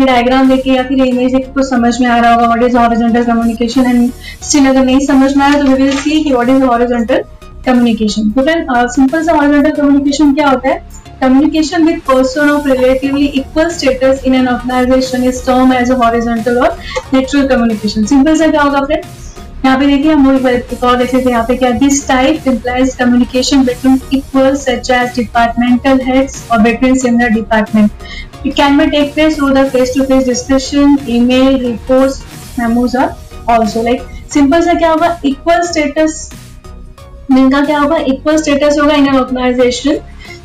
डायग्राम 0.00 0.48
देखे 0.48 0.70
या 0.70 0.82
फिर 0.82 1.04
इमेज 1.04 1.34
देख 1.34 1.52
कुछ 1.54 1.64
समझ 1.64 2.00
में 2.00 2.08
आ 2.08 2.16
रहा 2.18 2.32
होगा 2.32 2.46
what 2.46 2.62
is 2.62 2.76
horizontal 2.76 3.24
communication 3.24 3.86
and 3.86 4.10
still 4.42 4.66
अगर 4.68 4.84
नहीं 4.84 5.06
समझ 5.06 5.36
में 5.36 5.44
आ 5.44 5.48
रहा 5.48 5.58
तो 5.58 5.66
वी 5.66 5.82
विल 5.82 5.96
सी 5.96 6.22
कि 6.24 6.32
व्हाट 6.32 6.48
इज़ 6.48 6.64
हॉरिजॉन्टल 6.64 7.22
कम्युनिकेशन 7.66 8.30
ठीक 8.30 8.48
है 8.48 8.86
सिंपल 8.88 9.24
सा 9.24 9.32
ऑल 9.32 9.50
राउंडर 9.52 9.70
कम्युनिकेशन 9.70 10.34
क्या 10.34 10.48
होता 10.48 10.68
है? 10.68 10.82
Communication 11.20 11.84
with 11.86 12.00
person 12.08 12.50
of 12.50 12.68
relatively 12.68 13.26
equal 13.40 13.68
status 13.70 14.22
in 14.26 14.34
an 14.34 14.48
organization 14.48 15.24
is 15.24 15.44
term 15.46 15.72
as 15.72 15.90
a 15.90 15.94
horizontal 16.04 16.58
और 16.58 16.76
नेचुरल 17.14 17.46
कम्युनिकेशन 17.48 18.04
सिंपल 18.06 18.36
सा 18.38 18.46
क्या 18.50 18.62
होगा 18.62 18.80
फ्रेंड 18.80 19.04
यहाँ 19.64 19.78
पे 19.78 19.86
देखिए, 19.86 20.12
हम 20.12 20.48
एक 20.48 20.82
और 20.84 20.96
देख 20.96 21.14
लेते 21.14 21.30
यहाँ 21.30 21.44
पे 21.48 21.56
क्या 21.56 21.70
this 21.72 22.06
type 22.08 22.48
implies 22.48 22.94
communication 22.94 23.64
between 23.64 24.00
equal 24.14 24.56
such 24.56 24.90
as 24.90 25.14
departmental 25.16 26.00
heads 26.06 26.46
और 26.52 26.60
between 26.62 26.98
similar 26.98 27.30
department 27.34 27.90
it 28.46 28.54
can 28.54 28.78
be 28.78 28.86
take 28.90 29.14
place 29.14 29.36
through 29.36 29.48
the 29.50 29.64
face 29.70 29.94
to 29.96 30.04
face 30.04 30.26
discussion 30.26 30.96
email 31.08 31.56
report 31.60 32.58
memos 32.58 32.96
are 32.96 33.14
also 33.52 33.82
like 33.82 34.02
simple 34.32 34.62
सा 34.64 34.74
क्या 34.74 34.90
होगा? 34.90 35.18
Equal 35.24 35.62
status 35.66 36.30
इनका 37.30 37.60
क्या 37.64 37.78
होगा? 37.78 37.96
Equal 37.96 38.36
status 38.36 38.78
होगा 38.80 38.94
इन 38.94 39.08
organisation 39.08 39.98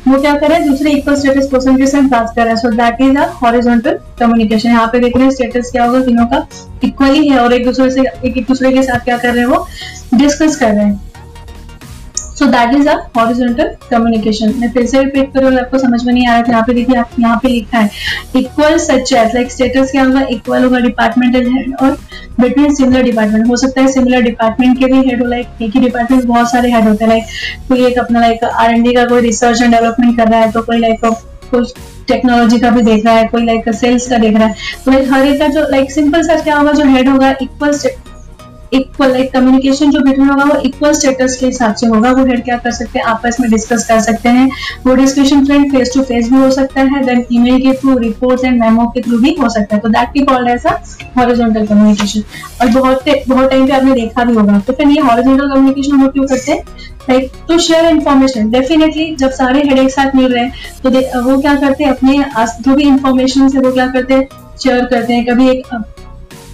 वो 0.08 0.20
क्या 0.20 0.34
करे 0.38 0.58
दूसरे 0.60 0.90
इक्वल 0.90 1.14
स्टेटस 1.14 1.48
पर्सन 1.48 1.76
के 1.76 1.86
साथ 1.86 2.08
बात 2.10 2.32
कर 2.36 2.42
रहे 2.42 2.50
हैं। 2.50 2.60
So 2.60 2.70
that 2.70 3.00
is 3.00 3.16
a 3.18 3.26
horizontal 3.42 3.98
communication 4.20 4.68
यहाँ 4.68 4.86
पे 4.86 4.98
देख 5.00 5.16
रहे 5.16 5.24
हैं 5.24 5.30
स्टेटस 5.30 5.70
क्या 5.72 5.84
होगा? 5.84 6.00
तीनों 6.04 6.26
का 6.26 6.46
इक्वली 6.84 7.28
है 7.28 7.38
और 7.38 7.52
एक 7.52 7.64
दूसरे 7.64 7.90
से, 7.90 8.02
एक 8.24 8.44
दूसरे 8.48 8.72
के 8.72 8.82
साथ 8.82 9.04
क्या 9.04 9.18
कर 9.18 9.34
रहे 9.34 9.40
हैं 9.40 9.46
वो? 9.46 9.66
डिस्कस 10.14 10.56
कर 10.56 10.72
रहे 10.72 10.84
हैं। 10.84 11.09
So 12.40 12.46
that 12.48 12.74
is 12.74 12.88
a 12.88 12.92
horizontal 13.16 13.70
communication 13.90 14.52
मैं 14.58 14.70
फिर 14.72 14.86
से 14.86 15.02
रिपीट 15.02 15.32
करूँ, 15.32 15.52
आपको 15.58 15.78
समझ 15.78 16.02
में 16.04 16.12
नहीं 16.12 16.26
आ 16.26 16.32
रहा 16.32 16.42
था, 16.42 16.52
यहाँ 16.52 16.62
पे 16.66 16.74
देखिए, 16.74 16.96
आप 16.96 17.10
यहाँ 17.20 17.36
पे 17.42 17.48
लिखा 17.48 17.78
है 17.78 17.90
equal 18.36 18.76
such 18.78 19.12
as 19.12 19.34
like 19.34 19.50
status 19.52 19.90
क्या 19.90 20.04
होगा? 20.04 20.20
इक्वल 20.30 20.64
होगा 20.64 20.78
डिपार्टमेंटल 20.80 21.50
हेड 21.52 21.74
और 21.82 21.98
बिटवीन 22.40 22.74
सिमिलर 22.74 23.02
डिपार्टमेंट 23.02 23.48
हो 23.48 23.56
सकता 23.56 23.82
है 23.82 23.92
सिमिलर 23.92 24.22
डिपार्टमेंट 24.22 24.78
के 24.78 24.92
भी 24.92 25.08
हेड 25.08 25.22
हो 25.22 25.28
लाइक 25.28 25.62
एक 25.62 25.74
ही 25.74 25.80
डिपार्टमेंट 25.80 26.24
बहुत 26.24 26.50
सारे 26.50 26.70
हेड 26.72 26.88
होते 26.88 27.04
हैं 27.04 27.10
लाइक 27.10 27.68
कोई 27.68 27.86
एक 27.86 27.98
अपना 27.98 28.20
लाइक 28.20 28.44
आर 28.44 28.74
एन 28.74 28.82
डी 28.82 28.94
का 28.94 29.04
कोई 29.06 29.20
रिसर्च 29.20 29.62
एंड 29.62 29.74
डेवलपमेंट 29.74 30.16
कर 30.16 30.28
रहा 30.28 30.40
है 30.40 30.50
तो 30.52 30.62
कोई 30.62 30.78
लाइक 30.78 31.04
कुछ 31.50 31.74
टेक्नोलॉजी 32.08 32.58
का 32.60 32.70
भी 32.70 32.82
देख 32.82 33.04
रहा 33.06 33.14
है, 33.14 33.26
कोई 33.28 33.44
लाइक 33.44 33.68
सेल्स 33.74 34.08
का 34.08 34.18
देख 34.18 34.36
रहा 34.36 34.46
है। 34.46 34.54
तो 34.84 34.90
लाइक 34.90 35.12
हर 35.12 35.26
एक 35.26 35.38
का 35.40 35.46
जो 35.48 35.66
लाइक 35.70 35.90
सिंपल 35.92 36.22
सा 36.22 36.34
क्या 36.40 36.56
होगा? 36.56 36.72
जो 36.72 36.84
हेड 36.86 37.08
होगा 37.08 37.30
इक्वल 37.42 37.72
इक्वल 38.72 39.10
लाइक 39.12 39.32
कम्युनिकेशन 39.32 39.90
जो 39.90 40.00
बिटवीन 40.00 40.28
होगा 40.28 40.44
वो 40.44 40.60
इक्वल 40.62 40.92
स्टेटस 40.92 41.36
के 41.36 41.46
हिसाब 41.46 41.74
से 41.74 41.86
होगा। 41.86 42.10
वो 42.12 42.24
हेड 42.26 42.44
क्या 42.44 42.56
कर 42.58 42.70
सकते 42.72 42.98
हैं? 42.98 43.06
आपस 43.06 43.36
में 43.40 43.50
डिस्कस 43.50 43.86
कर 43.88 44.00
सकते 44.00 44.28
हैं। 44.28 44.48
वो 44.86 44.94
discussion 44.94 45.44
friend 45.46 45.70
face 45.72 45.92
to 45.94 46.02
face 46.02 46.28
भी 46.30 46.36
हो 46.36 46.50
सकता 46.50 46.80
है। 46.82 47.04
देन 47.06 47.24
ईमेल 47.32 47.60
के 47.62 47.72
थ्रू 47.80 47.96
रिपोर्ट्स 47.98 48.44
एंड 48.44 48.60
मेमो 48.62 48.86
के 48.94 49.02
थ्रू 49.02 49.18
भी 49.18 49.34
हो 49.40 49.48
सकता 49.48 49.76
है। 49.76 49.82
तो 49.82 49.88
दैट 49.88 50.12
की 50.14 50.20
called 50.24 50.48
as 50.48 50.66
a 50.66 50.74
horizontal 51.18 51.66
communication 51.66 52.22
और 52.60 52.68
बहुत 52.70 53.04
बहुत 53.28 53.50
टाइम 53.50 53.66
पे 53.66 53.72
आपने 53.72 53.94
देखा 53.94 54.24
भी 54.24 54.34
होगा। 54.34 54.58
तो 54.58 54.72
फिर 54.72 54.88
ये 54.88 55.00
हॉरिजॉन्टल 55.02 55.48
कम्युनिकेशन 55.48 55.92
हम 55.92 56.08
क्यों 56.08 56.26
करते 56.26 56.52
हैं? 56.52 56.62
Like 57.10 57.30
to 57.48 57.58
share 57.58 57.86
information 57.86 58.50
definitely 58.50 59.14
जब 59.16 59.30
सारे 59.32 59.62
हेड 59.62 59.78
एक 59.78 59.90
साथ 59.90 60.14
मिल 60.16 60.32
रहे 60.32 60.44
हैं 60.44 60.52
तो 60.82 61.20
वो 61.22 61.40
क्या 61.40 61.54
करते 61.56 61.84
हैं? 61.84 61.90
अपने 61.90 62.18
जो 62.60 62.74
भी 62.74 62.82
इंफॉर्मेशन 62.84 63.40
है, 63.42 63.60
वो 63.60 63.72
क्या 63.72 63.86
करते 63.88 64.14
हैं? 64.14 64.28
शेयर 64.62 64.84
करते 64.84 65.12
हैं। 65.12 65.24
कभी 65.26 65.48
एक 65.48 65.66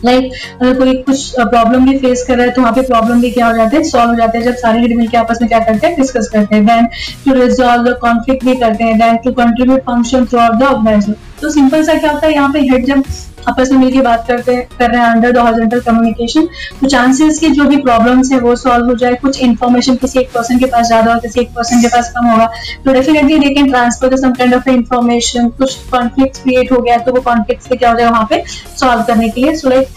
लाइक 0.04 0.24
like, 0.24 0.62
अगर 0.62 0.78
कोई 0.78 0.94
कुछ 1.02 1.34
प्रॉब्लम 1.40 1.84
भी 1.86 1.96
फेस 1.98 2.24
कर 2.28 2.36
रहा 2.36 2.46
है 2.46 2.52
तो 2.52 2.62
वहाँ 2.62 2.72
पे 2.74 2.82
प्रॉब्लम 2.82 3.20
भी 3.20 3.30
क्या 3.30 3.46
हो 3.46 3.52
जाते 3.56 3.76
हैं? 3.76 3.84
सॉल्व 3.84 4.10
हो 4.10 4.16
जाते 4.16 4.38
हैं। 4.38 4.44
जब 4.44 4.54
सारे 4.56 4.80
लीड 4.80 4.96
मिलकर 4.96 5.18
आपस 5.18 5.38
में 5.42 5.48
क्या 5.48 5.58
करते 5.60 5.86
हैं? 5.86 5.96
डिस्कस 5.96 6.28
करते 6.28 6.54
हैं। 6.54 6.66
Then 6.66 6.86
to 7.24 7.40
resolve 7.40 7.84
the 7.84 7.96
conflict 8.00 8.44
भी 8.44 8.56
करते 8.56 8.84
हैं। 8.84 8.98
Then 8.98 9.16
to 9.24 9.32
contribute 9.34 9.80
function 9.80 10.26
throughout 10.38 10.54
the 10.54 10.62
organization 10.62 11.14
तो 11.40 11.50
सिंपल 11.50 11.82
सा 11.84 11.94
क्या 11.94 12.10
होता 12.10 12.26
है, 12.26 12.32
यहाँ 12.34 12.52
पे 12.52 12.60
हेड 12.62 12.86
जब 12.86 13.02
आपस 13.48 13.70
में 13.72 13.78
मिलकर 13.78 14.02
बात 14.02 14.24
करते 14.28 14.56
कर 14.78 14.90
रहे 14.90 15.00
हैं 15.00 15.08
अंडर 15.08 15.32
द 15.32 15.38
हॉरिजॉन्टल 15.38 15.80
कम्युनिकेशन 15.80 16.46
तो 16.80 16.88
चांसेस 16.88 17.38
की 17.38 17.48
जो 17.50 17.64
भी 17.64 17.76
प्रॉब्लम्स 17.78 18.32
है 18.32 18.38
वो 18.40 18.54
सॉल्व 18.56 18.86
हो 18.86 18.94
जाए। 18.96 19.14
कुछ 19.16 19.40
इन्फॉर्मेशन 19.42 19.96
किसी 19.96 20.18
एक 20.20 20.30
पर्सन 20.32 20.58
के 20.58 20.66
पास 20.66 20.86
ज़्यादा 20.86 21.12
हो 21.12 21.20
किसी 21.20 21.40
एक 21.40 21.50
पर्सन 21.56 21.82
के 21.82 21.88
पास 21.88 22.12
कम 22.16 22.26
होगा। 22.26 22.46
तो 22.84 22.92
definitely 22.92 23.38
they 23.38 23.50
can 23.54 23.70
transfer 23.70 24.16
some 24.16 24.32
kind 24.32 24.54
of 24.54 24.68
information 24.70 25.48
कुछ 25.58 25.74
कॉन्फ्लिक्ट 25.90 26.42
क्रिएट 26.42 26.72
हो 26.72 26.80
गया 26.80 26.96
तो 26.98 27.12
वो 27.12 27.20
कॉन्फ्लिक्ट 27.22 27.74
क्या 27.74 27.90
हो 27.90 27.98
जाए 27.98 28.10
वहाँ 28.10 28.26
पे 28.30 28.42
सॉल्व 28.80 29.02
करने 29.02 29.28
के 29.28 29.40
लिए। 29.40 29.54
So 29.56 29.68
like 29.70 29.88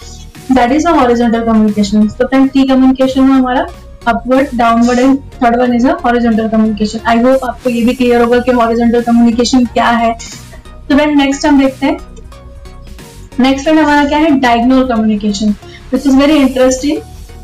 that 0.52 0.72
is 0.72 0.88
a 0.88 0.92
horizontal 0.94 1.46
communication 1.46 2.08
तो 2.10 2.28
फ्रेंड 2.28 2.50
टी 2.52 2.68
कम्युनिकेशन 2.68 3.24
में 3.24 3.34
हमारा 3.34 3.68
upward 4.08 4.58
downward 4.58 5.00
and 5.00 5.18
third 5.44 5.60
one 5.62 5.74
is 5.76 5.88
a 5.88 5.98
horizontal 6.06 6.48
communication 6.50 7.00
I 7.08 7.22
hope 7.22 7.44
आपको 7.46 7.70
ये 7.70 7.84
भी 7.86 7.94
क्लियर 7.94 8.22
होगा 8.22 8.40
कि 8.40 8.52
हॉरिजॉन्टल 8.52 9.02
कम्युनिकेशन 9.02 9.66
क्या 9.74 9.90
है। 10.04 10.14
तो 10.90 10.96
फ्रेंड 10.96 11.18
नेक्स्ट 11.18 11.46
हम 11.46 11.60
देखते 11.60 11.86
हैं। 11.86 11.98
नेक्स्ट 13.40 13.64
फ्रेंड 13.64 13.80
हमारा 13.80 14.04
क्या 14.08 14.18
है? 14.20 14.30
Diagonal 14.40 14.88
communication 14.88 15.50
which 15.92 16.06
is 16.08 16.16
very 16.16 16.38
interesting 16.38 16.98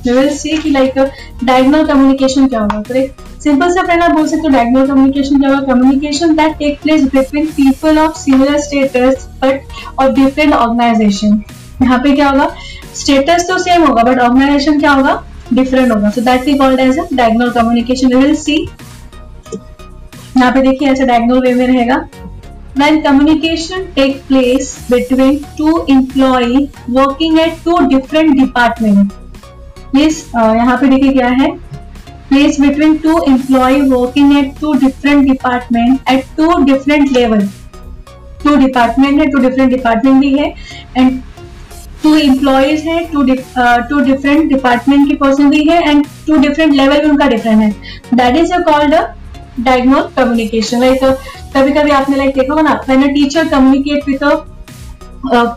we 0.06 0.12
will 0.12 0.30
see 0.38 0.58
कि 0.58 0.70
लाइक 0.70 0.98
डायग्नोल 1.44 1.86
कम्युनिकेशन 1.88 2.48
क्या 2.48 2.60
होगा 2.60 2.82
तो 2.84 3.06
सिंपल 3.44 3.72
सा 3.74 3.82
फ्रेंड 3.84 4.04
आप 4.04 4.12
बोल 4.12 4.28
सकते 4.28 4.42
हो 4.42 4.50
डायग्नोल 4.50 4.88
कम्युनिकेशन 4.88 5.40
क्या 5.40 5.50
होगा? 5.50 5.74
Communication 5.74 6.36
that 6.36 6.58
take 6.60 6.80
place 6.82 7.04
between 7.06 7.46
people 7.58 7.98
of 8.00 8.18
similar 8.20 8.60
status 8.62 9.28
but 9.44 9.62
of 10.00 10.12
different 10.14 10.54
organization 10.54 11.42
यहाँ 11.84 12.00
पे 12.00 12.16
क्या 12.16 12.30
होगा? 12.30 12.50
स्टेटस 12.96 13.48
तो 13.48 13.58
सेम 13.60 13.86
होगा 13.88 14.04
बट 14.04 14.20
ऑर्गेनाइजेशन 14.20 14.80
क्या 14.80 14.92
होगा? 14.92 15.22
डिफरेंट 15.54 15.92
होगा. 15.92 16.10
So 16.10 16.22
that 16.22 16.46
we 16.46 16.54
called 16.58 16.80
as 16.80 17.00
a 17.00 17.08
diagonal 17.14 17.50
communication 17.52 18.16
will 18.16 18.36
see 18.36 18.58
यहाँ 20.38 20.52
पे 20.52 20.62
देखिए 20.62 20.90
ऐसे 20.92 21.06
डायगोनल 21.06 21.42
वे 21.42 21.54
में 21.54 21.68
रहेगा। 21.68 22.06
When 22.76 23.02
communication 23.04 23.84
take 23.94 24.16
place 24.28 24.72
between 24.90 25.44
two 25.58 25.76
employee 25.88 26.72
working 26.90 27.40
at 27.40 27.62
two 27.64 27.78
different 27.90 28.40
department 28.40 29.14
uh, 29.94 30.56
यहाँ 30.56 30.78
पे 30.78 30.88
देखिए 30.90 31.12
क्या 31.14 31.28
है 31.42 31.50
place 32.30 32.60
between 32.60 32.98
two 33.00 33.20
employee 33.28 33.86
working 33.90 34.34
at 34.38 34.60
two 34.60 34.74
different 34.80 35.30
department 35.30 36.12
at 36.14 36.36
two 36.36 36.52
different 36.66 37.12
level 37.12 37.48
two 38.40 38.58
department 38.66 39.20
है 39.20 39.32
two 39.32 39.46
different 39.48 39.78
department 39.78 40.22
भी 40.22 40.36
है 40.38 40.54
and 40.98 41.24
two 42.04 42.16
employees 42.16 42.82
है 42.88 43.04
two 43.12 43.24
two 43.90 44.00
different 44.06 44.50
department 44.50 45.08
के 45.10 45.16
पर्सन 45.16 45.50
भी 45.50 45.64
है 45.70 45.78
एंड 45.90 46.06
टू 46.28 46.36
डिफरेंट 46.38 46.74
लेवल 46.74 47.10
उनका 47.10 47.28
डिफरेंट 47.28 47.62
है 47.62 47.70
that 48.16 48.36
is 48.38 48.54
called 48.64 48.94
diagonal 49.60 50.10
communication 50.16 50.80
like 50.80 51.04
कभी 51.56 51.72
कभी 51.74 51.92
आपने 51.92 52.18
लाइक 52.18 52.36
देखा 52.36 52.54
होगा 52.54 52.62
ना 52.64 52.74
when 52.88 53.04
a 53.04 53.14
teacher 53.14 53.48
communicate 53.50 54.08
with 54.08 54.24
a 54.24 54.36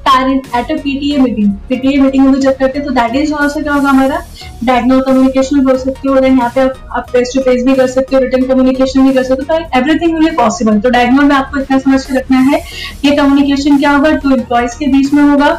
parent 0.05 0.47
at 0.57 0.71
a 0.73 0.75
PTA 0.83 1.17
meeting 1.19 1.51
PTA 1.69 1.99
meeting 2.01 2.27
में 2.27 2.39
जब 2.41 2.57
करते 2.59 2.81
तो 2.81 2.91
दैट 2.91 3.17
इज़ 3.17 3.33
ऑल्सो 3.35 3.63
क्या 3.63 3.73
होगा 3.73 3.89
हमारा? 3.89 4.21
डायग्नल 4.65 5.01
कम्युनिकेशन 5.01 5.65
बोल 5.65 5.77
सकते 5.79 6.09
हो 6.09 6.21
देन 6.21 6.39
यहाँ 6.39 6.51
पे 6.55 6.61
आप 6.61 7.07
फेस 7.13 7.33
टू 7.35 7.41
फेस 7.41 7.63
भी 7.65 7.75
कर 7.75 7.87
सकते 7.87 8.17
हो 8.17 8.23
रिटर्न 8.23 8.45
कम्युनिकेशन 8.49 9.09
भी 9.09 9.15
कर 9.15 9.23
सकते 9.25 9.55
हो 9.55 9.59
तो 9.59 9.79
एवरीथिंग 9.79 10.19
विल 10.19 10.35
पॉसिबल 10.37 10.79
तो 10.81 10.91
डायग्नल 10.91 11.25
में 11.25 11.35
आपको 11.37 11.61
इतना 11.61 11.79
समझ 11.79 12.05
के 12.05 12.17
रखना 12.19 12.39
है 12.51 12.61
ये 13.05 13.17
कम्युनिकेशन 13.17 13.79
क्या 13.79 13.91
होगा? 13.91 14.11
टू 14.13 14.31
एम्प्लॉयज़ 14.31 14.79
के 14.79 14.87
बीच 14.93 15.13
में 15.15 15.23
होगा 15.23 15.51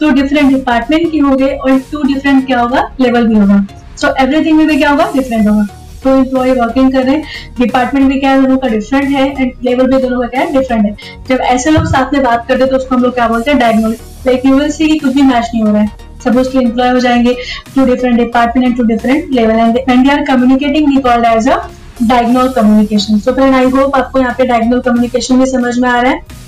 टू 0.00 0.10
डिफरेंट 0.10 0.52
डिपार्टमेंट 0.52 1.10
की 1.12 1.18
होंगे, 1.18 1.46
और 1.46 1.78
टू 1.92 2.02
डिफरेंट 2.04 2.46
क्या 2.46 2.60
होगा? 2.60 2.90
लेवल 3.00 3.26
भी 3.26 3.38
होगा. 3.38 3.64
सो 3.96 4.14
एवरीथिंग 4.22 4.56
में 4.58 4.66
भी 4.68 4.76
क्या 4.76 4.90
होगा? 4.90 5.10
डिफरेंट 5.14 5.48
होगा. 5.48 5.66
तो 6.04 6.16
एम्प्लॉय 6.16 6.52
वर्किंग 6.54 6.92
कर 6.92 7.04
रहे 7.04 7.14
हैं। 7.14 7.54
डिपार्टमेंट 7.58 8.08
भी 8.08 8.18
क्या 8.20 8.30
है, 8.30 8.42
दोनों 8.42 8.56
का 8.56 8.68
डिफरेंट 8.68 9.08
है 9.10 9.26
एंड 9.32 9.52
लेवल 9.64 9.86
भी 9.86 10.02
दोनों 10.02 10.20
का 10.20 10.26
क्या 10.26 10.40
है 10.40 10.52
डिफरेंट 10.52 10.84
है। 10.84 10.96
जब 11.28 11.40
ऐसे 11.44 11.70
लोग 11.70 11.86
साथ 11.86 12.12
में 12.14 12.22
बात 12.24 12.46
करते 12.48 12.62
हैं 12.62 12.70
तो 12.70 12.76
उसको 12.76 12.94
हम 12.94 13.02
लोग 13.02 13.14
क्या 13.14 13.28
बोलते 13.28 13.50
हैं 13.50 13.60
diagonal 13.60 13.96
like 14.26 14.46
you 14.46 14.54
will 14.58 14.70
see 14.70 14.88
कि 14.88 14.98
कुछ 14.98 15.14
भी 15.14 15.22
मैच 15.22 15.50
नहीं 15.54 15.62
हो 15.62 15.72
रहा 15.72 15.82
है। 15.82 16.06
सपोज़ 16.24 16.50
कि 16.50 16.58
एम्प्लॉय 16.58 16.90
हो 16.90 17.00
जाएँगे 17.00 17.36
two 17.74 17.84
different 17.86 18.16
department 18.16 18.66
and 18.66 18.76
two 18.76 18.84
different 18.84 19.32
level 19.32 19.58
and 19.58 19.76
and 19.78 20.10
are 20.10 20.24
communicating 20.26 20.88
we 20.88 21.00
called 21.02 21.26
as 21.26 21.48
a 21.48 21.58
diagonal 22.02 22.48
communication 22.52 23.18
so 23.18 23.32
friend 23.32 23.54
I 23.54 23.70
hope 23.70 23.96
आपको 23.96 24.18
यहाँ 24.18 24.34
पे 24.38 24.46
डायग्नोल 24.46 24.80
कम्युनिकेशन 24.80 25.38
भी 25.38 25.46
समझ 25.46 25.78
में 25.78 25.88
आ 25.88 26.00
रहा 26.00 26.12
है। 26.12 26.46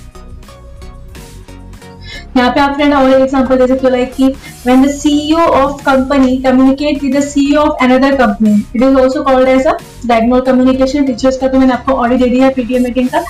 यहाँ 2.36 2.50
पे 2.52 2.60
आप 2.60 2.74
फ्रेंड 2.74 2.94
और 2.94 3.12
एग्जांपल 3.12 3.56
दे 3.58 3.66
सकते 3.66 3.86
हो 3.86 3.90
लाइक 3.90 4.12
कि 4.14 4.28
when 4.66 4.82
the 4.82 4.88
CEO 4.90 5.38
of 5.38 5.82
company 5.84 6.36
communicate 6.42 7.02
with 7.02 7.20
CEO 7.22 7.60
of 7.60 7.84
another 7.84 8.16
company 8.16 8.52
it 8.76 8.82
is 8.82 8.98
also 8.98 9.22
called 9.24 9.48
as 9.48 9.66
a 9.66 9.72
diagonal 10.06 10.40
communication 10.42 11.06
teachers 11.06 11.36
का 11.38 11.48
तो 11.48 11.58
मैंने 11.58 11.72
आपको 11.72 11.92
ऑलरेडी 11.94 12.24
दे 12.24 12.30
दिया 12.30 12.46
है 12.46 12.52
पीटीए 12.54 12.78
मीटिंग 12.78 13.08
का। 13.08 13.20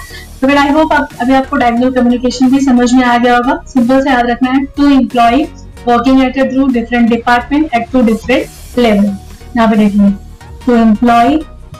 तो 0.40 0.46
फिर 0.46 0.56
आई 0.58 0.70
होप 0.72 0.92
अभी 0.92 1.34
आपको 1.34 1.56
डायगोनल 1.56 1.92
कम्युनिकेशन 1.92 2.50
भी 2.50 2.60
समझ 2.60 2.92
में 2.94 3.02
आ 3.04 3.16
गया 3.16 3.36
होगा। 3.36 3.60
सिंपल 3.68 4.02
से 4.02 4.10
याद 4.10 4.30
रखना 4.30 4.50
है 4.50 4.64
two 4.76 4.88
employee 4.90 5.42
working 5.86 6.22
at 6.22 6.38
through 6.52 6.66
different 6.72 7.08
department 7.10 7.74
at 7.74 7.90
two 7.92 8.02
different 8.02 8.78
level 8.78 9.04
यहाँ 9.56 9.68
पे 9.68 9.76
देखिए 9.76 10.10
two 10.66 10.74
employee 10.76 11.36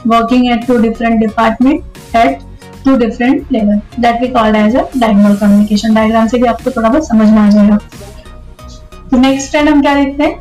working 0.07 0.51
at 0.51 0.65
two 0.67 0.77
different 0.81 1.19
department 1.19 2.15
at 2.15 2.39
two 2.85 2.95
different 2.97 3.51
level 3.51 3.81
that 3.99 4.21
we 4.21 4.27
called 4.29 4.55
as 4.55 4.75
a 4.75 4.83
diagonal 4.97 5.35
communication 5.35 5.93
diagram 5.93 6.27
से 6.27 6.37
भी 6.37 6.47
आपको 6.47 6.71
थोड़ा 6.71 6.89
बहुत 6.89 7.07
समझ 7.07 7.29
में 7.29 7.39
आ 7.39 7.49
जाएगा। 7.49 7.77
तो 9.11 9.17
नेक्स्ट 9.17 9.51
ट्रेंड 9.51 9.69
हम 9.69 9.81
क्या 9.81 9.95
देखते 9.95 10.23
हैं? 10.23 10.39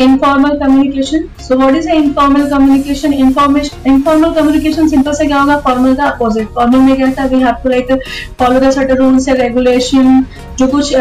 Informal 0.00 0.58
communication 0.58 1.24
so 1.40 1.56
what 1.56 1.74
is 1.76 1.88
informal 1.90 2.48
communication 2.50 3.12
information 3.12 3.90
informal 3.90 4.32
communication 4.34 4.88
simple 4.88 5.12
से 5.14 5.26
क्या 5.26 5.40
होगा? 5.40 5.56
फॉर्मल 5.66 5.94
का 5.96 6.04
अपोजिट 6.04 6.48
फॉर्मल 6.54 6.78
में 6.78 6.96
क्या 6.96 7.10
था? 7.18 7.24
We 7.26 7.40
have 7.42 7.54
to 7.62 7.68
like 7.70 7.92
follow 8.38 8.60
the 8.60 8.70
certain 8.70 8.96
rules 8.96 9.28
and 9.28 9.40
regulation 9.40 10.24
जो 10.58 10.66
कुछ 10.66 10.94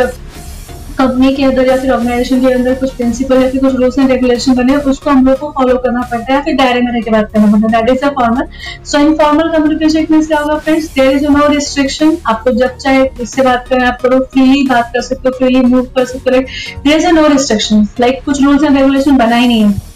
कंपनी 0.97 1.33
के 1.35 1.43
अंदर 1.43 1.67
या 1.67 1.75
फिर 1.77 1.91
ऑर्गेनाइजेशन 1.91 2.41
के 2.41 2.51
अंदर 2.53 2.73
कुछ 2.75 2.93
प्रिंसिपल 2.95 3.41
या 3.41 3.49
फिर 3.49 3.61
कुछ 3.61 3.75
रूल्स 3.75 3.97
एंड 3.99 4.11
रेगुलेशन 4.11 4.53
बने, 4.55 4.75
उसको 4.75 5.09
हम 5.09 5.25
लोग 5.27 5.37
को 5.39 5.49
फॉलो 5.57 5.77
करना 5.77 6.01
पड़ता 6.01 6.25
है। 6.25 6.33
या 6.33 6.41
फिर 6.41 6.55
दायरे 6.55 6.81
में 6.81 6.91
रहकर 6.91 7.11
बात 7.11 7.31
करना 7.33 7.51
पड़ता 7.51 7.77
है। 7.77 7.83
That 7.83 7.95
is 7.95 8.05
a 8.05 8.09
formal 8.19 8.47
so 8.85 8.99
informal 8.99 9.49
communication 9.51 10.05
means 10.11 10.27
क्या 10.27 10.39
होगा 10.39 10.57
friends 10.57 10.93
there 10.95 11.11
is 11.13 11.27
no 11.27 11.47
restriction 11.53 12.17
आपको 12.27 12.51
जब 12.53 12.77
चाहे 12.77 13.07
इससे 13.21 13.41
बात 13.43 13.67
करें, 13.69 13.83
आप 13.83 14.01
करो 14.01 14.19
फ्रीली 14.33 14.63
बात 14.69 14.91
कर 14.93 15.01
सकते 15.03 15.29
हो 15.29 15.37
फ्रीली 15.37 15.61
मूव 15.63 15.85
कर 15.95 16.05
सकते 16.05 16.29
हो 16.29 16.41
there 16.83 16.97
is 16.97 17.07
no 17.11 17.27
restriction 17.27 17.87
like 17.99 18.23
कुछ 18.25 18.43
रूल्स 18.43 18.63
एंड 18.63 18.77
रेगुलेशन 18.77 19.17
बना 19.17 19.35
ही 19.35 19.47
नहीं 19.47 19.63
है। 19.63 19.91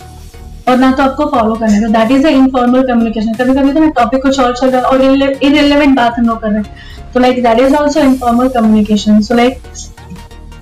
और 0.68 0.78
ना 0.78 0.92
तो 0.92 1.04
आपको 1.04 1.26
फॉलो 1.32 1.54
करना 1.56 1.74
है 1.74 1.92
that 1.92 2.12
is 2.12 2.26
a 2.28 2.30
informal 2.38 2.88
communication 2.88 3.34
कभी 3.34 3.54
कभी 3.54 3.74
तो 3.74 3.80
मैं 3.80 3.92
टॉपिक 3.98 4.22
कुछ 4.22 4.40
और 4.40 4.56
चल 4.56 4.70
रहा 4.70 4.82
है 4.82 4.88
और 4.88 5.02
इरेलीवेंट 5.44 5.96
बात 5.98 6.16
हम 6.20 6.26
लोग 6.28 6.42
कर 6.42 6.48
रहे 6.48 6.58
हैं। 6.58 7.14
तो 7.14 7.20
like 7.20 7.42
that 7.44 7.60
is 7.60 7.76
also 7.76 8.00
informal 8.02 8.48
communication 8.50 9.22
so 9.22 9.36
like 9.36 9.60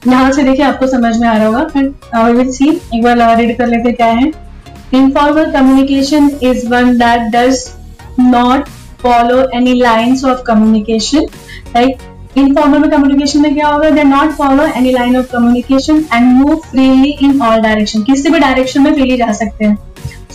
यहाँ 0.08 0.32
से 0.32 0.44
देखिए 0.44 0.66
आपको 0.66 0.88
समझ 0.88 1.16
में 1.18 1.28
आ 1.28 1.36
रहा 1.38 1.48
होगा। 1.48 2.28
विल 2.28 2.52
सी 2.52 2.70
एक 2.70 3.04
बार 3.04 3.38
रीड 3.38 3.58
कर 3.58 3.68
लेते 3.68 3.92
क्या 3.92 4.08
है। 4.08 4.32
Informal 4.94 5.52
communication 5.52 6.30
is 6.44 6.68
one 6.70 6.98
that 6.98 7.22
does 7.32 7.66
not 8.20 8.68
follow 9.02 9.42
any 9.56 9.74
lines 9.74 10.26
of 10.26 10.42
communication 10.48 11.26
like 11.76 11.98
informal 12.38 12.80
में 12.80 12.90
कम्युनिकेशन 12.92 13.42
में 13.42 13.54
क्या 13.54 13.68
होगा? 13.68 13.90
They 13.90 14.04
not 14.04 14.32
follow 14.38 14.64
any 14.68 14.92
line 14.92 15.18
of 15.18 15.32
communication 15.32 16.06
and 16.14 16.32
move 16.34 16.56
freely 16.62 17.12
in 17.22 17.42
all 17.42 17.62
direction 17.62 18.04
किसी 18.04 18.30
भी 18.30 18.40
डायरेक्शन 18.40 18.82
में 18.82 18.94
फ्रीली 18.94 19.18
जा 19.18 19.32
सकते 19.34 19.66
हैं। 19.66 19.78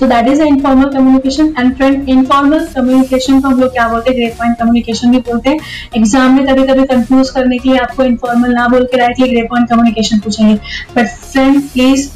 So 0.00 0.06
that 0.06 0.28
is 0.28 0.42
informal 0.42 0.88
communication 0.92 1.52
and 1.58 1.74
friend 1.76 2.08
informal 2.08 2.66
communication 2.74 3.40
को 3.40 3.48
हम 3.48 3.60
लोग 3.60 3.72
क्या 3.72 3.88
बोलते 3.88 4.10
हैं? 4.10 4.18
ग्रेट 4.18 4.36
पॉइंट 4.38 4.56
कम्युनिकेशन 4.58 5.10
भी 5.10 5.18
बोलते 5.26 5.50
हैं। 5.50 5.58
एग्ज़ाम 5.96 6.36
में 6.36 6.46
कभी 6.46 6.66
कभी 6.66 6.84
कंफ्यूज 6.86 7.30
करने 7.30 7.58
के 7.58 7.68
लिए 7.68 7.78
आपको 7.78 8.04
इनफॉर्मल 8.04 8.54
ना 8.54 8.66
बोल 8.68 8.84
के 8.84 8.98
डायरेक्टली 8.98 9.28
ग्रेट 9.28 9.48
पॉइंट 9.50 9.68
कम्युनिकेशन 9.70 10.18
पूछेंगे। 10.24 10.54
बट 10.96 11.08
फ्रेंड 11.08 11.60
प्लीज़ 11.62 12.08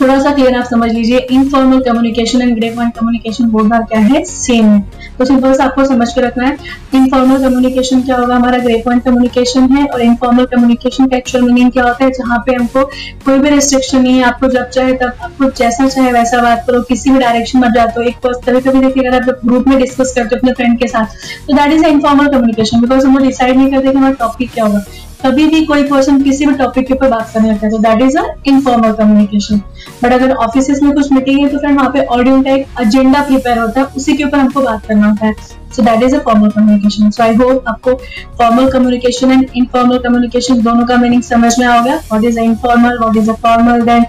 थोड़ा 0.00 0.18
सा 0.22 0.32
क्लियर 0.34 0.54
आप 0.56 0.64
समझ 0.64 0.90
लीजिए 0.92 1.18
informal 1.32 1.80
communication 1.82 2.42
and 2.42 2.54
grey 2.56 2.70
point 2.70 2.94
communication 2.94 3.48
board 3.50 3.70
का 3.70 3.78
क्या 3.82 3.98
है? 4.00 4.24
सेम 4.24 4.64
है। 4.66 4.80
तो 5.18 5.24
सिंपल 5.24 5.52
से 5.54 5.62
आपको 5.62 5.84
समझ 5.84 6.08
के 6.14 6.20
रखना 6.20 6.46
है 6.46 6.56
इनफॉर्मल 6.94 7.42
कम्युनिकेशन 7.42 8.02
क्या 8.02 8.16
होगा? 8.16 8.34
हमारा 8.36 8.58
ग्रे 8.58 8.76
पॉइंट 8.84 9.04
कम्युनिकेशन 9.04 9.68
है 9.72 9.86
और 9.86 10.02
इनफॉर्मल 10.02 10.44
कम्युनिकेशन 10.46 11.06
का 11.06 11.16
एक्चुअल 11.16 11.44
मीनिंग 11.44 11.70
क्या 11.72 11.84
होता 11.84 12.04
है? 12.04 12.10
जहाँ 12.12 12.38
पे 12.46 12.54
हमको 12.54 12.84
कोई 13.24 13.38
भी 13.38 13.50
रिस्ट्रिक्शन 13.50 14.02
नहीं 14.02 14.16
है, 14.16 14.24
आपको 14.24 14.48
जब 14.48 14.68
चाहे 14.70 14.92
तब, 14.94 15.12
आपको 15.22 15.50
जैसा 15.52 15.88
चाहे 15.88 16.12
वैसा 16.12 16.42
बात 16.42 16.64
करो, 16.66 16.82
किसी 16.82 17.10
भी 17.10 17.18
डायरेक्शन 17.18 17.58
में 17.58 17.68
जाते 17.74 18.00
हो। 18.00 18.06
एक 18.06 18.26
कभी 18.26 18.60
कभी 18.60 18.80
देखिए, 18.80 19.08
अगर 19.08 19.30
आप 19.30 19.40
ग्रुप 19.44 19.68
में 19.68 19.78
डिस्कस 19.78 20.12
करते 20.16 20.34
हो 20.34 20.38
अपने 20.38 20.52
फ्रेंड 20.52 20.78
के 20.78 20.88
साथ 20.88 21.06
तो 21.46 21.56
that 21.56 21.72
is 21.72 21.84
informal 21.86 22.28
communication 22.28 22.80
because 22.80 23.06
हम 23.06 23.18
डिसाइड 23.18 23.56
नहीं 23.56 23.70
करते 23.70 23.90
कि 23.90 23.96
हमारा 23.96 24.14
टॉपिक 24.20 24.52
क्या 24.52 24.64
होगा। 24.64 24.84
कभी 25.20 25.46
भी 25.48 25.64
कोई 25.66 25.82
पर्सन 25.84 26.20
किसी 26.22 26.46
भी 26.46 26.54
टॉपिक 26.54 26.86
के 26.86 26.94
ऊपर 26.94 27.08
बात 27.10 27.30
करने 27.34 27.50
लगता 27.50 27.66
है। 27.66 27.70
तो 27.72 27.78
that 27.78 28.02
is 28.02 28.16
a 28.18 28.24
informal 28.46 28.92
communication 28.94 29.60
but 30.02 30.12
अगर 30.12 30.32
ऑफ़िस 30.34 30.82
में 30.82 30.92
कुछ 30.94 31.12
मीटिंग 31.12 31.40
है 31.40 31.48
तो 31.48 31.58
फ्रेंड 31.58 31.78
वहाँ 31.78 31.90
पे 31.92 32.04
ऑडियो 32.06 32.40
का 32.42 32.50
एक 32.52 32.66
एजेंडा 32.80 33.22
प्रिपेयर 33.22 33.58
होता 33.58 33.80
है, 33.80 33.86
उसी 33.86 34.16
के 34.16 34.24
ऊपर 34.24 34.38
हमको 34.38 34.62
बात 34.62 34.86
करना 34.86 35.08
होता 35.08 35.26
है। 35.26 35.34
So 35.76 35.82
that 35.82 36.02
is 36.02 36.16
a 36.16 36.18
formal 36.24 36.50
communication 36.50 37.10
so 37.10 37.22
I 37.22 37.34
hope 37.36 37.64
आपको 37.68 37.94
formal 38.38 38.70
communication 38.72 39.32
and 39.32 39.48
informal 39.56 39.98
communication 39.98 40.60
दोनों 40.62 40.86
का 40.86 40.96
मीनिंग 40.96 41.22
समझ 41.22 41.58
में 41.58 41.66
आ 41.66 41.80
गया। 41.80 41.96
What 41.96 42.24
is 42.24 42.38
a 42.38 42.42
informal 42.42 42.98
what 42.98 43.16
is 43.16 43.30
a 43.30 43.34
formal 43.42 43.82
then 43.86 44.04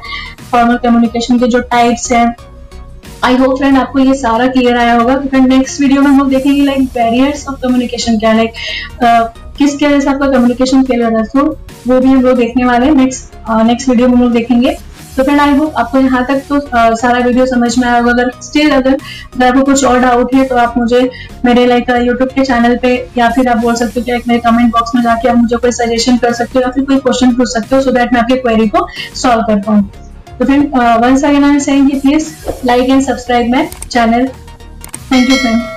formal 0.51 0.77
communication 0.83 1.39
के 1.39 1.47
जो 1.47 1.59
टाइप्स 1.71 2.11
हैं। 2.11 2.35
आई 3.23 3.35
होप 3.37 3.57
फ्रेंड 3.57 3.77
आपको 3.77 3.99
ये 3.99 4.13
सारा 4.15 4.47
क्लियर 4.47 4.77
आया 4.77 4.93
होगा। 4.95 5.15
तो 5.15 5.29
फ्रेंड 5.29 5.47
नेक्स्ट 5.47 5.81
वीडियो 5.81 6.01
में 6.01 6.07
हम 6.07 6.17
लोग 6.19 6.29
देखेंगे 6.29 6.61
लाइक 6.63 6.83
बैरियर्स 6.93 7.47
ऑफ़ 7.47 7.61
कम्युनिकेशन 7.61 8.19
क्या 8.19 8.33
लाइक 8.33 8.53
किस 9.57 9.79
तरह 9.79 9.99
से 9.99 10.09
आपका 10.09 10.27
कम्युनिकेशन 10.27 10.83
फेलियर 10.83 11.17
है 11.17 11.23
तो 11.27 11.45
वो 11.87 11.99
भी 11.99 12.07
हम 12.07 12.21
लोग 12.21 12.37
देखने 12.37 12.65
वाले 12.65 12.85
हैं। 12.85 12.95
नेक्स्ट 12.95 13.33
नेक्स्ट 13.65 13.89
वीडियो 13.89 14.07
में 14.07 14.15
हम 14.15 14.21
लोग 14.23 14.31
देखेंगे। 14.33 14.77
तो 15.17 15.23
फ्रेंड 15.23 15.39
आई 15.41 15.55
होप 15.57 15.75
आपको 15.77 15.99
यहाँ 15.99 16.23
तक 16.25 16.41
तो 16.49 16.55
आ, 16.67 16.93
सारा 16.95 17.19
वीडियो 17.19 17.45
समझ 17.45 17.77
में 17.77 17.87
आया 17.87 17.97
होगा। 17.97 18.11
अगर 18.11 18.31
स्टिल 18.43 18.71
अगर 18.71 18.93
अगर 18.93 19.45
आपको 19.47 19.61
कुछ 19.65 19.83
और 19.85 19.99
डाउट 19.99 20.33
है 20.35 20.43
तो 20.47 20.55
आप 20.55 20.77
मुझे 20.77 20.99
मेरे 21.45 21.65
लाइक 21.65 21.89
यूट्यूब 21.89 22.29
के 22.29 22.43
चैनल 22.45 22.75
पे 22.81 22.93
या 23.17 23.29
फिर 23.35 23.47
आप 23.49 23.57
बोल 23.57 23.75
सकते 23.75 23.99
हो 23.99 24.05
कि 24.05 24.23
मेरे 24.27 24.39
कमेंट 24.41 24.71
बॉक्स 24.73 24.95
में 24.95 25.01
जाके 25.03 25.29
आप 25.29 25.37
मुझे 25.37 25.57
कोई 25.57 25.71
सजेशन 25.73 26.17
कर 26.17 26.33
सकते 26.33 26.59
हो 26.59 26.65
या 26.65 26.71
फिर 26.71 26.83
कोई 26.85 26.97
क्वेश्चन 26.97 27.33
पूछ 27.35 27.49
सकते 27.49 27.75
हो 27.75 27.81
सो 27.81 27.91
दैट 27.91 28.13
मैं 28.13 28.21
आपकी 28.21 28.37
क्वेरी 28.37 28.67
को 28.67 28.87
सॉल्व 29.21 29.41
कर 29.47 29.61
पाऊँ। 29.61 29.81
तो 30.39 30.45
friend 30.45 30.75
once 31.03 31.23
again 31.25 31.43
I 31.43 31.49
am 31.49 31.59
saying 31.61 31.89
please 32.01 32.29
like 32.65 32.89
and 32.89 33.01
subscribe 33.03 33.51
my 33.51 33.69
channel 33.89 34.27
thank 34.27 35.29
you 35.29 35.35
friend 35.35 35.76